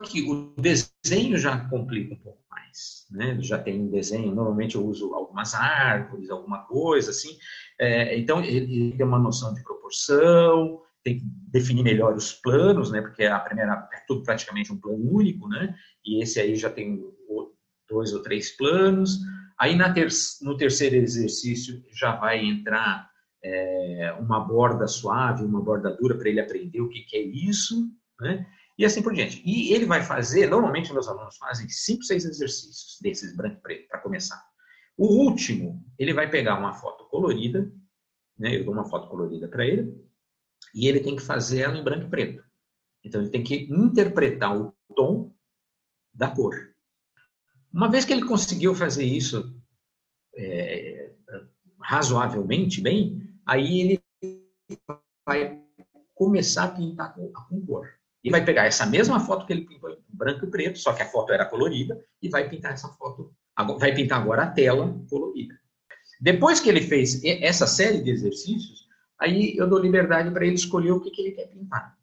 que 0.05 0.23
o 0.23 0.55
desenho 0.57 1.37
já 1.37 1.69
complica 1.69 2.15
um 2.15 2.19
pouco 2.19 2.41
mais, 2.49 3.05
né? 3.11 3.37
Já 3.39 3.59
tem 3.59 3.79
um 3.79 3.91
desenho. 3.91 4.33
Normalmente 4.33 4.75
eu 4.75 4.85
uso 4.85 5.13
algumas 5.13 5.53
árvores, 5.53 6.31
alguma 6.31 6.63
coisa 6.65 7.11
assim. 7.11 7.37
É, 7.79 8.17
então 8.17 8.43
ele 8.43 8.95
tem 8.97 9.05
uma 9.05 9.19
noção 9.19 9.53
de 9.53 9.63
proporção, 9.63 10.81
tem 11.03 11.17
que 11.17 11.25
definir 11.47 11.83
melhor 11.83 12.15
os 12.15 12.33
planos, 12.33 12.91
né? 12.91 13.01
Porque 13.01 13.23
a 13.23 13.39
primeira 13.39 13.87
é 13.93 13.99
tudo 14.07 14.23
praticamente 14.23 14.71
um 14.71 14.79
plano 14.79 15.11
único, 15.11 15.47
né? 15.47 15.75
E 16.05 16.21
esse 16.21 16.39
aí 16.39 16.55
já 16.55 16.69
tem 16.69 17.01
dois 17.89 18.13
ou 18.13 18.21
três 18.21 18.55
planos. 18.55 19.19
Aí 19.59 19.77
ter, 19.93 20.07
no 20.41 20.57
terceiro 20.57 20.95
exercício 20.95 21.83
já 21.93 22.15
vai 22.15 22.43
entrar 22.43 23.09
é, 23.43 24.15
uma 24.19 24.39
borda 24.39 24.87
suave, 24.87 25.43
uma 25.43 25.61
borda 25.61 25.95
dura 25.95 26.17
para 26.17 26.29
ele 26.29 26.39
aprender 26.39 26.81
o 26.81 26.89
que, 26.89 27.01
que 27.01 27.17
é 27.17 27.21
isso, 27.21 27.89
né? 28.19 28.47
E 28.77 28.85
assim 28.85 29.01
por 29.01 29.13
diante. 29.13 29.41
E 29.45 29.73
ele 29.73 29.85
vai 29.85 30.01
fazer, 30.01 30.47
normalmente 30.47 30.93
meus 30.93 31.07
alunos 31.07 31.37
fazem 31.37 31.67
cinco, 31.69 32.03
seis 32.03 32.25
exercícios 32.25 32.97
desses 33.01 33.35
branco 33.35 33.57
e 33.57 33.61
preto 33.61 33.87
para 33.87 33.99
começar. 33.99 34.41
O 34.97 35.05
último, 35.25 35.83
ele 35.99 36.13
vai 36.13 36.29
pegar 36.29 36.57
uma 36.57 36.73
foto 36.73 37.05
colorida, 37.09 37.71
né? 38.37 38.57
Eu 38.57 38.65
dou 38.65 38.73
uma 38.73 38.85
foto 38.85 39.07
colorida 39.09 39.47
para 39.47 39.65
ele 39.65 40.10
e 40.73 40.87
ele 40.87 40.99
tem 40.99 41.15
que 41.15 41.21
fazer 41.21 41.61
ela 41.61 41.77
em 41.77 41.83
branco 41.83 42.05
e 42.05 42.09
preto. 42.09 42.43
Então, 43.03 43.21
ele 43.21 43.29
tem 43.29 43.43
que 43.43 43.67
interpretar 43.71 44.55
o 44.55 44.73
tom 44.95 45.33
da 46.13 46.29
cor. 46.29 46.73
Uma 47.73 47.89
vez 47.89 48.05
que 48.05 48.13
ele 48.13 48.25
conseguiu 48.25 48.75
fazer 48.75 49.05
isso 49.05 49.55
é, 50.35 51.11
razoavelmente 51.79 52.81
bem, 52.81 53.21
aí 53.45 53.81
ele 53.81 54.01
vai 55.25 55.59
começar 56.13 56.65
a 56.65 56.71
pintar 56.71 57.13
com, 57.13 57.31
com 57.31 57.65
cor. 57.65 57.89
E 58.23 58.29
vai 58.29 58.45
pegar 58.45 58.65
essa 58.65 58.85
mesma 58.85 59.19
foto 59.19 59.47
que 59.47 59.53
ele 59.53 59.65
pintou 59.65 59.89
em 59.89 59.97
branco 60.09 60.45
e 60.45 60.51
preto, 60.51 60.77
só 60.77 60.93
que 60.93 61.01
a 61.01 61.09
foto 61.09 61.33
era 61.33 61.45
colorida, 61.45 61.99
e 62.21 62.29
vai 62.29 62.47
pintar 62.47 62.73
essa 62.73 62.87
foto, 62.89 63.33
vai 63.79 63.95
pintar 63.95 64.21
agora 64.21 64.43
a 64.43 64.51
tela 64.51 65.01
colorida. 65.09 65.59
Depois 66.19 66.59
que 66.59 66.69
ele 66.69 66.81
fez 66.81 67.23
essa 67.23 67.65
série 67.65 68.03
de 68.03 68.11
exercícios, 68.11 68.87
aí 69.21 69.55
eu 69.55 69.67
dou 69.69 69.79
liberdade 69.79 70.31
para 70.31 70.45
ele 70.45 70.55
escolher 70.55 70.91
o 70.91 70.99
que, 70.99 71.11
que 71.11 71.21
ele 71.21 71.31
quer 71.31 71.47
pintar. 71.47 71.95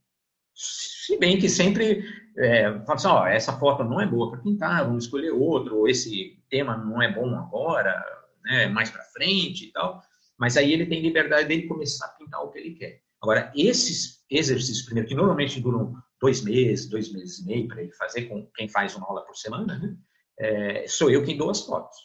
Se 0.55 1.19
bem 1.19 1.39
que 1.39 1.49
sempre 1.49 2.05
é, 2.37 2.73
fala 2.85 2.95
assim, 2.95 3.09
ó, 3.09 3.27
essa 3.27 3.59
foto 3.59 3.83
não 3.83 4.01
é 4.01 4.07
boa 4.07 4.31
para 4.31 4.41
pintar, 4.41 4.85
vamos 4.85 5.05
escolher 5.05 5.31
outro, 5.31 5.77
ou 5.77 5.89
esse 5.89 6.41
tema 6.49 6.77
não 6.77 7.03
é 7.03 7.13
bom 7.13 7.37
agora, 7.37 8.03
né, 8.45 8.69
mais 8.69 8.91
para 8.91 9.03
frente 9.05 9.67
e 9.67 9.73
tal. 9.73 10.01
Mas 10.39 10.57
aí 10.57 10.73
ele 10.73 10.87
tem 10.87 11.03
liberdade 11.03 11.49
dele 11.49 11.67
começar 11.67 12.07
a 12.07 12.11
pintar 12.11 12.43
o 12.43 12.51
que 12.51 12.59
ele 12.59 12.75
quer. 12.75 13.01
Agora, 13.21 13.53
esses 13.57 14.25
exercícios, 14.31 14.85
primeiro, 14.85 15.09
que 15.09 15.15
normalmente 15.15 15.61
duram 15.61 15.95
dois 16.21 16.43
meses, 16.43 16.89
dois 16.89 17.13
meses 17.13 17.41
e 17.41 17.47
meio 17.47 17.67
para 17.67 17.83
ele 17.83 17.93
fazer, 17.93 18.23
com 18.23 18.47
quem 18.55 18.69
faz 18.69 18.95
uma 18.95 19.07
aula 19.07 19.25
por 19.25 19.37
semana, 19.37 19.77
né, 19.79 19.97
é, 20.39 20.87
sou 20.87 21.11
eu 21.11 21.25
quem 21.25 21.37
dou 21.37 21.51
as 21.51 21.63
fotos. 21.63 21.97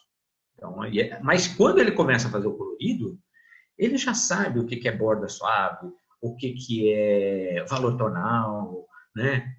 Então, 0.56 0.84
é, 0.84 1.20
mas 1.22 1.48
quando 1.48 1.80
ele 1.80 1.92
começa 1.92 2.28
a 2.28 2.32
fazer 2.32 2.48
o 2.48 2.58
colorido, 2.58 3.20
ele 3.78 3.98
já 3.98 4.14
sabe 4.14 4.60
o 4.60 4.66
que 4.66 4.88
é 4.88 4.92
borda 4.96 5.28
suave, 5.28 5.92
o 6.22 6.36
que 6.36 6.92
é 6.92 7.66
valor 7.68 7.98
tonal, 7.98 8.88
né? 9.16 9.56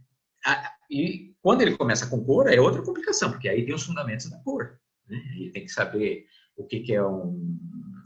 E 0.91 1.35
quando 1.43 1.63
ele 1.63 1.77
começa 1.77 2.07
com 2.07 2.25
cor, 2.25 2.53
é 2.53 2.61
outra 2.61 2.83
complicação, 2.83 3.31
porque 3.31 3.49
aí 3.49 3.65
tem 3.65 3.75
os 3.75 3.85
fundamentos 3.85 4.31
da 4.31 4.39
cor. 4.39 4.79
Né? 5.09 5.19
Ele 5.37 5.51
tem 5.51 5.65
que 5.65 5.71
saber 5.71 6.27
o 6.57 6.65
que 6.65 6.95
é 6.95 7.05
um, 7.05 7.59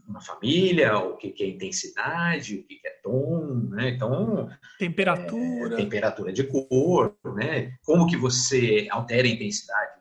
uma 0.09 0.21
família, 0.21 0.97
o 0.99 1.17
que 1.17 1.35
é 1.39 1.47
intensidade, 1.47 2.57
o 2.57 2.65
que 2.65 2.81
é 2.85 2.91
tom, 3.03 3.69
né? 3.71 3.91
Então 3.91 4.49
temperatura, 4.79 5.75
é, 5.75 5.77
temperatura 5.77 6.33
de 6.33 6.45
cor, 6.45 7.17
né? 7.37 7.77
Como 7.85 8.07
que 8.07 8.17
você 8.17 8.89
altera 8.91 9.27
a 9.27 9.31
intensidade 9.31 9.99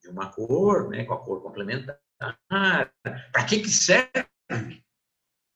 de 0.00 0.08
uma 0.08 0.30
cor, 0.30 0.88
né? 0.88 1.04
Com 1.04 1.14
a 1.14 1.18
cor 1.18 1.42
complementar. 1.42 1.98
Para 2.48 3.44
que 3.46 3.58
que 3.58 3.68
serve 3.68 4.83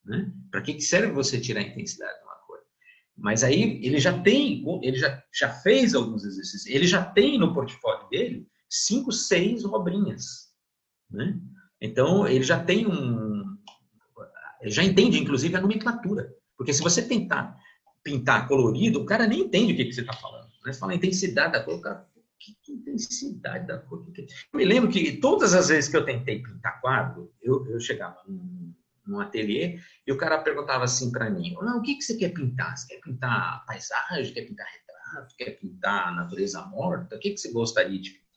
né? 0.08 0.32
Para 0.50 0.62
que 0.62 0.80
serve 0.80 1.12
você 1.12 1.38
tirar 1.38 1.60
a 1.60 1.64
intensidade 1.64 2.18
de 2.18 2.24
uma 2.24 2.34
cor? 2.46 2.58
Mas 3.16 3.44
aí 3.44 3.78
ele 3.84 3.98
já 3.98 4.18
tem, 4.18 4.64
ele 4.82 4.96
já, 4.96 5.22
já 5.32 5.50
fez 5.50 5.94
alguns 5.94 6.24
exercícios, 6.24 6.66
ele 6.66 6.86
já 6.86 7.04
tem 7.04 7.38
no 7.38 7.52
portfólio 7.52 8.08
dele 8.08 8.48
cinco, 8.68 9.12
seis 9.12 9.64
obrinhas. 9.64 10.48
Né? 11.10 11.38
Então 11.80 12.26
ele 12.26 12.42
já 12.42 12.62
tem 12.62 12.86
um. 12.86 13.56
Ele 14.60 14.70
já 14.72 14.82
entende, 14.82 15.20
inclusive, 15.20 15.54
a 15.54 15.60
nomenclatura. 15.60 16.34
Porque 16.56 16.72
se 16.72 16.82
você 16.82 17.00
tentar 17.02 17.56
pintar 18.02 18.48
colorido, 18.48 19.00
o 19.00 19.06
cara 19.06 19.26
nem 19.26 19.42
entende 19.42 19.72
o 19.72 19.76
que, 19.76 19.84
que 19.84 19.92
você 19.92 20.00
está 20.00 20.14
falando. 20.14 20.48
Né? 20.64 20.72
Você 20.72 20.80
fala 20.80 20.94
intensidade 20.94 21.52
da 21.52 21.62
cor, 21.62 21.74
o 21.74 21.80
cara, 21.80 22.08
que, 22.40 22.56
que 22.62 22.72
intensidade 22.72 23.66
da 23.68 23.78
cor? 23.78 24.04
Que, 24.10 24.22
que... 24.22 24.34
Eu 24.52 24.58
me 24.58 24.64
lembro 24.64 24.90
que 24.90 25.12
todas 25.18 25.54
as 25.54 25.68
vezes 25.68 25.88
que 25.88 25.96
eu 25.96 26.04
tentei 26.04 26.42
pintar 26.42 26.80
quadro, 26.80 27.32
eu, 27.40 27.64
eu 27.68 27.78
chegava 27.78 28.20
num, 28.26 28.74
no 29.08 29.20
ateliê, 29.20 29.80
e 30.06 30.12
o 30.12 30.18
cara 30.18 30.38
perguntava 30.38 30.84
assim 30.84 31.10
para 31.10 31.30
mim: 31.30 31.56
o 31.56 31.82
que, 31.82 31.96
que 31.96 32.02
você 32.02 32.16
quer 32.16 32.28
pintar? 32.28 32.76
Você 32.76 32.86
quer 32.86 33.00
pintar 33.00 33.64
paisagem? 33.66 34.32
Quer 34.32 34.42
pintar 34.42 34.66
retrato? 34.66 35.34
Quer 35.36 35.50
pintar 35.58 36.14
natureza 36.14 36.62
morta? 36.66 37.16
O 37.16 37.18
que, 37.18 37.30
que 37.30 37.38
você 37.38 37.50
gostaria 37.50 37.98
de 37.98 38.10
pintar? 38.10 38.28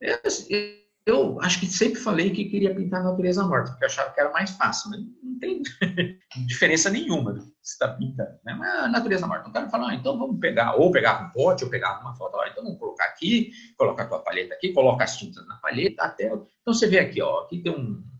Eu, 0.00 0.84
eu 1.06 1.40
acho 1.42 1.60
que 1.60 1.66
sempre 1.66 2.00
falei 2.00 2.30
que 2.30 2.46
queria 2.46 2.74
pintar 2.74 3.02
natureza 3.02 3.44
morta, 3.46 3.72
porque 3.72 3.84
eu 3.84 3.88
achava 3.88 4.12
que 4.12 4.20
era 4.20 4.30
mais 4.30 4.50
fácil, 4.52 4.90
mas 4.90 5.00
não 5.22 5.38
tem 5.38 5.62
diferença 6.46 6.88
nenhuma 6.88 7.34
você 7.34 7.52
está 7.62 7.88
pintando. 7.88 8.38
Né? 8.44 8.54
Mas 8.54 8.92
natureza 8.92 9.26
morta. 9.26 9.48
O 9.48 9.52
cara 9.52 9.68
fala: 9.68 9.90
ah, 9.90 9.94
então 9.94 10.18
vamos 10.18 10.38
pegar, 10.38 10.76
ou 10.76 10.92
pegar 10.92 11.26
um 11.26 11.30
pote, 11.30 11.64
ou 11.64 11.70
pegar 11.70 12.00
uma 12.00 12.14
foto. 12.14 12.36
Olha, 12.36 12.50
então 12.50 12.62
vamos 12.62 12.78
colocar 12.78 13.06
aqui, 13.06 13.50
coloca 13.76 14.04
a 14.04 14.06
tua 14.06 14.20
palheta 14.20 14.54
aqui, 14.54 14.72
coloca 14.72 15.02
as 15.02 15.16
tintas 15.16 15.46
na 15.46 15.56
palheta, 15.56 16.04
até. 16.04 16.26
Então 16.26 16.72
você 16.72 16.86
vê 16.86 17.00
aqui, 17.00 17.20
ó, 17.20 17.40
aqui 17.40 17.60
tem 17.62 17.72
um 17.72 18.13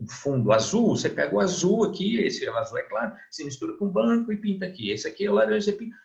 um 0.00 0.06
fundo 0.08 0.52
azul, 0.52 0.96
você 0.96 1.08
pega 1.08 1.34
o 1.34 1.40
azul 1.40 1.84
aqui, 1.84 2.18
esse 2.20 2.46
azul 2.48 2.78
é 2.78 2.82
claro, 2.82 3.14
você 3.30 3.44
mistura 3.44 3.76
com 3.76 3.88
branco 3.88 4.32
e 4.32 4.36
pinta 4.36 4.66
aqui. 4.66 4.90
Esse 4.90 5.08
aqui 5.08 5.24
é 5.24 5.30
o 5.30 5.34
laranja, 5.34 5.70
você 5.70 5.72
pinta. 5.72 5.96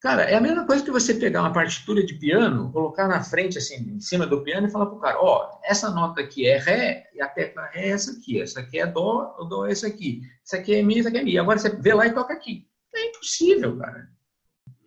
Cara, 0.00 0.24
é 0.24 0.34
a 0.34 0.40
mesma 0.40 0.66
coisa 0.66 0.84
que 0.84 0.90
você 0.90 1.14
pegar 1.14 1.42
uma 1.42 1.52
partitura 1.52 2.04
de 2.04 2.14
piano, 2.14 2.72
colocar 2.72 3.06
na 3.06 3.22
frente, 3.22 3.56
assim, 3.58 3.76
em 3.76 4.00
cima 4.00 4.26
do 4.26 4.42
piano 4.42 4.66
e 4.66 4.70
falar 4.70 4.86
pro 4.86 4.98
cara, 4.98 5.16
ó, 5.22 5.60
essa 5.62 5.90
nota 5.90 6.20
aqui 6.20 6.44
é 6.44 6.58
Ré, 6.58 7.08
e 7.14 7.22
a 7.22 7.28
tecla 7.28 7.66
Ré 7.66 7.86
é 7.86 7.90
essa 7.90 8.10
aqui, 8.10 8.42
essa 8.42 8.58
aqui 8.58 8.80
é 8.80 8.86
Dó, 8.86 9.36
o 9.38 9.44
Dó 9.44 9.64
é 9.64 9.70
essa 9.70 9.86
aqui, 9.86 10.22
essa 10.44 10.56
aqui 10.56 10.74
é 10.74 10.82
Mi, 10.82 10.98
essa 10.98 11.08
aqui 11.08 11.18
é 11.18 11.22
Mi. 11.22 11.38
Agora 11.38 11.56
você 11.56 11.68
vê 11.68 11.94
lá 11.94 12.04
e 12.04 12.12
toca 12.12 12.32
aqui. 12.34 12.66
É 12.92 13.10
impossível, 13.10 13.78
cara. 13.78 14.08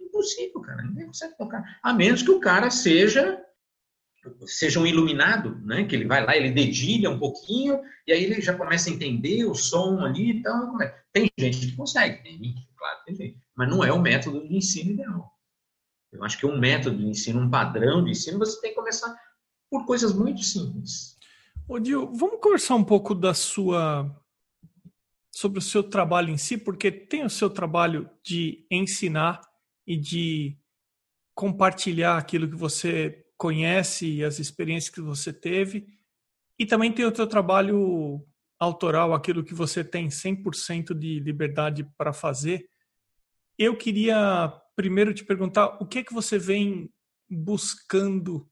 Impossível, 0.01 0.59
cara. 0.59 0.83
Ninguém 0.83 1.07
consegue 1.07 1.37
tocar. 1.37 1.63
A 1.81 1.93
menos 1.93 2.21
que 2.21 2.31
o 2.31 2.41
cara 2.41 2.69
seja 2.69 3.41
seja 4.45 4.79
um 4.79 4.87
iluminado, 4.87 5.59
né? 5.65 5.85
Que 5.85 5.95
ele 5.95 6.05
vai 6.05 6.25
lá, 6.25 6.35
ele 6.35 6.51
dedilha 6.51 7.09
um 7.09 7.19
pouquinho 7.19 7.79
e 8.07 8.13
aí 8.13 8.23
ele 8.23 8.41
já 8.41 8.55
começa 8.55 8.89
a 8.89 8.93
entender 8.93 9.45
o 9.45 9.55
som 9.55 9.99
ali 9.99 10.31
e 10.31 10.41
tal. 10.41 10.77
Tem 11.11 11.29
gente 11.37 11.67
que 11.67 11.75
consegue, 11.75 12.23
tem, 12.23 12.55
claro, 12.77 12.99
tem 13.05 13.15
gente, 13.15 13.39
mas 13.55 13.69
não 13.69 13.83
é 13.83 13.91
o 13.91 14.01
método 14.01 14.47
de 14.47 14.55
ensino 14.55 14.91
ideal. 14.91 15.31
Eu 16.11 16.23
acho 16.23 16.37
que 16.37 16.45
um 16.45 16.57
método 16.57 16.97
de 16.97 17.07
ensino, 17.07 17.41
um 17.41 17.49
padrão 17.49 18.03
de 18.03 18.11
ensino, 18.11 18.39
você 18.39 18.59
tem 18.61 18.69
que 18.71 18.75
começar 18.75 19.13
por 19.69 19.85
coisas 19.85 20.13
muito 20.13 20.41
simples. 20.41 21.17
Ô, 21.67 21.79
Dio, 21.79 22.11
vamos 22.13 22.39
conversar 22.39 22.75
um 22.75 22.83
pouco 22.83 23.13
da 23.13 23.33
sua 23.33 24.09
sobre 25.31 25.59
o 25.59 25.61
seu 25.61 25.83
trabalho 25.83 26.29
em 26.29 26.37
si, 26.37 26.57
porque 26.57 26.89
tem 26.89 27.25
o 27.25 27.29
seu 27.29 27.49
trabalho 27.49 28.09
de 28.23 28.65
ensinar 28.71 29.41
e 29.85 29.97
de 29.97 30.57
compartilhar 31.33 32.17
aquilo 32.17 32.49
que 32.49 32.55
você 32.55 33.24
conhece 33.37 34.23
as 34.23 34.39
experiências 34.39 34.93
que 34.93 35.01
você 35.01 35.33
teve 35.33 35.87
e 36.57 36.65
também 36.65 36.91
tem 36.91 37.05
o 37.05 37.11
teu 37.11 37.27
trabalho 37.27 38.25
autoral, 38.57 39.13
aquilo 39.13 39.43
que 39.43 39.53
você 39.53 39.83
tem 39.83 40.07
100% 40.07 40.93
de 40.93 41.19
liberdade 41.19 41.83
para 41.97 42.13
fazer. 42.13 42.69
Eu 43.57 43.77
queria 43.77 44.53
primeiro 44.75 45.13
te 45.13 45.23
perguntar 45.23 45.77
o 45.81 45.85
que 45.85 45.99
é 45.99 46.03
que 46.03 46.13
você 46.13 46.37
vem 46.37 46.89
buscando 47.29 48.49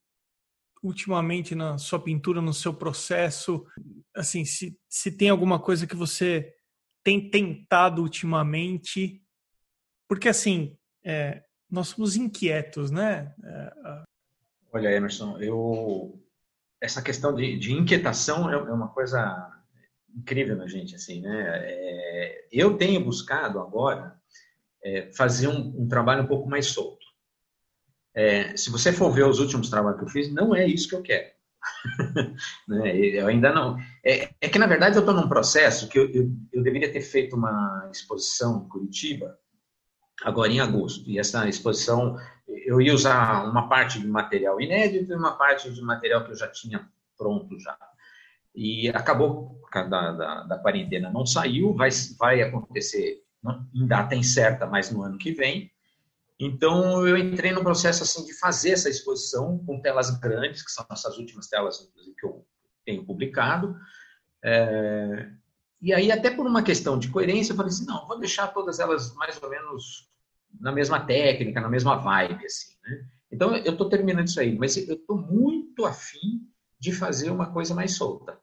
ultimamente 0.82 1.56
na 1.56 1.78
sua 1.78 2.00
pintura, 2.00 2.42
no 2.42 2.54
seu 2.54 2.74
processo, 2.74 3.66
assim, 4.14 4.44
se, 4.44 4.78
se 4.90 5.12
tem 5.16 5.30
alguma 5.30 5.60
coisa 5.60 5.88
que 5.88 5.96
você 5.96 6.54
tem 7.04 7.30
tentado 7.30 8.02
ultimamente, 8.02 9.22
porque 10.08 10.28
assim, 10.28 10.78
é, 11.04 11.44
nós 11.70 11.90
somos 11.90 12.16
inquietos, 12.16 12.92
né? 12.92 13.34
É, 13.44 14.04
Olha, 14.74 14.92
Emerson, 14.92 15.38
eu 15.40 16.20
essa 16.82 17.02
questão 17.02 17.34
de, 17.34 17.58
de 17.58 17.72
inquietação 17.72 18.50
é, 18.50 18.56
é, 18.56 18.74
uma 18.74 18.90
coisa 18.90 19.50
incrível 20.14 20.58
na 20.58 20.68
gente, 20.68 20.96
assim, 20.96 21.22
né? 21.22 21.62
É, 21.64 22.48
eu 22.52 22.76
tenho 22.76 23.06
buscado 23.06 23.60
agora 23.60 24.20
é, 24.84 25.12
fazer 25.14 25.48
um, 25.48 25.84
um, 25.84 25.88
trabalho 25.88 26.24
um 26.24 26.28
pouco 26.28 26.50
mais 26.50 26.68
solto. 26.68 27.06
É, 28.14 28.58
se 28.58 28.70
você 28.70 28.92
for 28.92 29.12
ver 29.12 29.26
os 29.26 29.40
últimos 29.40 29.70
trabalhos 29.70 30.00
que 30.00 30.06
eu 30.06 30.10
fiz, 30.10 30.34
não 30.34 30.54
é 30.56 30.68
isso 30.68 30.90
que 30.90 30.96
eu 30.96 31.02
quero. 31.02 31.32
né? 32.68 32.98
Eu 32.98 33.28
ainda 33.28 33.54
não. 33.54 33.78
É, 34.04 34.30
é, 34.42 34.50
que, 34.50 34.60
na 34.60 34.68
verdade, 34.68 34.98
eu 34.98 35.02
estou 35.02 35.16
num 35.16 35.30
processo 35.30 35.88
que 35.88 35.98
eu, 35.98 36.10
eu, 36.12 36.32
eu, 36.52 36.64
deveria 36.64 36.92
ter 36.92 37.02
feito 37.02 37.36
uma 37.36 37.90
exposição 37.92 38.66
em 38.66 38.70
Curitiba, 38.70 39.40
agora 40.22 40.52
em 40.52 40.60
agosto. 40.60 41.10
E 41.10 41.18
essa 41.18 41.48
exposição, 41.48 42.18
eu 42.48 42.82
ia 42.82 42.94
usar 42.94 43.50
uma 43.50 43.68
parte 43.68 44.00
de 44.00 44.08
material 44.08 44.60
inédito 44.60 45.12
e 45.12 45.16
uma 45.16 45.38
parte 45.38 45.72
de 45.72 45.82
material 45.82 46.24
que 46.24 46.32
eu 46.32 46.36
já 46.36 46.48
tinha 46.48 46.88
pronto 47.18 47.60
já. 47.60 47.78
E 48.56 48.90
acabou, 48.90 49.60
da, 49.74 50.12
da, 50.12 50.44
da 50.44 50.60
quarentena 50.60 51.10
não 51.10 51.26
saiu, 51.26 51.74
vai, 51.74 51.90
vai 52.20 52.42
acontecer 52.42 53.24
em 53.74 53.88
data 53.88 54.16
incerta, 54.16 54.66
mas 54.66 54.92
no 54.92 55.02
ano 55.02 55.18
que 55.18 55.32
vem. 55.32 55.72
Então, 56.40 57.08
eu 57.08 57.18
entrei 57.18 57.52
no 57.52 57.64
processo 57.64 58.04
assim 58.04 58.26
de 58.26 58.38
fazer 58.38 58.72
essa 58.72 58.90
exposição 58.90 59.58
com 59.66 59.82
telas 59.82 60.10
grandes, 60.20 60.64
que 60.64 60.72
são 60.72 60.86
essas 60.92 61.18
últimas 61.18 61.48
telas 61.48 61.92
que 62.20 62.26
eu 62.26 62.46
tenho 62.86 63.06
publicado. 63.06 63.76
É... 64.44 65.30
E 65.84 65.94
aí, 65.94 66.10
até 66.14 66.32
por 66.32 66.48
uma 66.48 66.64
questão 66.64 66.98
de 66.98 67.10
coerência, 67.10 67.52
eu 67.52 67.58
falei 67.58 67.70
assim, 67.70 67.86
não, 67.86 68.08
vou 68.08 68.18
deixar 68.18 68.48
todas 68.48 68.80
elas 68.80 69.14
mais 69.16 69.38
ou 69.44 69.50
menos 69.50 70.10
na 70.58 70.72
mesma 70.72 70.98
técnica, 71.06 71.60
na 71.60 71.68
mesma 71.68 71.98
vibe, 71.98 72.46
assim, 72.46 72.74
né? 72.86 73.06
Então, 73.30 73.54
eu 73.54 73.74
estou 73.74 73.90
terminando 73.90 74.28
isso 74.28 74.40
aí, 74.40 74.58
mas 74.58 74.78
eu 74.78 74.96
estou 74.96 75.18
muito 75.18 75.86
afim 75.86 76.48
de 76.80 76.94
fazer 76.94 77.32
uma 77.32 77.52
coisa 77.52 77.76
mais 77.76 77.98
solta, 77.98 78.40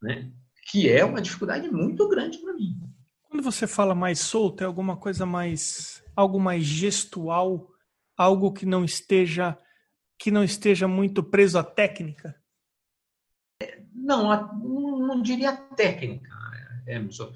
né? 0.00 0.30
Que 0.70 0.88
é 0.88 1.04
uma 1.04 1.20
dificuldade 1.20 1.68
muito 1.68 2.08
grande 2.08 2.38
para 2.38 2.52
mim. 2.52 2.78
Quando 3.28 3.42
você 3.42 3.66
fala 3.66 3.92
mais 3.92 4.20
solto, 4.20 4.62
é 4.62 4.64
alguma 4.64 4.96
coisa 4.96 5.26
mais 5.26 6.00
algo 6.14 6.38
mais 6.38 6.62
gestual, 6.62 7.72
algo 8.16 8.52
que 8.52 8.64
não 8.64 8.84
esteja 8.84 9.58
que 10.16 10.30
não 10.30 10.44
esteja 10.44 10.86
muito 10.86 11.24
preso 11.24 11.58
à 11.58 11.64
técnica? 11.64 12.40
Não, 13.92 14.28
não 15.08 15.20
diria 15.20 15.56
técnica, 15.56 16.30
Emerson. 16.86 17.32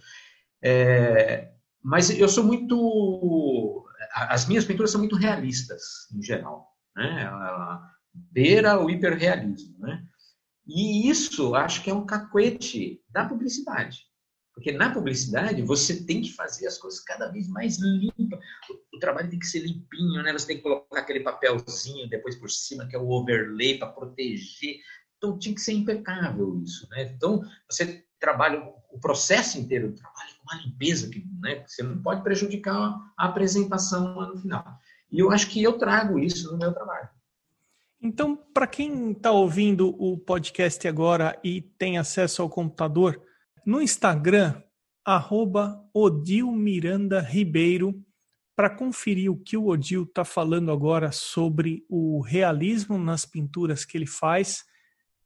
É, 0.62 1.53
mas 1.82 2.11
eu 2.11 2.28
sou 2.28 2.44
muito. 2.44 3.86
As 4.12 4.46
minhas 4.46 4.64
pinturas 4.64 4.90
são 4.90 5.01
muito 5.01 5.16
realistas, 5.16 5.82
em 6.14 6.22
geral. 6.22 6.68
Né? 6.96 7.22
Ela 7.22 7.82
beira 8.12 8.78
o 8.78 8.90
hiperrealismo. 8.90 9.78
Né? 9.78 10.03
E 10.66 11.09
isso 11.09 11.55
acho 11.55 11.82
que 11.82 11.90
é 11.90 11.94
um 11.94 12.07
cacuete 12.07 13.01
da 13.09 13.24
publicidade. 13.24 14.09
Porque 14.59 14.72
na 14.72 14.92
publicidade 14.92 15.62
você 15.62 16.05
tem 16.05 16.20
que 16.20 16.32
fazer 16.32 16.66
as 16.66 16.76
coisas 16.76 16.99
cada 17.01 17.28
vez 17.28 17.49
mais 17.49 17.78
limpas. 17.78 18.40
O, 18.92 18.99
trabalho 18.99 19.30
tem 19.30 19.38
que 19.38 19.46
ser 19.46 19.61
limpinho, 19.61 20.20
né? 20.20 20.32
Você 20.32 20.49
tem 20.49 20.57
que 20.57 20.64
colocar 20.64 20.99
aquele 20.99 21.20
papelzinho 21.20 22.09
depois 22.09 22.34
por 22.34 22.51
cima, 22.51 22.84
que 22.88 22.96
é 22.96 22.99
o 22.99 23.09
overlay 23.09 23.78
para 23.78 23.92
proteger. 23.92 24.80
Então 25.16 25.38
tinha 25.38 25.55
que 25.55 25.61
ser 25.61 25.74
impecável 25.74 26.61
isso, 26.61 26.88
né? 26.90 27.05
Então 27.05 27.40
você 27.70 28.05
trabalha 28.18 28.61
o 28.91 28.99
processo 28.99 29.59
inteiro 29.59 29.89
do 29.89 29.95
trabalho 29.95 30.39
uma 30.49 30.62
limpeza 30.62 31.11
que, 31.11 31.24
né? 31.41 31.62
Você 31.66 31.82
não 31.82 32.01
pode 32.03 32.22
prejudicar 32.22 32.99
a 33.16 33.26
apresentação 33.26 34.16
lá 34.16 34.28
no 34.28 34.39
final. 34.39 34.64
E 35.11 35.18
eu 35.18 35.30
acho 35.30 35.49
que 35.49 35.62
eu 35.62 35.78
trago 35.78 36.18
isso 36.18 36.51
no 36.51 36.59
meu 36.59 36.72
trabalho. 36.72 37.09
Então, 38.01 38.36
para 38.55 38.66
quem 38.66 39.12
está 39.12 39.30
ouvindo 39.30 39.89
o 39.99 40.16
podcast 40.16 40.86
agora 40.86 41.39
e 41.43 41.61
tem 41.61 41.99
acesso 41.99 42.41
ao 42.41 42.49
computador, 42.49 43.20
no 43.66 43.82
Instagram, 43.82 44.62
arroba 45.05 45.84
Odil 45.93 46.51
Miranda 46.53 47.20
Ribeiro, 47.20 48.03
para 48.55 48.70
conferir 48.70 49.30
o 49.30 49.36
que 49.36 49.57
o 49.57 49.66
Odil 49.66 50.05
está 50.05 50.24
falando 50.24 50.72
agora 50.72 51.12
sobre 51.12 51.84
o 51.89 52.20
realismo 52.20 52.99
nas 52.99 53.24
pinturas 53.24 53.84
que 53.84 53.97
ele 53.97 54.07
faz 54.07 54.64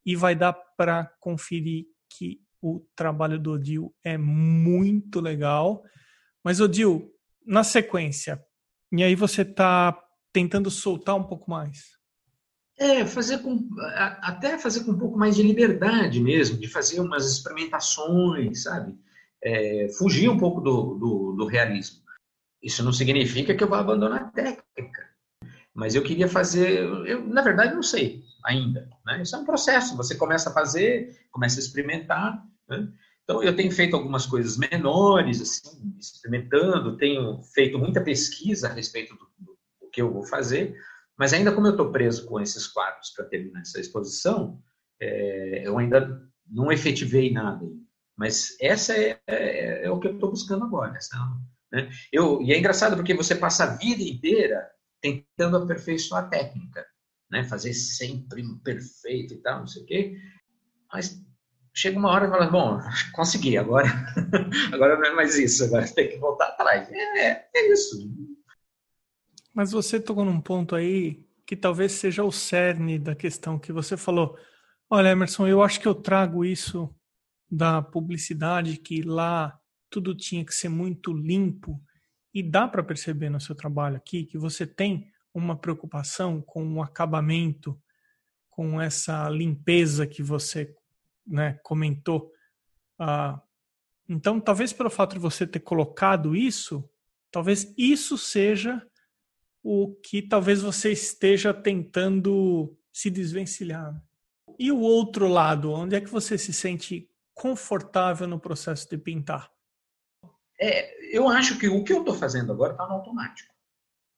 e 0.05 0.15
vai 0.15 0.35
dar 0.35 0.53
para 0.53 1.05
conferir 1.19 1.85
que 2.09 2.41
o 2.63 2.79
trabalho 2.95 3.37
do 3.37 3.51
Odil 3.51 3.93
é 4.01 4.17
muito 4.17 5.19
legal. 5.19 5.83
Mas, 6.41 6.61
Odil, 6.61 7.11
na 7.45 7.61
sequência, 7.61 8.41
e 8.89 9.03
aí 9.03 9.15
você 9.15 9.41
está 9.41 10.01
tentando 10.31 10.71
soltar 10.71 11.15
um 11.15 11.23
pouco 11.23 11.51
mais. 11.51 11.91
É, 12.79 13.05
fazer 13.05 13.39
com, 13.39 13.67
até 14.21 14.57
fazer 14.57 14.85
com 14.85 14.91
um 14.91 14.97
pouco 14.97 15.17
mais 15.17 15.35
de 15.35 15.43
liberdade 15.43 16.21
mesmo, 16.21 16.57
de 16.57 16.67
fazer 16.69 17.01
umas 17.01 17.29
experimentações, 17.29 18.63
sabe? 18.63 18.97
É, 19.43 19.89
fugir 19.97 20.29
um 20.29 20.37
pouco 20.37 20.61
do, 20.61 20.95
do, 20.95 21.33
do, 21.33 21.45
realismo. 21.45 22.01
Isso 22.63 22.81
não 22.81 22.93
significa 22.93 23.53
que 23.53 23.63
eu 23.63 23.67
vá 23.67 23.79
abandonar 23.79 24.21
a 24.21 24.31
técnica, 24.31 25.09
mas 25.73 25.95
eu 25.95 26.01
queria 26.01 26.29
fazer, 26.29 26.79
eu 26.79 27.27
na 27.27 27.41
verdade 27.41 27.75
não 27.75 27.83
sei 27.83 28.23
ainda, 28.43 28.89
né? 29.05 29.21
Isso 29.21 29.35
é 29.35 29.39
um 29.39 29.45
processo, 29.45 29.97
você 29.97 30.15
começa 30.15 30.49
a 30.49 30.53
fazer, 30.53 31.27
começa 31.31 31.59
a 31.59 31.63
experimentar, 31.63 32.43
né? 32.67 32.91
Então 33.23 33.41
eu 33.41 33.55
tenho 33.55 33.71
feito 33.71 33.95
algumas 33.95 34.25
coisas 34.25 34.57
menores, 34.57 35.41
assim, 35.41 35.95
experimentando, 35.97 36.97
tenho 36.97 37.41
feito 37.53 37.79
muita 37.79 38.01
pesquisa 38.01 38.67
a 38.67 38.73
respeito 38.73 39.15
do, 39.15 39.27
do 39.39 39.89
que 39.89 40.01
eu 40.01 40.11
vou 40.11 40.23
fazer, 40.23 40.75
mas 41.17 41.33
ainda 41.33 41.53
como 41.53 41.67
eu 41.67 41.71
estou 41.71 41.91
preso 41.91 42.25
com 42.25 42.39
esses 42.39 42.67
quadros 42.67 43.11
para 43.11 43.25
terminar 43.25 43.61
essa 43.61 43.79
exposição, 43.79 44.61
é, 44.99 45.65
eu 45.65 45.77
ainda 45.77 46.21
não 46.49 46.71
efetivei 46.71 47.31
nada. 47.31 47.65
Mas 48.17 48.55
essa 48.59 48.93
é, 48.93 49.19
é, 49.27 49.85
é 49.85 49.91
o 49.91 49.99
que 49.99 50.07
eu 50.07 50.13
estou 50.13 50.29
buscando 50.29 50.65
agora. 50.65 50.97
Essa, 50.97 51.17
né? 51.71 51.89
eu, 52.11 52.41
e 52.41 52.53
é 52.53 52.59
engraçado 52.59 52.95
porque 52.95 53.13
você 53.13 53.35
passa 53.35 53.63
a 53.63 53.75
vida 53.77 54.03
inteira 54.03 54.69
tentando 55.01 55.57
aperfeiçoar 55.57 56.25
a 56.25 56.27
técnica, 56.27 56.85
né? 57.29 57.43
fazer 57.43 57.73
sempre 57.73 58.43
perfeito 58.63 59.33
e 59.33 59.37
tal, 59.37 59.59
não 59.59 59.67
sei 59.67 59.83
o 59.83 59.85
quê. 59.85 60.17
Mas 60.91 61.21
chega 61.73 61.97
uma 61.97 62.09
hora 62.09 62.27
e 62.27 62.29
fala, 62.29 62.45
bom, 62.47 62.79
consegui, 63.13 63.57
agora, 63.57 63.87
agora 64.71 64.97
não 64.97 65.05
é 65.05 65.15
mais 65.15 65.35
isso, 65.35 65.63
agora 65.65 65.87
tem 65.87 66.09
que 66.09 66.17
voltar 66.17 66.47
atrás. 66.47 66.89
É, 66.91 67.47
é 67.53 67.71
isso. 67.71 68.09
Mas 69.53 69.71
você 69.71 69.99
tocou 69.99 70.23
num 70.23 70.39
ponto 70.39 70.75
aí 70.75 71.25
que 71.45 71.55
talvez 71.55 71.93
seja 71.93 72.23
o 72.23 72.31
cerne 72.31 72.97
da 72.97 73.15
questão 73.15 73.59
que 73.59 73.71
você 73.71 73.97
falou. 73.97 74.37
Olha, 74.89 75.09
Emerson, 75.09 75.47
eu 75.47 75.61
acho 75.61 75.79
que 75.79 75.87
eu 75.87 75.95
trago 75.95 76.45
isso 76.45 76.93
da 77.49 77.81
publicidade, 77.81 78.77
que 78.77 79.01
lá 79.01 79.59
tudo 79.89 80.15
tinha 80.15 80.45
que 80.45 80.53
ser 80.53 80.69
muito 80.69 81.11
limpo. 81.11 81.81
E 82.33 82.41
dá 82.41 82.67
para 82.67 82.83
perceber 82.83 83.29
no 83.29 83.39
seu 83.39 83.55
trabalho 83.55 83.97
aqui 83.97 84.25
que 84.25 84.37
você 84.37 84.65
tem 84.65 85.11
uma 85.33 85.55
preocupação 85.55 86.41
com 86.41 86.75
o 86.75 86.81
acabamento, 86.81 87.79
com 88.49 88.81
essa 88.81 89.29
limpeza 89.29 90.07
que 90.07 90.23
você 90.23 90.73
né, 91.25 91.59
comentou. 91.63 92.31
Ah, 92.99 93.41
então, 94.07 94.39
talvez 94.39 94.73
pelo 94.73 94.89
fato 94.89 95.13
de 95.13 95.19
você 95.19 95.47
ter 95.47 95.59
colocado 95.59 96.35
isso, 96.35 96.87
talvez 97.31 97.73
isso 97.77 98.17
seja 98.17 98.85
o 99.63 99.95
que 99.95 100.21
talvez 100.21 100.61
você 100.61 100.91
esteja 100.91 101.53
tentando 101.53 102.77
se 102.91 103.09
desvencilhar. 103.09 104.01
E 104.59 104.71
o 104.71 104.79
outro 104.79 105.27
lado, 105.27 105.71
onde 105.71 105.95
é 105.95 106.01
que 106.01 106.09
você 106.09 106.37
se 106.37 106.53
sente 106.53 107.09
confortável 107.33 108.27
no 108.27 108.39
processo 108.39 108.87
de 108.89 108.97
pintar? 108.97 109.51
É, 110.59 111.15
eu 111.15 111.27
acho 111.27 111.57
que 111.57 111.67
o 111.67 111.83
que 111.83 111.93
eu 111.93 111.99
estou 111.99 112.13
fazendo 112.13 112.51
agora 112.51 112.73
está 112.73 112.85
no 112.85 112.93
automático. 112.93 113.53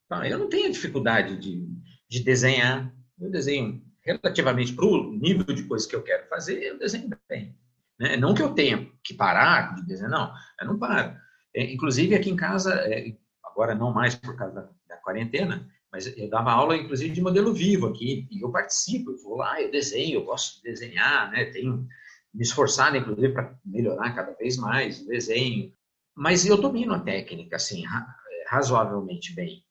Tá? 0.08 0.28
Eu 0.28 0.38
não 0.38 0.48
tenho 0.48 0.70
dificuldade 0.70 1.36
de, 1.38 1.66
de 2.08 2.22
desenhar. 2.22 2.94
Eu 3.18 3.30
desenho 3.30 3.85
relativamente 4.06 4.72
para 4.72 4.86
o 4.86 5.12
nível 5.12 5.54
de 5.54 5.64
coisa 5.64 5.88
que 5.88 5.96
eu 5.96 6.02
quero 6.02 6.28
fazer, 6.28 6.62
eu 6.62 6.78
desenho 6.78 7.10
bem. 7.28 7.54
Né? 7.98 8.16
Não 8.16 8.34
que 8.34 8.42
eu 8.42 8.54
tenha 8.54 8.88
que 9.02 9.14
parar 9.14 9.74
de 9.74 9.84
desenhar, 9.84 10.10
não. 10.10 10.32
Eu 10.60 10.66
não 10.68 10.78
paro. 10.78 11.16
É, 11.54 11.72
inclusive, 11.72 12.14
aqui 12.14 12.30
em 12.30 12.36
casa, 12.36 12.74
é, 12.74 13.16
agora 13.44 13.74
não 13.74 13.92
mais 13.92 14.14
por 14.14 14.36
causa 14.36 14.54
da, 14.54 14.68
da, 14.88 14.96
quarentena, 14.98 15.68
mas 15.90 16.06
eu 16.16 16.28
dava 16.28 16.52
aula, 16.52 16.76
inclusive, 16.76 17.12
de 17.12 17.22
modelo 17.22 17.52
vivo 17.52 17.86
aqui, 17.86 18.28
e 18.30 18.42
eu 18.42 18.50
participo, 18.50 19.10
eu 19.10 19.16
vou 19.22 19.36
lá, 19.36 19.60
eu 19.60 19.70
desenho, 19.70 20.20
eu 20.20 20.24
gosto 20.24 20.56
de 20.56 20.70
desenhar, 20.70 21.30
né? 21.30 21.46
Tenho 21.46 21.86
me 22.34 22.42
esforçado, 22.42 22.96
inclusive, 22.96 23.32
para 23.32 23.58
melhorar 23.64 24.14
cada 24.14 24.32
vez 24.34 24.56
mais 24.56 25.00
o 25.00 25.06
desenho. 25.06 25.72
Mas 26.14 26.46
eu 26.46 26.56
domino 26.56 26.94
a 26.94 27.00
técnica, 27.00 27.56
assim, 27.56 27.82
razoavelmente 28.46 29.34
bem. 29.34 29.65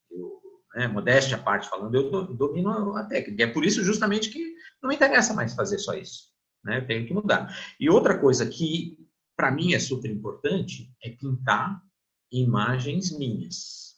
Né, 0.76 0.90
modéstia 0.90 1.38
à 1.38 1.40
parte 1.42 1.70
falando, 1.70 1.96
eu 1.96 2.34
domino 2.36 2.98
a 2.98 3.06
técnica. 3.06 3.44
É 3.44 3.48
por 3.48 3.64
isso, 3.64 3.82
justamente, 3.82 4.30
que 4.30 4.56
não 4.82 4.90
me 4.90 4.96
interessa 4.96 5.34
mais 5.34 5.54
fazer 5.54 5.80
só 5.80 5.94
isso. 5.94 6.34
Né? 6.66 6.80
Eu 6.80 6.86
tenho 6.86 7.08
que 7.08 7.14
mudar. 7.14 7.58
E 7.80 7.90
outra 7.90 8.20
coisa 8.20 8.46
que, 8.46 9.00
para 9.38 9.52
mim, 9.52 9.74
é 9.74 9.80
super 9.80 10.12
importante 10.12 10.94
é 11.02 11.12
pintar 11.12 11.82
imagens 12.30 13.18
minhas. 13.18 13.96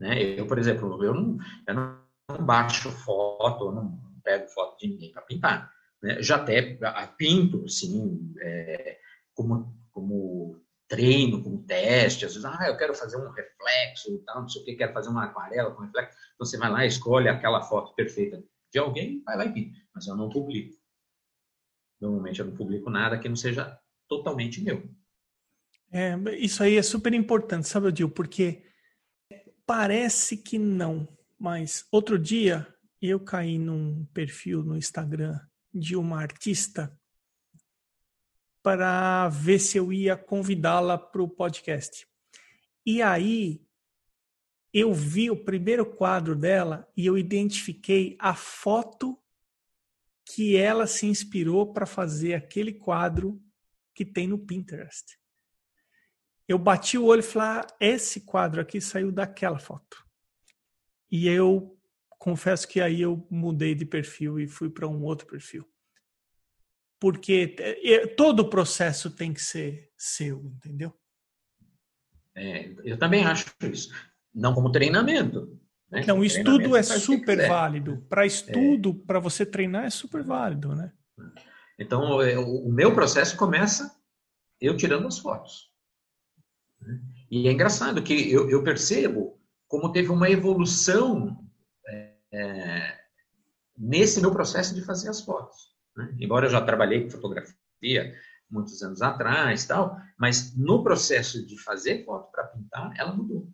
Né? 0.00 0.40
Eu, 0.40 0.46
por 0.46 0.58
exemplo, 0.58 1.04
eu 1.04 1.12
não, 1.12 1.38
eu 1.68 1.74
não 1.74 2.46
baixo 2.46 2.90
foto, 2.90 3.66
eu 3.66 3.72
não 3.72 4.00
pego 4.22 4.48
foto 4.48 4.78
de 4.78 4.88
ninguém 4.88 5.12
para 5.12 5.22
pintar. 5.22 5.70
Né? 6.02 6.22
Já 6.22 6.36
até 6.36 6.78
pinto, 7.18 7.64
assim, 7.66 8.32
é, 8.40 8.98
como, 9.34 9.76
como 9.90 10.63
treino, 10.88 11.42
como 11.42 11.64
teste. 11.64 12.24
Às 12.24 12.34
vezes, 12.34 12.44
ah, 12.44 12.66
eu 12.66 12.76
quero 12.76 12.94
fazer 12.94 13.16
um 13.16 13.30
reflexo, 13.30 14.22
tal, 14.24 14.42
não 14.42 14.48
sei 14.48 14.62
o 14.62 14.64
que, 14.64 14.76
quero 14.76 14.92
fazer 14.92 15.08
uma 15.08 15.24
aquarela 15.24 15.70
com 15.72 15.82
reflexo. 15.82 16.16
Então, 16.34 16.46
você 16.46 16.56
vai 16.58 16.70
lá, 16.70 16.86
escolhe 16.86 17.28
aquela 17.28 17.62
foto 17.62 17.94
perfeita 17.94 18.42
de 18.72 18.78
alguém, 18.78 19.22
vai 19.24 19.36
lá 19.36 19.46
e 19.46 19.52
pinta. 19.52 19.78
Mas 19.94 20.06
eu 20.06 20.16
não 20.16 20.28
publico. 20.28 20.74
Normalmente 22.00 22.40
eu 22.40 22.46
não 22.46 22.56
publico 22.56 22.90
nada 22.90 23.18
que 23.18 23.28
não 23.28 23.36
seja 23.36 23.78
totalmente 24.08 24.62
meu. 24.62 24.88
É, 25.92 26.16
isso 26.36 26.62
aí 26.62 26.76
é 26.76 26.82
super 26.82 27.14
importante, 27.14 27.68
sabe, 27.68 27.86
Odil? 27.86 28.10
Porque 28.10 28.64
parece 29.64 30.36
que 30.36 30.58
não, 30.58 31.08
mas 31.38 31.86
outro 31.90 32.18
dia 32.18 32.66
eu 33.00 33.20
caí 33.20 33.58
num 33.58 34.04
perfil 34.06 34.62
no 34.62 34.76
Instagram 34.76 35.38
de 35.72 35.96
uma 35.96 36.20
artista 36.20 36.92
para 38.64 39.28
ver 39.28 39.58
se 39.58 39.76
eu 39.76 39.92
ia 39.92 40.16
convidá-la 40.16 40.96
para 40.96 41.22
o 41.22 41.28
podcast. 41.28 42.08
E 42.84 43.02
aí 43.02 43.60
eu 44.72 44.94
vi 44.94 45.30
o 45.30 45.36
primeiro 45.36 45.84
quadro 45.84 46.34
dela 46.34 46.90
e 46.96 47.04
eu 47.04 47.18
identifiquei 47.18 48.16
a 48.18 48.34
foto 48.34 49.20
que 50.24 50.56
ela 50.56 50.86
se 50.86 51.04
inspirou 51.04 51.74
para 51.74 51.84
fazer 51.84 52.32
aquele 52.32 52.72
quadro 52.72 53.38
que 53.94 54.02
tem 54.02 54.26
no 54.26 54.38
Pinterest. 54.38 55.18
Eu 56.48 56.58
bati 56.58 56.96
o 56.96 57.04
olho 57.04 57.20
e 57.20 57.22
falei: 57.22 57.60
ah, 57.60 57.66
esse 57.78 58.22
quadro 58.22 58.62
aqui 58.62 58.80
saiu 58.80 59.12
daquela 59.12 59.58
foto. 59.58 60.02
E 61.10 61.28
eu 61.28 61.78
confesso 62.18 62.66
que 62.66 62.80
aí 62.80 63.02
eu 63.02 63.26
mudei 63.30 63.74
de 63.74 63.84
perfil 63.84 64.40
e 64.40 64.46
fui 64.48 64.70
para 64.70 64.88
um 64.88 65.02
outro 65.02 65.26
perfil. 65.26 65.68
Porque 67.00 67.56
é, 67.58 68.06
todo 68.06 68.40
o 68.40 68.50
processo 68.50 69.10
tem 69.10 69.32
que 69.32 69.42
ser 69.42 69.90
seu, 69.96 70.40
entendeu? 70.44 70.92
É, 72.34 72.74
eu 72.84 72.98
também 72.98 73.24
acho 73.24 73.54
isso. 73.62 73.92
Não 74.34 74.54
como 74.54 74.72
treinamento. 74.72 75.60
Né? 75.90 76.04
Não, 76.06 76.18
o 76.18 76.24
estudo 76.24 76.76
é 76.76 76.82
super 76.82 77.48
válido. 77.48 78.04
Para 78.08 78.26
estudo, 78.26 78.90
é. 79.02 79.06
para 79.06 79.20
você 79.20 79.46
treinar, 79.46 79.84
é 79.84 79.90
super 79.90 80.22
válido, 80.22 80.74
né? 80.74 80.92
Então, 81.78 82.20
é, 82.20 82.38
o 82.38 82.68
meu 82.68 82.94
processo 82.94 83.36
começa 83.36 83.94
eu 84.60 84.76
tirando 84.76 85.06
as 85.06 85.18
fotos. 85.18 85.70
E 87.30 87.48
é 87.48 87.52
engraçado 87.52 88.02
que 88.02 88.30
eu, 88.30 88.50
eu 88.50 88.62
percebo 88.62 89.40
como 89.66 89.92
teve 89.92 90.10
uma 90.10 90.30
evolução 90.30 91.38
é, 91.86 92.14
é, 92.32 93.00
nesse 93.76 94.20
meu 94.20 94.32
processo 94.32 94.74
de 94.74 94.82
fazer 94.82 95.08
as 95.08 95.20
fotos. 95.20 95.73
Né? 95.96 96.14
Embora 96.18 96.46
eu 96.46 96.50
já 96.50 96.60
trabalhei 96.60 97.04
com 97.04 97.10
fotografia 97.10 98.14
muitos 98.50 98.82
anos 98.82 99.02
atrás, 99.02 99.66
tal, 99.66 99.96
mas 100.18 100.56
no 100.56 100.82
processo 100.82 101.44
de 101.44 101.58
fazer 101.58 102.04
foto 102.04 102.30
para 102.30 102.44
pintar, 102.44 102.92
ela 102.96 103.12
mudou. 103.12 103.48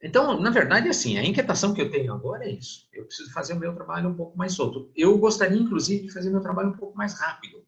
Então, 0.00 0.40
na 0.40 0.50
verdade, 0.50 0.88
assim, 0.88 1.18
a 1.18 1.24
inquietação 1.24 1.74
que 1.74 1.82
eu 1.82 1.90
tenho 1.90 2.12
agora 2.12 2.44
é 2.44 2.52
isso. 2.52 2.86
Eu 2.92 3.04
preciso 3.04 3.32
fazer 3.32 3.54
o 3.54 3.58
meu 3.58 3.74
trabalho 3.74 4.08
um 4.08 4.14
pouco 4.14 4.38
mais 4.38 4.52
solto. 4.52 4.92
Eu 4.94 5.18
gostaria, 5.18 5.58
inclusive, 5.58 6.06
de 6.06 6.12
fazer 6.12 6.30
meu 6.30 6.40
trabalho 6.40 6.68
um 6.68 6.76
pouco 6.76 6.96
mais 6.96 7.18
rápido. 7.18 7.66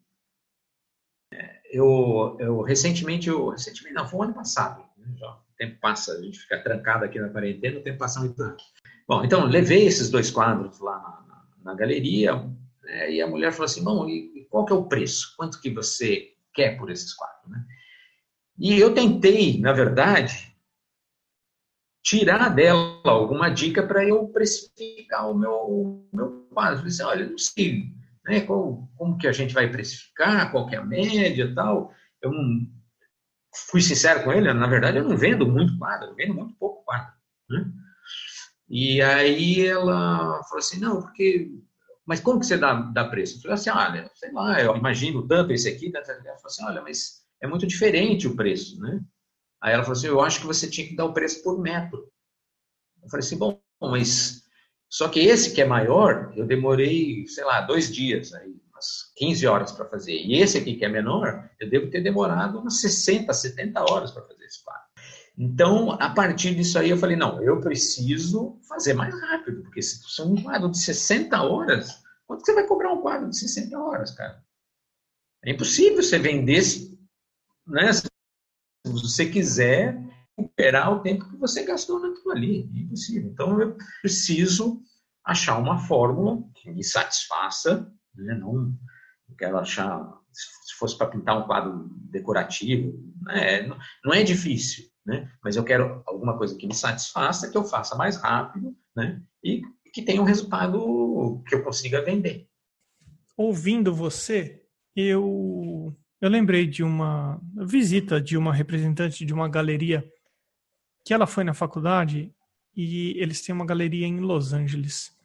É, 1.33 1.61
eu, 1.65 2.37
eu 2.39 2.61
recentemente, 2.61 3.27
eu, 3.27 3.49
recentemente, 3.49 3.95
não, 3.95 4.07
foi 4.07 4.19
o 4.19 4.23
ano 4.23 4.33
passado. 4.33 4.85
Né, 4.97 5.13
já, 5.17 5.29
o 5.29 5.55
tempo 5.57 5.77
passa, 5.81 6.13
a 6.13 6.21
gente 6.21 6.39
fica 6.39 6.61
trancado 6.63 7.03
aqui 7.03 7.19
na 7.19 7.29
quarentena, 7.29 7.79
o 7.79 7.83
tempo 7.83 7.99
passa 7.99 8.21
muito 8.21 8.41
rápido. 8.41 8.63
Bom, 9.05 9.25
então, 9.25 9.45
levei 9.45 9.85
esses 9.85 10.09
dois 10.09 10.31
quadros 10.31 10.79
lá 10.79 10.99
na, 10.99 11.27
na, 11.27 11.47
na 11.63 11.75
galeria, 11.75 12.49
né, 12.91 13.11
e 13.11 13.21
a 13.21 13.27
mulher 13.27 13.51
falou 13.53 13.65
assim, 13.65 13.83
bom, 13.83 14.07
e 14.07 14.45
qual 14.49 14.65
que 14.65 14.73
é 14.73 14.75
o 14.75 14.85
preço? 14.85 15.33
Quanto 15.37 15.61
que 15.61 15.69
você 15.69 16.33
quer 16.53 16.77
por 16.77 16.91
esses 16.91 17.13
quadros? 17.13 17.49
Né? 17.49 17.65
E 18.59 18.77
eu 18.77 18.93
tentei, 18.93 19.59
na 19.59 19.71
verdade, 19.71 20.53
tirar 22.03 22.49
dela 22.49 23.01
alguma 23.05 23.49
dica 23.49 23.81
para 23.81 24.03
eu 24.03 24.27
precificar 24.27 25.31
o 25.31 25.37
meu, 25.37 26.05
meu 26.11 26.47
quadro. 26.53 26.81
Eu 26.81 26.87
assim, 26.87 27.03
olha, 27.03 27.29
não 27.29 27.37
sei 27.37 27.93
né, 28.25 28.41
qual, 28.41 28.89
como 28.97 29.17
que 29.17 29.27
a 29.27 29.31
gente 29.31 29.53
vai 29.53 29.71
precificar, 29.71 30.51
qual 30.51 30.67
que 30.67 30.75
é 30.75 30.79
a 30.79 30.85
média 30.85 31.45
e 31.45 31.55
tal. 31.55 31.93
Eu 32.21 32.31
não 32.31 32.67
fui 33.69 33.81
sincero 33.81 34.23
com 34.23 34.33
ele, 34.33 34.51
na 34.53 34.67
verdade 34.67 34.97
eu 34.97 35.07
não 35.07 35.17
vendo 35.17 35.47
muito 35.47 35.77
quadro, 35.77 36.09
eu 36.09 36.15
vendo 36.15 36.33
muito 36.33 36.53
pouco 36.55 36.83
quadro. 36.83 37.13
Né? 37.49 37.71
E 38.69 39.01
aí 39.01 39.65
ela 39.65 40.43
falou 40.43 40.59
assim, 40.59 40.79
não, 40.79 41.01
porque... 41.01 41.51
Mas 42.05 42.19
como 42.19 42.39
que 42.39 42.45
você 42.45 42.57
dá, 42.57 42.73
dá 42.73 43.07
preço? 43.07 43.37
Eu 43.37 43.41
falei 43.41 43.53
assim, 43.55 43.69
olha, 43.69 44.11
sei 44.15 44.31
lá, 44.31 44.61
eu 44.61 44.75
imagino 44.75 45.27
tanto 45.27 45.53
esse 45.53 45.69
aqui. 45.69 45.91
Ela 45.95 46.03
falou 46.03 46.45
assim, 46.45 46.65
olha, 46.65 46.81
mas 46.81 47.21
é 47.41 47.47
muito 47.47 47.65
diferente 47.67 48.27
o 48.27 48.35
preço, 48.35 48.79
né? 48.79 49.01
Aí 49.61 49.73
ela 49.73 49.83
falou 49.83 49.97
assim: 49.97 50.07
Eu 50.07 50.21
acho 50.21 50.41
que 50.41 50.47
você 50.47 50.69
tinha 50.69 50.87
que 50.87 50.95
dar 50.95 51.05
o 51.05 51.13
preço 51.13 51.43
por 51.43 51.59
metro. 51.59 52.11
Eu 53.01 53.09
falei 53.09 53.25
assim: 53.25 53.37
Bom, 53.37 53.61
mas. 53.79 54.41
Só 54.89 55.07
que 55.07 55.21
esse 55.21 55.53
que 55.53 55.61
é 55.61 55.65
maior, 55.65 56.33
eu 56.35 56.45
demorei, 56.45 57.25
sei 57.27 57.45
lá, 57.45 57.61
dois 57.61 57.93
dias, 57.93 58.33
aí, 58.33 58.53
umas 58.73 59.13
15 59.15 59.47
horas 59.47 59.71
para 59.71 59.85
fazer. 59.85 60.15
E 60.15 60.35
esse 60.35 60.57
aqui 60.57 60.75
que 60.75 60.83
é 60.83 60.89
menor, 60.89 61.49
eu 61.61 61.69
devo 61.69 61.89
ter 61.89 62.01
demorado 62.01 62.59
umas 62.59 62.81
60, 62.81 63.31
70 63.31 63.81
horas 63.89 64.11
para 64.11 64.27
fazer 64.27 64.43
esse 64.43 64.61
quadro. 64.61 64.90
Então, 65.37 65.91
a 65.91 66.09
partir 66.09 66.55
disso 66.55 66.77
aí, 66.77 66.89
eu 66.89 66.97
falei: 66.97 67.15
Não, 67.15 67.41
eu 67.41 67.59
preciso 67.59 68.59
fazer 68.67 68.93
mais 68.93 69.13
rápido, 69.19 69.63
porque 69.63 69.81
se 69.81 70.01
for 70.15 70.27
um 70.27 70.41
quadro 70.41 70.69
de 70.69 70.77
60 70.79 71.41
horas, 71.41 72.01
quanto 72.27 72.45
você 72.45 72.53
vai 72.53 72.67
cobrar 72.67 72.91
um 72.93 73.01
quadro 73.01 73.29
de 73.29 73.37
60 73.37 73.77
horas, 73.77 74.11
cara? 74.11 74.43
É 75.43 75.51
impossível 75.51 76.03
você 76.03 76.19
vender 76.19 76.61
né, 77.67 77.93
se 77.93 78.03
você 78.85 79.25
quiser 79.25 79.97
recuperar 80.37 80.91
o 80.91 81.01
tempo 81.01 81.27
que 81.29 81.37
você 81.37 81.63
gastou 81.63 81.99
naquilo 81.99 82.31
ali. 82.31 82.69
É 82.75 82.79
impossível. 82.79 83.31
Então, 83.31 83.59
eu 83.59 83.77
preciso 84.01 84.81
achar 85.25 85.57
uma 85.57 85.77
fórmula 85.77 86.43
que 86.55 86.69
me 86.71 86.83
satisfaça, 86.83 87.91
né? 88.15 88.35
não 88.35 88.75
quero 89.37 89.57
achar, 89.57 90.19
se 90.31 90.75
fosse 90.77 90.97
para 90.97 91.07
pintar 91.07 91.37
um 91.37 91.47
quadro 91.47 91.89
decorativo, 92.11 92.93
né? 93.21 93.61
não, 93.63 93.77
não 94.03 94.13
é 94.13 94.23
difícil, 94.23 94.85
né? 95.05 95.31
mas 95.43 95.55
eu 95.55 95.63
quero 95.63 96.03
alguma 96.05 96.37
coisa 96.37 96.55
que 96.55 96.67
me 96.67 96.73
satisfaça, 96.73 97.49
que 97.49 97.57
eu 97.57 97.63
faça 97.63 97.95
mais 97.95 98.17
rápido 98.17 98.75
né? 98.95 99.21
e 99.43 99.61
que 99.93 100.01
tenha 100.01 100.21
um 100.21 100.25
resultado 100.25 101.43
que 101.47 101.55
eu 101.55 101.63
consiga 101.63 102.03
vender. 102.03 102.47
Ouvindo 103.35 103.93
você, 103.93 104.63
eu 104.95 105.95
eu 106.21 106.29
lembrei 106.29 106.67
de 106.67 106.83
uma 106.83 107.41
visita 107.65 108.21
de 108.21 108.37
uma 108.37 108.53
representante 108.53 109.25
de 109.25 109.33
uma 109.33 109.49
galeria 109.49 110.07
que 111.03 111.15
ela 111.15 111.25
foi 111.25 111.43
na 111.43 111.53
faculdade 111.53 112.31
e 112.75 113.15
eles 113.17 113.41
têm 113.41 113.53
uma 113.53 113.65
galeria 113.65 114.05
em 114.05 114.19
Los 114.19 114.53
Angeles. 114.53 115.17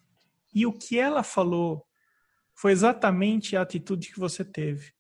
E 0.55 0.65
o 0.65 0.73
que 0.73 0.99
ela 0.99 1.23
falou 1.23 1.87
foi 2.55 2.73
exatamente 2.73 3.57
a 3.57 3.61
atitude 3.61 4.11
que 4.11 4.19
você 4.19 4.43
teve. 4.43 4.93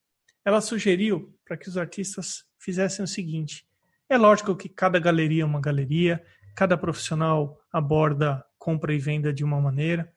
Ela 0.44 0.60
sugeriu 0.60 1.34
para 1.46 1.56
que 1.56 1.66
os 1.66 1.78
artistas 1.78 2.44
fizessem 2.58 3.02
o 3.02 3.08
seguinte: 3.08 3.66
é 4.08 4.16
lógico 4.16 4.56
que 4.56 4.68
cada 4.68 4.98
galeria 4.98 5.42
é 5.42 5.46
uma 5.46 5.60
galeria, 5.60 6.24
cada 6.54 6.76
profissional 6.76 7.60
aborda 7.72 8.44
compra 8.58 8.94
e 8.94 8.98
venda 8.98 9.32
de 9.32 9.44
uma 9.44 9.60
maneira, 9.60 10.12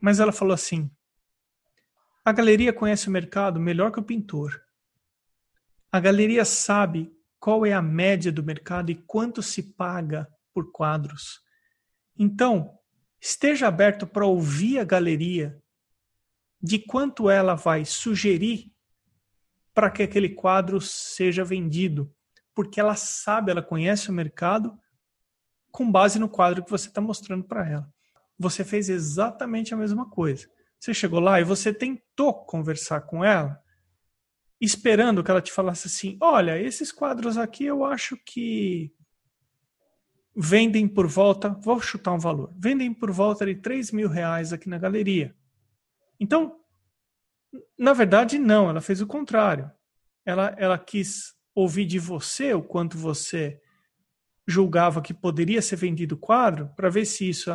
mas 0.00 0.20
ela 0.20 0.32
falou 0.32 0.54
assim: 0.54 0.90
a 2.24 2.32
galeria 2.32 2.72
conhece 2.72 3.08
o 3.08 3.10
mercado 3.10 3.60
melhor 3.60 3.90
que 3.90 4.00
o 4.00 4.04
pintor. 4.04 4.62
A 5.92 6.00
galeria 6.00 6.44
sabe 6.44 7.12
qual 7.38 7.66
é 7.66 7.72
a 7.72 7.82
média 7.82 8.32
do 8.32 8.42
mercado 8.42 8.90
e 8.90 8.94
quanto 8.94 9.42
se 9.42 9.62
paga 9.74 10.26
por 10.52 10.72
quadros. 10.72 11.42
Então, 12.18 12.78
esteja 13.20 13.68
aberto 13.68 14.06
para 14.06 14.24
ouvir 14.24 14.78
a 14.78 14.84
galeria 14.84 15.60
de 16.62 16.78
quanto 16.78 17.28
ela 17.28 17.54
vai 17.54 17.84
sugerir 17.84 18.72
para 19.74 19.90
que 19.90 20.02
aquele 20.02 20.30
quadro 20.30 20.80
seja 20.80 21.44
vendido, 21.44 22.13
porque 22.54 22.80
ela 22.80 22.94
sabe, 22.94 23.50
ela 23.50 23.62
conhece 23.62 24.10
o 24.10 24.12
mercado 24.12 24.78
com 25.70 25.90
base 25.90 26.18
no 26.18 26.28
quadro 26.28 26.64
que 26.64 26.70
você 26.70 26.88
está 26.88 27.00
mostrando 27.00 27.44
para 27.44 27.68
ela. 27.68 27.92
Você 28.38 28.64
fez 28.64 28.88
exatamente 28.88 29.74
a 29.74 29.76
mesma 29.76 30.08
coisa. 30.08 30.48
Você 30.78 30.94
chegou 30.94 31.20
lá 31.20 31.40
e 31.40 31.44
você 31.44 31.72
tentou 31.72 32.44
conversar 32.44 33.02
com 33.02 33.24
ela 33.24 33.60
esperando 34.60 35.22
que 35.22 35.30
ela 35.30 35.42
te 35.42 35.52
falasse 35.52 35.88
assim: 35.88 36.16
olha, 36.20 36.60
esses 36.60 36.92
quadros 36.92 37.36
aqui 37.36 37.64
eu 37.64 37.84
acho 37.84 38.16
que 38.24 38.92
vendem 40.36 40.88
por 40.88 41.06
volta, 41.06 41.50
vou 41.50 41.80
chutar 41.80 42.12
um 42.12 42.18
valor, 42.18 42.52
vendem 42.56 42.92
por 42.92 43.10
volta 43.10 43.46
de 43.46 43.54
3 43.54 43.92
mil 43.92 44.08
reais 44.08 44.52
aqui 44.52 44.68
na 44.68 44.78
galeria. 44.78 45.34
Então, 46.18 46.60
na 47.78 47.92
verdade, 47.92 48.38
não, 48.38 48.68
ela 48.68 48.80
fez 48.80 49.00
o 49.00 49.06
contrário. 49.06 49.70
Ela, 50.24 50.54
ela 50.56 50.78
quis 50.78 51.34
ouvir 51.54 51.86
de 51.86 51.98
você 51.98 52.52
o 52.52 52.62
quanto 52.62 52.98
você 52.98 53.60
julgava 54.46 55.00
que 55.00 55.14
poderia 55.14 55.62
ser 55.62 55.76
vendido 55.76 56.14
o 56.14 56.18
quadro, 56.18 56.68
para 56.76 56.90
ver 56.90 57.04
se 57.04 57.28
isso. 57.28 57.50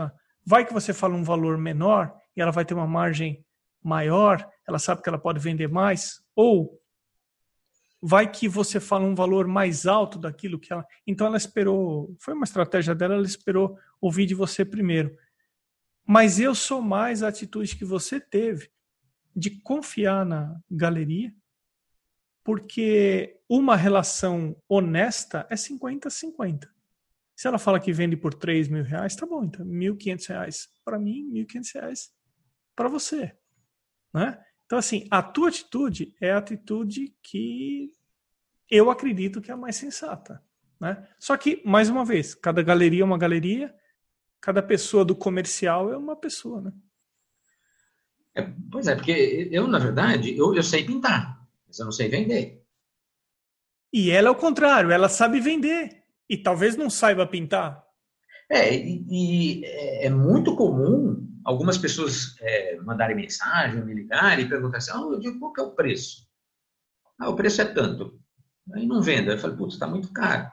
Vai 0.45 0.65
que 0.65 0.73
você 0.73 0.93
fala 0.93 1.15
um 1.15 1.23
valor 1.23 1.57
menor 1.57 2.13
e 2.35 2.41
ela 2.41 2.51
vai 2.51 2.65
ter 2.65 2.73
uma 2.73 2.87
margem 2.87 3.45
maior, 3.83 4.47
ela 4.67 4.79
sabe 4.79 5.01
que 5.01 5.09
ela 5.09 5.19
pode 5.19 5.39
vender 5.39 5.67
mais, 5.67 6.21
ou 6.35 6.79
vai 8.01 8.29
que 8.29 8.47
você 8.47 8.79
fala 8.79 9.05
um 9.05 9.15
valor 9.15 9.47
mais 9.47 9.85
alto 9.85 10.17
daquilo 10.17 10.59
que 10.59 10.71
ela. 10.71 10.85
Então 11.05 11.27
ela 11.27 11.37
esperou, 11.37 12.15
foi 12.19 12.33
uma 12.33 12.45
estratégia 12.45 12.95
dela, 12.95 13.15
ela 13.15 13.25
esperou 13.25 13.77
ouvir 14.01 14.25
de 14.25 14.33
você 14.33 14.63
primeiro. 14.63 15.15
Mas 16.05 16.39
eu 16.39 16.55
sou 16.55 16.81
mais 16.81 17.21
a 17.21 17.27
atitude 17.27 17.75
que 17.75 17.85
você 17.85 18.19
teve 18.19 18.71
de 19.35 19.51
confiar 19.61 20.25
na 20.25 20.59
galeria, 20.69 21.33
porque 22.49 23.39
uma 23.47 23.75
relação 23.75 24.59
honesta 24.67 25.45
é 25.51 25.53
50-50. 25.53 26.67
Se 27.35 27.47
ela 27.47 27.59
fala 27.59 27.79
que 27.79 27.93
vende 27.93 28.17
por 28.17 28.33
3 28.33 28.67
mil 28.69 28.83
reais, 28.83 29.15
tá 29.15 29.23
bom, 29.23 29.43
então 29.43 29.63
1.500 29.63 30.27
reais 30.29 30.67
para 30.83 30.97
mim, 30.97 31.29
1.500 31.31 31.73
reais 31.75 32.11
para 32.75 32.89
você. 32.89 33.37
Né? 34.11 34.43
Então, 34.65 34.79
assim, 34.79 35.07
a 35.11 35.21
tua 35.21 35.49
atitude 35.49 36.15
é 36.19 36.31
a 36.31 36.39
atitude 36.39 37.15
que 37.21 37.91
eu 38.67 38.89
acredito 38.89 39.41
que 39.41 39.51
é 39.51 39.53
a 39.53 39.57
mais 39.57 39.75
sensata. 39.75 40.43
Né? 40.79 41.07
Só 41.19 41.37
que, 41.37 41.61
mais 41.63 41.87
uma 41.87 42.03
vez, 42.03 42.33
cada 42.33 42.63
galeria 42.63 43.03
é 43.03 43.05
uma 43.05 43.19
galeria, 43.19 43.71
cada 44.41 44.63
pessoa 44.63 45.05
do 45.05 45.15
comercial 45.15 45.93
é 45.93 45.97
uma 45.97 46.15
pessoa. 46.15 46.61
Né? 46.61 46.73
É, 48.33 48.51
pois 48.71 48.87
é, 48.87 48.95
porque 48.95 49.49
eu, 49.51 49.67
na 49.67 49.77
verdade, 49.77 50.35
eu, 50.35 50.55
eu 50.55 50.63
sei 50.63 50.83
pintar, 50.83 51.38
mas 51.69 51.79
eu 51.79 51.85
não 51.85 51.91
sei 51.91 52.09
vender. 52.09 52.61
E 53.93 54.11
ela 54.11 54.27
é 54.27 54.31
o 54.31 54.35
contrário, 54.35 54.91
ela 54.91 55.07
sabe 55.07 55.39
vender 55.39 56.03
e 56.27 56.35
talvez 56.35 56.75
não 56.75 56.89
saiba 56.89 57.25
pintar. 57.25 57.83
É, 58.49 58.75
e, 58.75 59.05
e 59.09 59.65
é, 59.65 60.07
é 60.07 60.09
muito 60.09 60.55
comum 60.55 61.27
algumas 61.45 61.77
pessoas 61.77 62.35
é, 62.41 62.77
mandarem 62.81 63.15
mensagem, 63.15 63.85
me 63.85 63.93
ligarem 63.93 64.45
e 64.45 64.49
perguntarem 64.49 64.77
assim, 64.77 64.91
oh, 64.97 65.13
eu 65.13 65.19
digo, 65.19 65.39
qual 65.39 65.53
que 65.53 65.61
é 65.61 65.63
o 65.63 65.71
preço? 65.71 66.27
Ah, 67.19 67.29
o 67.29 67.35
preço 67.35 67.61
é 67.61 67.65
tanto. 67.65 68.19
Aí 68.73 68.87
não 68.87 69.01
vendo. 69.01 69.29
Aí 69.29 69.35
eu 69.35 69.39
falei, 69.39 69.55
putz, 69.55 69.75
está 69.75 69.87
muito 69.87 70.11
caro. 70.11 70.51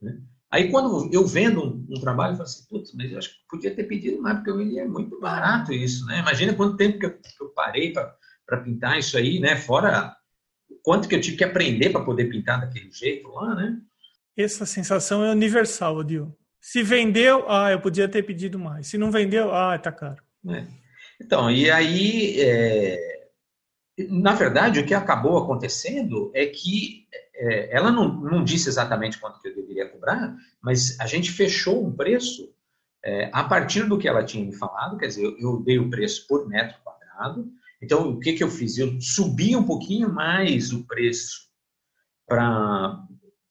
Né? 0.00 0.20
Aí 0.50 0.70
quando 0.70 1.12
eu 1.12 1.26
vendo 1.26 1.62
um, 1.62 1.86
um 1.90 2.00
trabalho, 2.00 2.32
eu 2.32 2.36
falo 2.36 2.48
assim, 2.48 2.66
putz, 2.68 2.92
mas 2.94 3.12
eu 3.12 3.18
acho 3.18 3.30
que 3.30 3.46
podia 3.48 3.74
ter 3.74 3.84
pedido 3.84 4.20
mais, 4.20 4.36
porque 4.36 4.50
eu 4.50 4.56
vendi 4.56 4.78
é 4.78 4.86
muito 4.86 5.18
barato 5.20 5.72
isso, 5.72 6.06
né? 6.06 6.20
Imagina 6.20 6.54
quanto 6.54 6.76
tempo 6.76 6.98
que 6.98 7.06
eu, 7.06 7.18
que 7.18 7.42
eu 7.42 7.48
parei 7.50 7.92
para 7.92 8.60
pintar 8.62 8.98
isso 8.98 9.16
aí, 9.18 9.38
né? 9.40 9.56
Fora 9.56 10.16
quanto 10.88 11.06
que 11.06 11.14
eu 11.14 11.20
tive 11.20 11.36
que 11.36 11.44
aprender 11.44 11.90
para 11.90 12.02
poder 12.02 12.30
pintar 12.30 12.62
daquele 12.62 12.90
jeito 12.90 13.28
lá, 13.28 13.54
né? 13.54 13.78
Essa 14.34 14.64
sensação 14.64 15.22
é 15.22 15.30
universal, 15.30 15.96
Odil. 15.96 16.34
Se 16.62 16.82
vendeu, 16.82 17.44
ah, 17.46 17.70
eu 17.70 17.78
podia 17.78 18.08
ter 18.08 18.22
pedido 18.22 18.58
mais. 18.58 18.86
Se 18.86 18.96
não 18.96 19.10
vendeu, 19.10 19.54
ah, 19.54 19.78
tá 19.78 19.92
caro. 19.92 20.22
É. 20.48 20.64
Então, 21.20 21.50
e 21.50 21.70
aí, 21.70 22.40
é... 22.40 23.28
na 24.08 24.32
verdade, 24.32 24.80
o 24.80 24.86
que 24.86 24.94
acabou 24.94 25.36
acontecendo 25.36 26.32
é 26.34 26.46
que 26.46 27.06
é, 27.34 27.76
ela 27.76 27.92
não, 27.92 28.08
não, 28.22 28.42
disse 28.42 28.70
exatamente 28.70 29.18
quanto 29.18 29.42
que 29.42 29.48
eu 29.48 29.54
deveria 29.54 29.90
cobrar, 29.90 30.34
mas 30.58 30.98
a 30.98 31.06
gente 31.06 31.30
fechou 31.30 31.86
um 31.86 31.94
preço 31.94 32.50
é, 33.04 33.28
a 33.30 33.44
partir 33.44 33.86
do 33.86 33.98
que 33.98 34.08
ela 34.08 34.24
tinha 34.24 34.42
me 34.42 34.56
falado, 34.56 34.96
quer 34.96 35.08
dizer, 35.08 35.22
eu, 35.22 35.36
eu 35.38 35.60
dei 35.60 35.78
o 35.78 35.90
preço 35.90 36.26
por 36.26 36.48
metro 36.48 36.78
quadrado, 36.82 37.46
então 37.80 38.10
o 38.10 38.20
que, 38.20 38.32
que 38.32 38.42
eu 38.42 38.50
fiz? 38.50 38.78
Eu 38.78 39.00
subi 39.00 39.56
um 39.56 39.64
pouquinho 39.64 40.12
mais 40.12 40.72
o 40.72 40.86
preço 40.86 41.48
para 42.26 43.04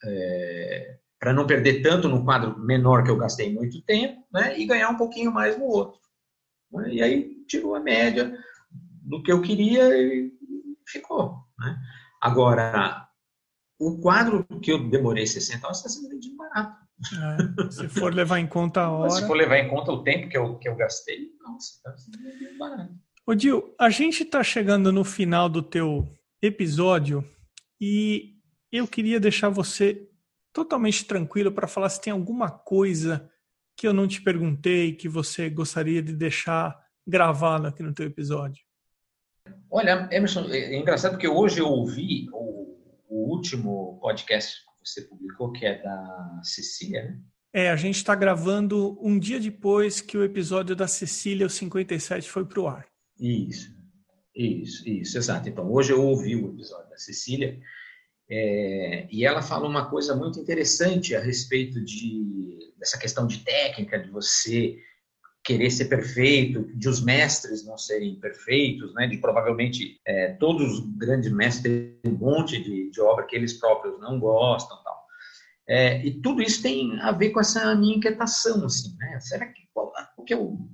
é, 0.04 0.98
para 1.20 1.34
não 1.34 1.48
perder 1.48 1.82
tanto 1.82 2.08
no 2.08 2.24
quadro 2.24 2.58
menor 2.60 3.04
que 3.04 3.10
eu 3.10 3.18
gastei 3.18 3.52
muito 3.52 3.82
tempo, 3.82 4.24
né, 4.32 4.58
e 4.58 4.66
ganhar 4.66 4.90
um 4.90 4.98
pouquinho 4.98 5.32
mais 5.32 5.58
no 5.58 5.66
outro. 5.66 6.00
Né, 6.72 6.94
e 6.94 7.02
aí 7.02 7.44
tirou 7.48 7.76
a 7.76 7.80
média 7.80 8.38
do 9.02 9.24
que 9.24 9.32
eu 9.32 9.42
queria 9.42 9.90
e 9.98 10.32
ficou. 10.86 11.38
Né. 11.58 11.78
Agora, 12.22 13.08
o 13.80 14.00
quadro 14.00 14.46
que 14.62 14.72
eu 14.72 14.90
demorei 14.90 15.26
60 15.26 15.66
horas 15.66 15.78
está 15.78 15.90
sendo 15.90 16.10
vendido 16.10 16.38
barato. 16.38 16.86
É, 16.98 17.72
se 17.72 17.88
for 17.90 18.14
levar 18.14 18.40
em 18.40 18.48
conta 18.48 18.82
a 18.82 18.92
hora. 18.92 19.10
se 19.12 19.26
for 19.28 19.36
levar 19.36 19.58
em 19.58 19.70
conta 19.70 19.92
o 19.92 20.04
tempo 20.04 20.30
que 20.30 20.38
eu, 20.38 20.58
que 20.58 20.68
eu 20.68 20.76
gastei, 20.76 21.32
nossa, 21.42 21.74
está 21.76 21.98
sendo 21.98 22.18
vendido 22.20 22.58
barato. 22.58 22.94
Ô 23.30 23.36
Dil, 23.36 23.76
a 23.78 23.90
gente 23.90 24.24
está 24.24 24.42
chegando 24.42 24.90
no 24.90 25.04
final 25.04 25.50
do 25.50 25.62
teu 25.62 26.08
episódio 26.42 27.30
e 27.80 28.36
eu 28.72 28.88
queria 28.88 29.20
deixar 29.20 29.50
você 29.50 30.10
totalmente 30.54 31.04
tranquilo 31.04 31.52
para 31.52 31.68
falar 31.68 31.90
se 31.90 32.00
tem 32.00 32.14
alguma 32.14 32.50
coisa 32.50 33.30
que 33.76 33.86
eu 33.86 33.92
não 33.92 34.08
te 34.08 34.22
perguntei 34.22 34.96
que 34.96 35.10
você 35.10 35.50
gostaria 35.50 36.02
de 36.02 36.14
deixar 36.14 36.74
gravado 37.06 37.68
aqui 37.68 37.84
no 37.84 37.94
teu 37.94 38.06
episódio. 38.06 38.64
Olha, 39.70 40.08
Emerson, 40.10 40.46
é 40.46 40.78
engraçado 40.78 41.12
porque 41.12 41.28
hoje 41.28 41.60
eu 41.60 41.68
ouvi 41.68 42.30
o, 42.32 42.78
o 43.10 43.30
último 43.36 44.00
podcast 44.00 44.56
que 44.64 44.90
você 44.90 45.02
publicou, 45.02 45.52
que 45.52 45.66
é 45.66 45.82
da 45.84 46.40
Cecília, 46.44 47.04
né? 47.04 47.20
É, 47.54 47.72
a 47.72 47.76
gente 47.76 47.96
está 47.96 48.16
gravando 48.16 48.98
um 49.06 49.20
dia 49.20 49.38
depois 49.38 50.00
que 50.00 50.18
o 50.18 50.24
episódio 50.24 50.78
da 50.78 50.88
Cecília, 50.88 51.46
o 51.46 51.50
57, 51.50 52.30
foi 52.30 52.46
para 52.46 52.62
o 52.62 52.68
ar. 52.70 52.88
Isso, 53.20 53.76
isso, 54.36 54.88
isso, 54.88 55.18
exato. 55.18 55.50
Então, 55.50 55.72
hoje 55.72 55.92
eu 55.92 56.04
ouvi 56.04 56.36
o 56.36 56.54
episódio 56.54 56.90
da 56.90 56.98
Cecília 56.98 57.60
é, 58.30 59.08
e 59.10 59.26
ela 59.26 59.42
fala 59.42 59.68
uma 59.68 59.90
coisa 59.90 60.16
muito 60.16 60.40
interessante 60.40 61.16
a 61.16 61.20
respeito 61.20 61.84
de, 61.84 62.74
dessa 62.78 62.98
questão 62.98 63.26
de 63.26 63.40
técnica, 63.40 63.98
de 63.98 64.10
você 64.12 64.78
querer 65.44 65.72
ser 65.72 65.86
perfeito, 65.86 66.70
de 66.76 66.90
os 66.90 67.02
mestres 67.02 67.66
não 67.66 67.78
serem 67.78 68.20
perfeitos, 68.20 68.94
né? 68.94 69.08
de 69.08 69.18
provavelmente 69.18 69.98
é, 70.06 70.34
todos 70.34 70.74
os 70.74 70.98
grandes 70.98 71.32
mestres 71.32 71.64
têm 71.64 72.12
um 72.12 72.18
monte 72.18 72.62
de, 72.62 72.92
de 72.92 73.00
obra 73.00 73.26
que 73.26 73.36
eles 73.36 73.54
próprios 73.54 73.98
não 74.00 74.20
gostam 74.20 74.78
tal. 74.84 74.98
É, 75.70 76.06
e 76.06 76.22
tudo 76.22 76.42
isso 76.42 76.62
tem 76.62 77.00
a 77.00 77.14
ver 77.14 77.30
com 77.30 77.40
essa 77.40 77.74
minha 77.76 77.96
inquietação, 77.96 78.66
assim, 78.66 78.96
né? 78.98 79.20
Será 79.22 79.48
que 79.48 79.62
qual, 79.74 79.92
qual 80.16 80.26
que 80.26 80.34
é 80.34 80.38
o 80.38 80.70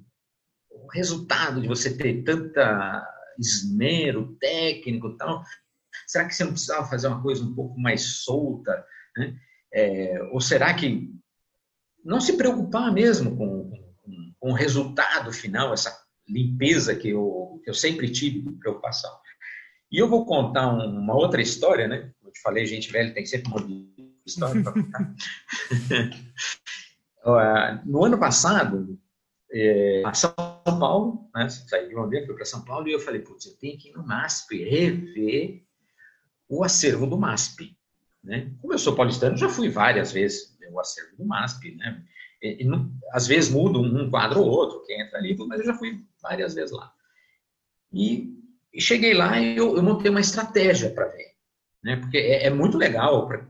resultado 0.94 1.62
de 1.62 1.68
você 1.68 1.96
ter 1.96 2.24
tanta 2.24 3.08
esmero 3.38 4.36
técnico 4.40 5.18
tal? 5.18 5.44
Será 6.08 6.26
que 6.26 6.36
você 6.36 6.44
não 6.44 6.52
precisava 6.52 6.88
fazer 6.88 7.08
uma 7.08 7.22
coisa 7.22 7.44
um 7.44 7.54
pouco 7.54 7.80
mais 7.80 8.24
solta? 8.24 8.86
Né? 9.18 9.36
É, 9.74 10.22
ou 10.32 10.40
será 10.40 10.74
que 10.74 11.12
não 12.04 12.20
se 12.20 12.38
preocupar 12.38 12.92
mesmo 12.92 13.36
com, 13.36 13.72
com, 14.02 14.34
com, 14.40 14.52
o 14.52 14.56
resultado 14.56 15.32
final, 15.32 15.74
essa 15.74 15.98
limpeza 16.28 16.96
que 16.96 17.10
eu, 17.10 17.60
que 17.64 17.70
eu 17.70 17.74
sempre 17.74 18.10
tive 18.12 18.42
de 18.42 18.52
preocupação? 18.60 19.12
E 19.92 19.98
eu 19.98 20.08
vou 20.08 20.26
contar 20.26 20.68
uma 20.68 21.16
outra 21.16 21.42
história, 21.42 21.88
né? 21.88 22.12
Eu 22.24 22.32
te 22.32 22.42
falei, 22.42 22.66
gente 22.66 22.92
velha 22.92 23.14
tem 23.14 23.26
sempre 23.26 23.52
uma 23.52 23.66
história 24.26 24.62
para 24.62 24.74
contar. 24.74 25.16
no 27.86 28.04
ano 28.04 28.18
passado, 28.18 29.00
é, 29.52 30.02
a 30.04 30.14
São 30.66 30.80
Paulo, 30.80 31.30
né? 31.36 31.50
Saí 31.50 31.88
de 31.88 31.96
Londrina, 31.96 32.26
fui 32.26 32.36
para 32.36 32.46
São 32.46 32.64
Paulo 32.64 32.88
e 32.88 32.94
eu 32.94 33.00
falei, 33.00 33.22
putz, 33.22 33.46
eu 33.46 33.58
tenho 33.58 33.78
que 33.78 33.90
ir 33.90 33.94
no 33.94 34.06
MASP 34.06 34.64
rever 34.64 35.64
o 36.48 36.64
acervo 36.64 37.06
do 37.06 37.18
MASP. 37.18 37.76
Né? 38.24 38.54
Como 38.62 38.74
eu 38.74 38.80
sou 38.80 38.96
paulistano, 38.96 39.36
já 39.36 39.50
fui 39.50 39.70
várias 39.70 40.12
vezes 40.12 40.58
o 40.72 40.80
acervo 40.80 41.18
do 41.18 41.26
MASP. 41.26 41.76
Né? 41.76 42.04
E, 42.42 42.64
e, 42.64 42.66
não, 42.66 42.92
às 43.12 43.28
vezes 43.28 43.52
muda 43.52 43.80
um 43.80 44.10
quadro 44.10 44.42
ou 44.42 44.50
outro 44.50 44.84
que 44.86 44.94
entra 44.94 45.18
ali, 45.18 45.36
mas 45.48 45.60
eu 45.60 45.66
já 45.66 45.74
fui 45.74 46.04
várias 46.22 46.54
vezes 46.54 46.72
lá. 46.72 46.92
E, 47.92 48.34
e 48.74 48.82
cheguei 48.82 49.14
lá 49.14 49.40
e 49.40 49.58
eu, 49.58 49.76
eu 49.76 49.84
montei 49.84 50.10
uma 50.10 50.22
estratégia 50.22 50.90
para 50.90 51.08
ver. 51.08 51.34
Né? 51.84 51.98
Porque 51.98 52.18
é, 52.18 52.48
é 52.48 52.50
muito 52.50 52.78
legal, 52.78 53.28
para 53.28 53.46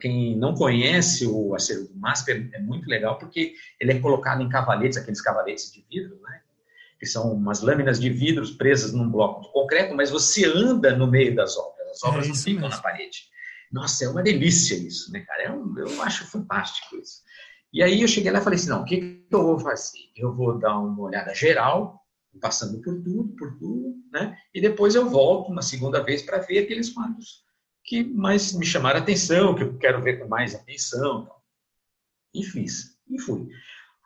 quem 0.00 0.36
não 0.36 0.54
conhece 0.54 1.26
o 1.26 1.54
acervo 1.54 1.88
do 1.88 1.98
MASP, 1.98 2.30
é, 2.30 2.56
é, 2.56 2.60
muito 2.60 2.88
legal 2.88 3.18
porque 3.18 3.54
ele 3.80 3.92
é 3.92 3.98
colocado 3.98 4.42
em 4.42 4.48
cavaletes, 4.48 4.96
aqueles 4.96 5.20
cavaletes 5.20 5.72
de 5.72 5.84
vidro, 5.90 6.20
né? 6.22 6.40
que 6.98 7.06
são 7.06 7.32
umas 7.32 7.60
lâminas 7.60 7.98
de 7.98 8.08
vidros 8.08 8.52
presas 8.52 8.92
num 8.92 9.10
bloco 9.10 9.42
de 9.42 9.52
concreto, 9.52 9.94
mas 9.94 10.10
você 10.10 10.46
anda 10.46 10.96
no 10.96 11.08
meio 11.08 11.34
das 11.34 11.56
obras. 11.56 11.90
As 11.90 12.02
obras 12.04 12.26
é 12.26 12.28
não 12.28 12.34
ficam 12.36 12.62
mesmo. 12.62 12.68
na 12.68 12.80
parede. 12.80 13.24
Nossa, 13.72 14.04
é 14.04 14.08
uma 14.08 14.22
delícia 14.22 14.76
isso, 14.76 15.10
né, 15.10 15.20
cara? 15.20 15.42
É 15.42 15.50
um, 15.50 15.74
eu 15.76 16.00
acho 16.02 16.24
fantástico 16.26 16.96
isso. 16.96 17.22
E 17.72 17.82
aí 17.82 18.02
eu 18.02 18.08
cheguei 18.08 18.30
lá 18.30 18.38
e 18.38 18.42
falei 18.42 18.58
assim, 18.58 18.68
não, 18.68 18.82
o 18.82 18.84
que, 18.84 18.98
que 18.98 19.34
eu 19.34 19.42
vou 19.42 19.58
fazer? 19.58 19.98
Eu 20.14 20.32
vou 20.32 20.58
dar 20.58 20.78
uma 20.78 21.02
olhada 21.02 21.34
geral, 21.34 22.00
passando 22.40 22.80
por 22.80 23.02
tudo, 23.02 23.34
por 23.36 23.58
tudo, 23.58 23.96
né? 24.12 24.36
E 24.54 24.60
depois 24.60 24.94
eu 24.94 25.08
volto 25.08 25.50
uma 25.50 25.62
segunda 25.62 26.02
vez 26.04 26.22
para 26.22 26.38
ver 26.38 26.58
aqueles 26.60 26.90
quadros 26.90 27.42
que 27.84 28.02
mais 28.04 28.52
me 28.52 28.64
chamaram 28.64 29.00
a 29.00 29.02
atenção, 29.02 29.54
que 29.54 29.62
eu 29.62 29.76
quero 29.78 30.02
ver 30.02 30.18
com 30.18 30.28
mais 30.28 30.54
atenção. 30.54 31.28
E 32.34 32.44
fiz, 32.44 32.96
e 33.10 33.20
fui. 33.20 33.48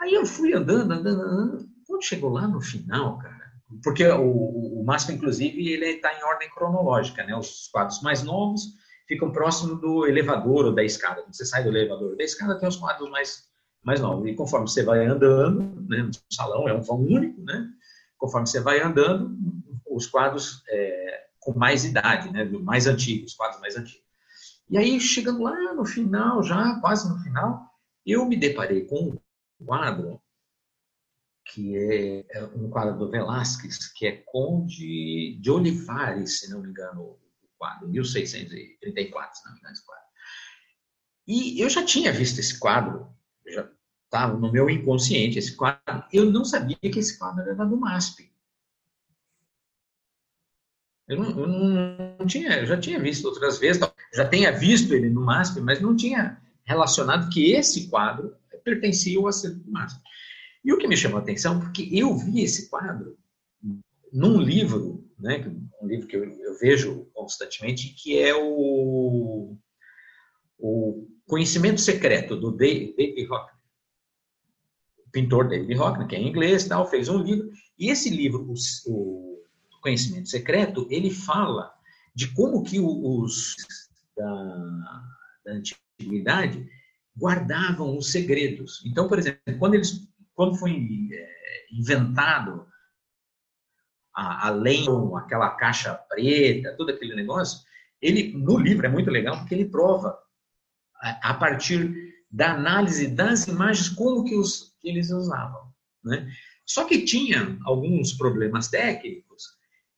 Aí 0.00 0.14
eu 0.14 0.26
fui 0.26 0.52
andando, 0.52 0.92
andando, 0.92 1.22
andando. 1.22 1.68
Quando 1.86 2.04
chegou 2.04 2.30
lá 2.30 2.48
no 2.48 2.60
final, 2.60 3.18
cara, 3.18 3.52
porque 3.82 4.06
o, 4.06 4.80
o 4.80 4.84
MASP, 4.84 5.12
inclusive, 5.12 5.68
ele 5.68 5.86
está 5.86 6.12
em 6.12 6.22
ordem 6.24 6.50
cronológica, 6.50 7.24
né? 7.24 7.36
Os 7.36 7.68
quadros 7.68 8.00
mais 8.02 8.22
novos 8.22 8.74
ficam 9.06 9.30
próximo 9.30 9.76
do 9.76 10.06
elevador 10.06 10.66
ou 10.66 10.74
da 10.74 10.84
escada. 10.84 11.22
Quando 11.22 11.34
você 11.34 11.44
sai 11.44 11.62
do 11.62 11.70
elevador 11.70 12.10
ou 12.10 12.16
da 12.16 12.24
escada, 12.24 12.58
tem 12.58 12.68
os 12.68 12.76
quadros 12.76 13.10
mais, 13.10 13.44
mais 13.84 14.00
novos. 14.00 14.28
E 14.28 14.34
conforme 14.34 14.68
você 14.68 14.82
vai 14.82 15.06
andando, 15.06 15.80
né, 15.88 16.02
no 16.02 16.10
salão 16.32 16.68
é 16.68 16.74
um 16.74 16.82
vão 16.82 17.00
único, 17.00 17.40
né? 17.42 17.68
Conforme 18.18 18.46
você 18.46 18.60
vai 18.60 18.80
andando, 18.80 19.36
os 19.88 20.06
quadros 20.06 20.62
é, 20.68 21.25
com 21.46 21.56
mais 21.56 21.84
idade, 21.84 22.32
né, 22.32 22.44
mais 22.44 22.88
antigos, 22.88 23.34
quadros 23.34 23.60
mais 23.60 23.76
antigos. 23.76 24.04
E 24.68 24.76
aí, 24.76 25.00
chegando 25.00 25.44
lá 25.44 25.72
no 25.74 25.84
final, 25.84 26.42
já 26.42 26.80
quase 26.80 27.08
no 27.08 27.22
final, 27.22 27.70
eu 28.04 28.26
me 28.26 28.36
deparei 28.36 28.84
com 28.84 29.16
um 29.60 29.64
quadro 29.64 30.20
que 31.44 31.76
é, 31.76 32.26
é 32.36 32.44
um 32.46 32.68
quadro 32.68 32.98
do 32.98 33.08
Velázquez, 33.08 33.92
que 33.92 34.08
é 34.08 34.24
Conde 34.26 35.38
de 35.40 35.48
Olivares, 35.48 36.40
se 36.40 36.50
não 36.50 36.60
me 36.60 36.70
engano, 36.70 37.02
o 37.02 37.48
quadro, 37.56 37.88
1634, 37.88 39.38
se 39.38 39.44
não 39.44 39.52
me 39.52 39.60
engano, 39.60 39.72
esse 39.72 39.86
quadro. 39.86 40.04
E 41.28 41.62
eu 41.62 41.70
já 41.70 41.84
tinha 41.84 42.12
visto 42.12 42.40
esse 42.40 42.58
quadro, 42.58 43.08
já 43.46 43.70
estava 44.04 44.36
no 44.36 44.50
meu 44.50 44.68
inconsciente 44.68 45.38
esse 45.38 45.54
quadro, 45.54 46.04
eu 46.12 46.26
não 46.26 46.44
sabia 46.44 46.76
que 46.76 46.98
esse 46.98 47.16
quadro 47.16 47.42
era 47.42 47.64
do 47.64 47.76
MASP. 47.76 48.34
Eu 51.08 51.18
não, 51.18 51.40
eu 51.40 51.46
não 52.18 52.26
tinha, 52.26 52.58
eu 52.58 52.66
já 52.66 52.76
tinha 52.76 52.98
visto 52.98 53.26
outras 53.26 53.58
vezes, 53.58 53.80
já 54.12 54.28
tinha 54.28 54.50
visto 54.50 54.92
ele 54.92 55.08
no 55.08 55.20
MASP, 55.20 55.60
mas 55.60 55.80
não 55.80 55.94
tinha 55.94 56.40
relacionado 56.64 57.30
que 57.30 57.52
esse 57.52 57.88
quadro 57.88 58.34
pertencia 58.64 59.16
ao 59.16 59.28
acervo 59.28 59.60
do 59.60 59.70
MASP. 59.70 60.02
E 60.64 60.72
o 60.72 60.78
que 60.78 60.88
me 60.88 60.96
chamou 60.96 61.18
a 61.18 61.22
atenção, 61.22 61.60
porque 61.60 61.88
eu 61.92 62.16
vi 62.16 62.42
esse 62.42 62.68
quadro 62.68 63.16
num 64.12 64.40
livro, 64.40 65.08
né, 65.18 65.46
um 65.80 65.86
livro 65.86 66.08
que 66.08 66.16
eu, 66.16 66.24
eu 66.24 66.58
vejo 66.58 67.06
constantemente, 67.14 67.94
que 67.94 68.18
é 68.18 68.34
o, 68.34 69.56
o 70.58 71.06
Conhecimento 71.26 71.80
Secreto, 71.80 72.36
do 72.36 72.50
David 72.50 73.28
Hockney. 73.30 73.60
O 75.06 75.10
pintor 75.12 75.48
David 75.48 75.78
Hockney, 75.78 76.08
que 76.08 76.16
é 76.16 76.20
inglês, 76.20 76.66
tal, 76.66 76.90
fez 76.90 77.08
um 77.08 77.22
livro, 77.22 77.50
e 77.78 77.90
esse 77.90 78.10
livro, 78.10 78.44
o, 78.48 78.54
o 78.92 79.25
Conhecimento 79.86 80.28
Secreto, 80.28 80.84
ele 80.90 81.12
fala 81.12 81.72
de 82.12 82.26
como 82.34 82.64
que 82.64 82.80
os 82.80 83.54
da, 84.16 84.34
da 85.44 85.52
antiguidade 85.52 86.68
guardavam 87.16 87.96
os 87.96 88.10
segredos. 88.10 88.82
Então, 88.84 89.06
por 89.06 89.16
exemplo, 89.16 89.40
quando 89.60 89.74
eles 89.74 90.08
quando 90.34 90.56
foi 90.56 90.72
é, 91.12 91.66
inventado 91.72 92.66
a, 94.12 94.48
a 94.48 94.50
lenha, 94.50 94.90
aquela 95.18 95.50
caixa 95.50 95.94
preta, 95.94 96.74
todo 96.76 96.90
aquele 96.90 97.14
negócio, 97.14 97.64
ele 98.02 98.36
no 98.36 98.58
livro 98.58 98.86
é 98.86 98.90
muito 98.90 99.08
legal 99.08 99.38
porque 99.38 99.54
ele 99.54 99.66
prova 99.66 100.18
a, 101.00 101.30
a 101.30 101.34
partir 101.34 101.94
da 102.28 102.54
análise 102.54 103.06
das 103.06 103.46
imagens 103.46 103.88
como 103.88 104.24
que, 104.24 104.34
os, 104.34 104.76
que 104.80 104.88
eles 104.88 105.10
usavam, 105.10 105.72
né? 106.04 106.28
Só 106.66 106.84
que 106.84 107.04
tinha 107.04 107.56
alguns 107.64 108.12
problemas 108.12 108.66
técnicos 108.66 109.55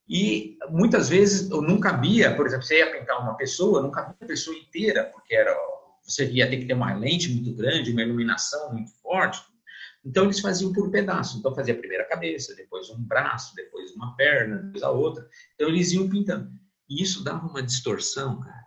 e 0.09 0.57
muitas 0.71 1.09
vezes 1.09 1.49
não 1.51 1.79
cabia, 1.79 2.35
por 2.35 2.47
exemplo, 2.47 2.65
você 2.65 2.79
ia 2.79 2.99
pintar 2.99 3.21
uma 3.21 3.35
pessoa, 3.35 3.83
não 3.83 3.91
cabia 3.91 4.17
a 4.21 4.27
pessoa 4.27 4.57
inteira, 4.57 5.05
porque 5.05 5.35
era 5.35 5.55
você 6.03 6.27
ia 6.31 6.49
ter 6.49 6.57
que 6.57 6.65
ter 6.65 6.73
uma 6.73 6.95
lente 6.95 7.29
muito 7.29 7.53
grande, 7.55 7.93
uma 7.93 8.01
iluminação 8.01 8.73
muito 8.73 8.91
forte, 9.03 9.43
então 10.05 10.25
eles 10.25 10.41
faziam 10.41 10.73
por 10.73 10.91
pedaço. 10.91 11.39
Então 11.39 11.55
fazia 11.55 11.75
a 11.75 11.79
primeira 11.79 12.05
cabeça, 12.05 12.55
depois 12.55 12.89
um 12.89 13.03
braço, 13.03 13.55
depois 13.55 13.95
uma 13.95 14.17
perna, 14.17 14.57
depois 14.57 14.83
a 14.83 14.91
outra. 14.91 15.29
Então 15.55 15.69
eles 15.69 15.93
iam 15.93 16.09
pintando. 16.09 16.51
E 16.89 17.03
isso 17.03 17.23
dava 17.23 17.47
uma 17.47 17.63
distorção, 17.63 18.41
cara, 18.41 18.65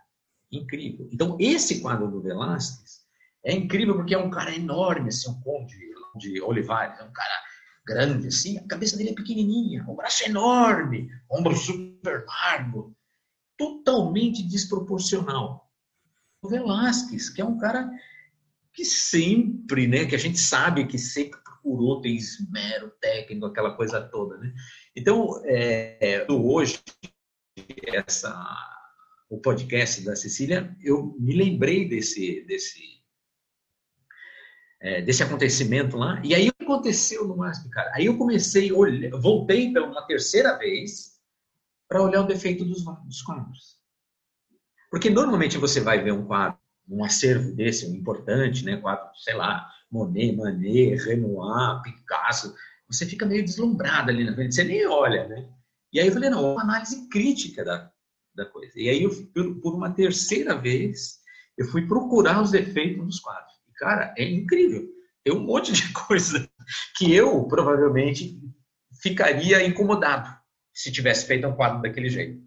incrível. 0.52 1.08
Então 1.12 1.36
esse 1.40 1.80
quadro 1.80 2.08
do 2.08 2.22
Velázquez 2.22 3.02
é 3.44 3.52
incrível 3.52 3.96
porque 3.96 4.14
é 4.14 4.18
um 4.18 4.30
cara 4.30 4.54
enorme, 4.54 5.08
assim, 5.08 5.30
um 5.30 5.40
conde 5.40 5.76
de 6.16 6.40
Olivares, 6.40 7.00
é 7.00 7.04
um 7.04 7.12
cara 7.12 7.34
grande, 7.86 8.28
assim, 8.28 8.58
a 8.58 8.66
cabeça 8.66 8.96
dele 8.96 9.10
é 9.10 9.14
pequenininha, 9.14 9.84
o 9.88 9.94
braço 9.94 10.22
é 10.22 10.28
enorme, 10.28 11.10
ombro 11.30 11.56
super 11.56 12.24
largo, 12.26 12.94
totalmente 13.56 14.42
desproporcional. 14.42 15.70
O 16.42 16.48
Velázquez, 16.48 17.28
que 17.28 17.40
é 17.40 17.44
um 17.44 17.58
cara 17.58 17.90
que 18.72 18.84
sempre, 18.84 19.86
né, 19.86 20.06
que 20.06 20.14
a 20.14 20.18
gente 20.18 20.38
sabe 20.38 20.86
que 20.86 20.98
sempre 20.98 21.38
procurou 21.62 22.00
ter 22.00 22.10
esmero 22.10 22.90
técnico, 23.00 23.46
aquela 23.46 23.76
coisa 23.76 24.00
toda, 24.00 24.38
né? 24.38 24.52
Então, 24.96 25.40
é, 25.44 26.26
hoje, 26.28 26.80
essa, 27.86 28.34
o 29.28 29.38
podcast 29.38 30.02
da 30.04 30.16
Cecília, 30.16 30.76
eu 30.82 31.14
me 31.18 31.36
lembrei 31.36 31.88
desse, 31.88 32.44
desse, 32.46 32.80
é, 34.82 35.00
desse 35.00 35.22
acontecimento 35.22 35.96
lá, 35.96 36.20
e 36.24 36.34
aí 36.34 36.50
aconteceu 36.60 37.26
no 37.26 37.36
máximo, 37.36 37.70
cara. 37.70 37.92
Aí 37.94 38.06
eu 38.06 38.18
comecei 38.18 38.70
a 38.70 38.74
olhar, 38.74 39.10
voltei 39.20 39.72
pela 39.72 39.86
uma 39.86 40.06
terceira 40.06 40.58
vez 40.58 41.12
para 41.88 42.02
olhar 42.02 42.22
o 42.22 42.26
defeito 42.26 42.64
dos, 42.64 42.84
dos 42.84 43.22
quadros. 43.22 43.80
Porque 44.90 45.08
normalmente 45.08 45.56
você 45.56 45.80
vai 45.80 46.02
ver 46.02 46.12
um 46.12 46.26
quadro 46.26 46.58
um 46.88 47.04
acervo 47.04 47.52
desse, 47.54 47.86
um 47.86 47.94
importante, 47.94 48.64
né? 48.64 48.76
Quadro, 48.76 49.08
sei 49.16 49.34
lá, 49.34 49.68
Monet, 49.90 50.36
Manet, 50.36 50.96
Renoir, 51.04 51.82
Picasso, 51.82 52.54
você 52.88 53.06
fica 53.06 53.24
meio 53.24 53.44
deslumbrado 53.44 54.10
ali 54.10 54.24
na 54.24 54.34
frente, 54.34 54.54
você 54.54 54.64
nem 54.64 54.86
olha, 54.86 55.28
né? 55.28 55.48
E 55.92 56.00
aí 56.00 56.06
eu 56.06 56.12
falei, 56.12 56.30
não, 56.30 56.52
uma 56.52 56.62
análise 56.62 57.08
crítica 57.08 57.64
da, 57.64 57.90
da 58.34 58.46
coisa. 58.46 58.72
E 58.76 58.88
aí, 58.88 59.02
eu, 59.02 59.10
por 59.60 59.74
uma 59.74 59.90
terceira 59.90 60.56
vez, 60.56 61.20
eu 61.56 61.66
fui 61.66 61.86
procurar 61.86 62.42
os 62.42 62.50
defeitos 62.50 63.04
dos 63.04 63.20
quadros. 63.20 63.51
Cara, 63.82 64.14
é 64.16 64.22
incrível. 64.22 64.88
Tem 65.24 65.34
um 65.34 65.40
monte 65.40 65.72
de 65.72 65.90
coisa 66.06 66.48
que 66.96 67.12
eu, 67.12 67.48
provavelmente, 67.48 68.40
ficaria 69.02 69.66
incomodado 69.66 70.30
se 70.72 70.92
tivesse 70.92 71.26
feito 71.26 71.48
um 71.48 71.56
quadro 71.56 71.82
daquele 71.82 72.08
jeito. 72.08 72.40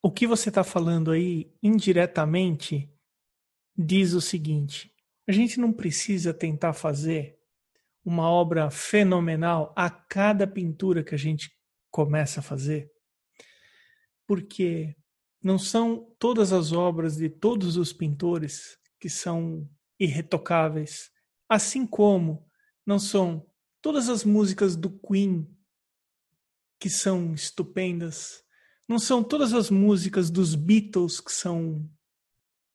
O 0.00 0.12
que 0.12 0.24
você 0.24 0.48
está 0.48 0.62
falando 0.62 1.10
aí, 1.10 1.52
indiretamente, 1.60 2.88
diz 3.76 4.12
o 4.12 4.20
seguinte: 4.20 4.94
a 5.26 5.32
gente 5.32 5.58
não 5.58 5.72
precisa 5.72 6.32
tentar 6.32 6.72
fazer 6.72 7.36
uma 8.04 8.30
obra 8.30 8.70
fenomenal 8.70 9.72
a 9.76 9.90
cada 9.90 10.46
pintura 10.46 11.02
que 11.02 11.16
a 11.16 11.18
gente 11.18 11.50
começa 11.90 12.38
a 12.38 12.44
fazer, 12.44 12.88
porque 14.24 14.94
não 15.42 15.58
são 15.58 16.14
todas 16.16 16.52
as 16.52 16.70
obras 16.70 17.16
de 17.16 17.28
todos 17.28 17.76
os 17.76 17.92
pintores 17.92 18.78
que 19.00 19.08
são 19.08 19.68
irretocáveis, 20.02 21.10
assim 21.48 21.86
como 21.86 22.44
não 22.84 22.98
são 22.98 23.46
todas 23.80 24.08
as 24.08 24.24
músicas 24.24 24.74
do 24.74 24.90
Queen 24.90 25.48
que 26.80 26.90
são 26.90 27.32
estupendas, 27.32 28.44
não 28.88 28.98
são 28.98 29.22
todas 29.22 29.52
as 29.52 29.70
músicas 29.70 30.30
dos 30.30 30.54
Beatles 30.56 31.20
que 31.20 31.30
são 31.30 31.88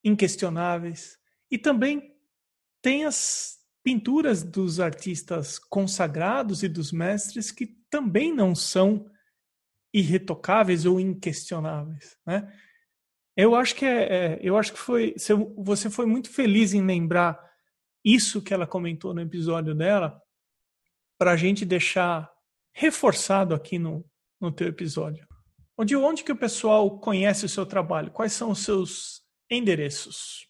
inquestionáveis. 0.03 1.17
E 1.51 1.57
também 1.57 2.15
tem 2.81 3.03
as 3.03 3.57
pinturas 3.83 4.43
dos 4.43 4.79
artistas 4.79 5.59
consagrados 5.59 6.63
e 6.63 6.69
dos 6.69 6.91
mestres 6.91 7.51
que 7.51 7.67
também 7.89 8.33
não 8.33 8.55
são 8.55 9.09
irretocáveis 9.93 10.85
ou 10.85 10.99
inquestionáveis, 10.99 12.17
né? 12.25 12.53
Eu 13.37 13.53
acho 13.53 13.75
que 13.75 13.85
é, 13.85 14.01
é, 14.01 14.39
eu 14.41 14.57
acho 14.57 14.73
que 14.73 14.79
foi 14.79 15.13
você 15.55 15.91
foi 15.91 16.07
muito 16.07 16.27
feliz 16.27 16.73
em 16.73 16.83
lembrar 16.83 17.39
isso 18.03 18.41
que 18.41 18.51
ela 18.51 18.65
comentou 18.65 19.13
no 19.13 19.21
episódio 19.21 19.75
dela 19.75 20.19
para 21.19 21.33
a 21.33 21.37
gente 21.37 21.63
deixar 21.63 22.31
reforçado 22.73 23.53
aqui 23.53 23.77
no, 23.77 24.03
no 24.41 24.51
teu 24.51 24.67
episódio. 24.67 25.27
Onde 25.77 25.95
onde 25.95 26.23
que 26.23 26.31
o 26.31 26.37
pessoal 26.37 26.99
conhece 26.99 27.45
o 27.45 27.49
seu 27.49 27.63
trabalho? 27.63 28.09
Quais 28.09 28.33
são 28.33 28.49
os 28.49 28.59
seus 28.59 29.21
endereços? 29.51 30.47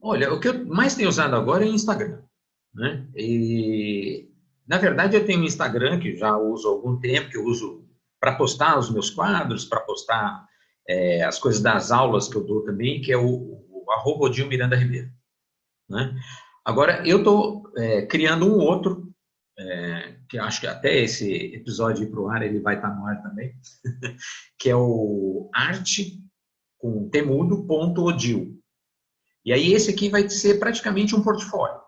Olha, 0.00 0.32
o 0.32 0.40
que 0.40 0.48
eu 0.48 0.66
mais 0.66 0.94
tenho 0.94 1.10
usado 1.10 1.36
agora 1.36 1.66
é 1.66 1.68
o 1.68 1.74
Instagram. 1.74 2.22
Né? 2.74 3.06
E, 3.14 4.30
na 4.66 4.78
verdade, 4.78 5.16
eu 5.16 5.26
tenho 5.26 5.40
um 5.40 5.44
Instagram 5.44 6.00
que 6.00 6.16
já 6.16 6.34
uso 6.38 6.66
há 6.66 6.70
algum 6.70 6.98
tempo, 6.98 7.28
que 7.28 7.36
eu 7.36 7.44
uso 7.44 7.86
para 8.18 8.36
postar 8.36 8.78
os 8.78 8.90
meus 8.90 9.10
quadros, 9.10 9.66
para 9.66 9.80
postar 9.80 10.48
é, 10.90 11.22
as 11.22 11.38
coisas 11.38 11.62
das 11.62 11.92
aulas 11.92 12.28
que 12.28 12.36
eu 12.36 12.44
dou 12.44 12.64
também, 12.64 13.00
que 13.00 13.12
é 13.12 13.16
o, 13.16 13.64
o 13.70 13.92
arroba 13.92 14.24
Odil 14.24 14.48
Miranda 14.48 14.74
Ribeiro. 14.74 15.08
Né? 15.88 16.18
Agora, 16.64 17.06
eu 17.06 17.18
estou 17.18 17.70
é, 17.76 18.06
criando 18.06 18.44
um 18.46 18.58
outro, 18.58 19.08
é, 19.56 20.16
que 20.28 20.36
acho 20.36 20.60
que 20.60 20.66
até 20.66 20.98
esse 20.98 21.54
episódio 21.54 22.02
ir 22.02 22.10
para 22.10 22.20
o 22.20 22.28
ar, 22.28 22.42
ele 22.42 22.58
vai 22.58 22.74
estar 22.74 22.90
tá 22.90 22.94
no 22.94 23.06
ar 23.06 23.22
também, 23.22 23.54
que 24.58 24.68
é 24.68 24.74
o 24.74 25.48
Arte 25.54 26.20
com 26.76 27.08
temudo.odil. 27.08 28.60
E 29.44 29.52
aí 29.52 29.72
esse 29.72 29.92
aqui 29.92 30.08
vai 30.08 30.28
ser 30.28 30.58
praticamente 30.58 31.14
um 31.14 31.22
portfólio. 31.22 31.80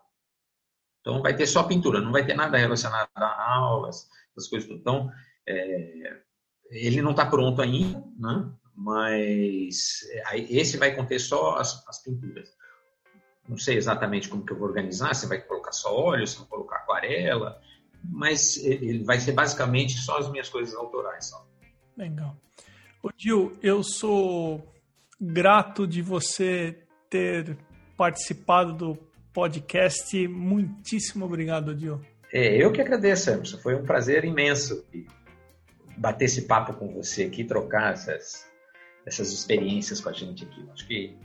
Então 1.01 1.21
vai 1.21 1.35
ter 1.35 1.47
só 1.47 1.65
pintura, 1.65 2.01
não 2.01 2.13
vai 2.13 2.25
ter 2.25 2.35
nada 2.35 2.57
relacionado 2.57 3.09
a 3.17 3.55
aulas, 3.55 4.09
essas 4.31 4.49
coisas. 4.49 4.71
Então 4.71 5.11
é, 5.49 6.23
ele 6.71 7.03
não 7.03 7.11
está 7.11 7.27
pronto 7.27 7.61
ainda, 7.61 8.01
né? 8.17 8.53
Mas 8.75 10.01
é, 10.11 10.39
esse 10.39 10.77
vai 10.77 10.95
conter 10.95 11.19
só 11.19 11.57
as, 11.57 11.87
as, 11.89 12.03
pinturas. 12.03 12.49
Não 13.49 13.59
sei 13.59 13.77
exatamente 13.77 14.29
como 14.29 14.45
que 14.45 14.53
eu 14.53 14.59
vou 14.59 14.69
organizar, 14.69 15.15
se 15.15 15.27
vai 15.27 15.41
colocar 15.41 15.73
só 15.73 15.95
óleo, 15.95 16.27
se 16.27 16.39
vai 16.39 16.47
colocar 16.47 16.77
aquarela, 16.77 17.61
mas 18.05 18.57
ele 18.57 19.05
vai 19.05 19.21
ser 19.21 19.33
basicamente 19.33 19.99
só 19.99 20.19
as 20.19 20.31
minhas 20.31 20.49
coisas 20.49 20.75
autorais. 20.75 21.27
Só. 21.27 21.47
Legal. 21.97 22.37
Ô 23.03 23.11
Gil, 23.17 23.53
eu 23.63 23.83
sou 23.83 24.73
grato 25.21 25.87
de 25.87 26.03
você 26.03 26.79
ter 27.11 27.57
participado 27.97 28.73
do 28.73 28.99
podcast. 29.33 30.27
Muitíssimo 30.29 31.25
obrigado, 31.25 31.77
Gil. 31.77 32.01
É, 32.33 32.57
eu 32.57 32.73
que 32.73 32.81
agradeço, 32.81 33.31
Emerson. 33.31 33.59
Foi 33.59 33.75
um 33.75 33.85
prazer 33.85 34.25
imenso 34.25 34.85
bater 35.97 36.25
esse 36.25 36.43
papo 36.43 36.75
com 36.75 36.93
você 36.95 37.25
aqui, 37.25 37.45
trocar 37.45 37.93
essas, 37.93 38.51
essas 39.07 39.33
experiências 39.33 40.01
com 40.01 40.09
a 40.09 40.13
gente 40.13 40.45
aqui. 40.45 40.65
Acho 40.73 40.87
que 40.87 41.17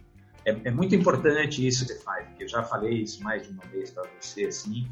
é, 0.46 0.52
é 0.66 0.72
muito 0.72 0.96
importante 0.96 1.66
isso 1.66 1.86
que 1.86 1.94
você 1.94 2.00
faz, 2.00 2.28
porque 2.28 2.44
eu 2.44 2.48
já 2.48 2.64
falei 2.64 3.02
isso 3.02 3.24
mais 3.24 3.44
de 3.44 3.54
uma 3.54 3.64
vez 3.66 3.92
para 3.92 4.08
você, 4.20 4.46
assim, 4.46 4.88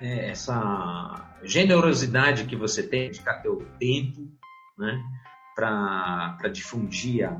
é, 0.00 0.30
essa 0.30 1.30
generosidade 1.42 2.44
que 2.44 2.56
você 2.56 2.82
tem 2.82 3.10
de 3.10 3.18
ficar 3.18 3.34
teu 3.42 3.58
tempo, 3.78 4.28
né, 4.78 5.00
para 5.54 6.48
difundir 6.50 7.24
a, 7.28 7.32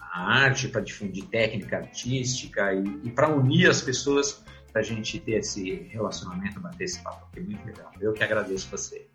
a 0.00 0.34
arte, 0.44 0.68
para 0.68 0.80
difundir 0.80 1.26
técnica 1.26 1.76
artística 1.76 2.72
e, 2.72 2.84
e 3.04 3.10
para 3.10 3.28
unir 3.28 3.68
as 3.68 3.82
pessoas 3.82 4.42
para 4.72 4.80
a 4.80 4.84
gente 4.84 5.20
ter 5.20 5.38
esse 5.38 5.74
relacionamento, 5.90 6.60
bater 6.60 6.84
esse 6.84 7.00
papo 7.00 7.26
aqui, 7.26 7.40
muito 7.40 7.64
legal. 7.64 7.92
Eu 8.00 8.12
que 8.12 8.24
agradeço 8.24 8.68
você. 8.68 9.06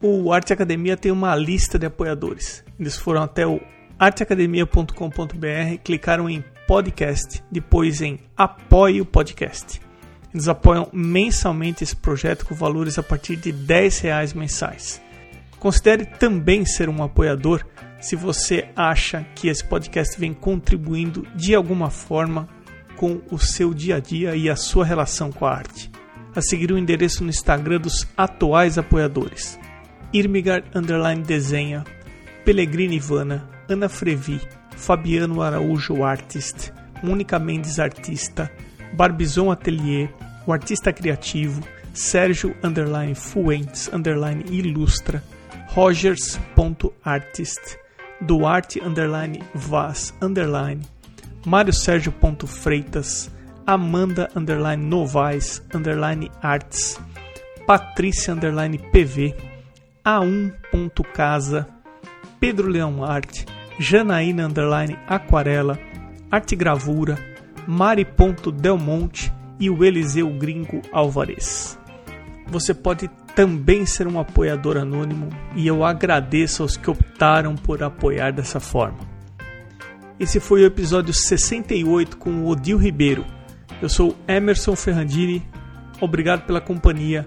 O 0.00 0.30
Arte 0.30 0.52
Academia 0.52 0.96
tem 0.96 1.10
uma 1.10 1.34
lista 1.34 1.78
de 1.78 1.86
apoiadores. 1.86 2.62
Eles 2.78 2.96
foram 2.96 3.22
até 3.22 3.46
o 3.46 3.60
arteacademia.com.br, 3.98 5.78
clicaram 5.82 6.28
em 6.28 6.44
podcast, 6.66 7.42
depois 7.50 8.02
em 8.02 8.18
apoie 8.36 9.00
o 9.00 9.06
podcast. 9.06 9.80
Eles 10.34 10.48
apoiam 10.48 10.90
mensalmente 10.92 11.82
esse 11.82 11.96
projeto 11.96 12.44
com 12.44 12.54
valores 12.54 12.98
a 12.98 13.02
partir 13.02 13.36
de 13.36 13.50
10 13.50 14.00
reais 14.00 14.34
mensais. 14.34 15.00
Considere 15.58 16.04
também 16.04 16.66
ser 16.66 16.90
um 16.90 17.02
apoiador 17.02 17.64
se 17.98 18.14
você 18.14 18.68
acha 18.76 19.26
que 19.34 19.48
esse 19.48 19.64
podcast 19.64 20.20
vem 20.20 20.34
contribuindo 20.34 21.26
de 21.34 21.54
alguma 21.54 21.88
forma 21.88 22.46
com 22.96 23.22
o 23.30 23.38
seu 23.38 23.72
dia 23.72 23.96
a 23.96 24.00
dia 24.00 24.36
e 24.36 24.50
a 24.50 24.56
sua 24.56 24.84
relação 24.84 25.32
com 25.32 25.46
a 25.46 25.52
arte. 25.52 25.90
A 26.34 26.42
seguir 26.42 26.70
o 26.70 26.76
endereço 26.76 27.24
no 27.24 27.30
Instagram 27.30 27.80
dos 27.80 28.06
atuais 28.14 28.76
apoiadores. 28.76 29.58
Irmigar 30.18 30.64
Underline 30.74 31.22
Desenha, 31.22 31.84
Pellegrini 32.44 32.96
Ivana, 32.96 33.48
Ana 33.68 33.88
Frevi, 33.88 34.40
Fabiano 34.76 35.42
Araújo 35.42 36.04
Artist, 36.04 36.72
Mônica 37.02 37.38
Mendes 37.38 37.78
Artista, 37.78 38.50
Barbizon 38.94 39.50
Atelier, 39.50 40.10
o 40.46 40.52
Artista 40.52 40.92
Criativo, 40.92 41.62
Sérgio 41.92 42.54
Underline 42.62 43.14
Fuentes 43.14 43.90
Underline 43.92 44.44
Ilustra, 44.48 45.22
Rogers.artist, 45.74 47.78
Duarte 48.20 48.80
Underline 48.82 49.42
Vaz 49.54 50.14
Underline, 50.22 50.80
Mário 51.44 51.72
Sérgio 51.72 52.14
Freitas, 52.46 53.30
Amanda 53.66 54.30
Underline 54.34 54.82
Novaes 54.82 55.62
Underline 55.74 56.30
Arts, 56.40 56.98
Patrícia 57.66 58.32
Underline 58.32 58.78
PV, 58.78 59.34
A1.casa, 60.06 61.66
Pedro 62.38 62.68
Leão 62.68 63.04
Arte, 63.04 63.44
Janaína 63.76 64.46
Underline 64.46 64.96
Aquarela, 65.04 65.76
Arte 66.30 66.54
Gravura, 66.54 67.18
Mari.delmonte 67.66 69.32
e 69.58 69.68
o 69.68 69.84
Eliseu 69.84 70.30
Gringo 70.30 70.80
Alvarez. 70.92 71.76
Você 72.46 72.72
pode 72.72 73.08
também 73.34 73.84
ser 73.84 74.06
um 74.06 74.20
apoiador 74.20 74.76
anônimo 74.76 75.28
e 75.56 75.66
eu 75.66 75.84
agradeço 75.84 76.62
aos 76.62 76.76
que 76.76 76.88
optaram 76.88 77.56
por 77.56 77.82
apoiar 77.82 78.30
dessa 78.30 78.60
forma. 78.60 79.00
Esse 80.20 80.38
foi 80.38 80.62
o 80.62 80.66
episódio 80.66 81.12
68 81.12 82.16
com 82.16 82.30
o 82.30 82.48
Odil 82.48 82.78
Ribeiro. 82.78 83.26
Eu 83.82 83.88
sou 83.88 84.16
Emerson 84.28 84.76
Ferrandini, 84.76 85.42
obrigado 86.00 86.46
pela 86.46 86.60
companhia 86.60 87.26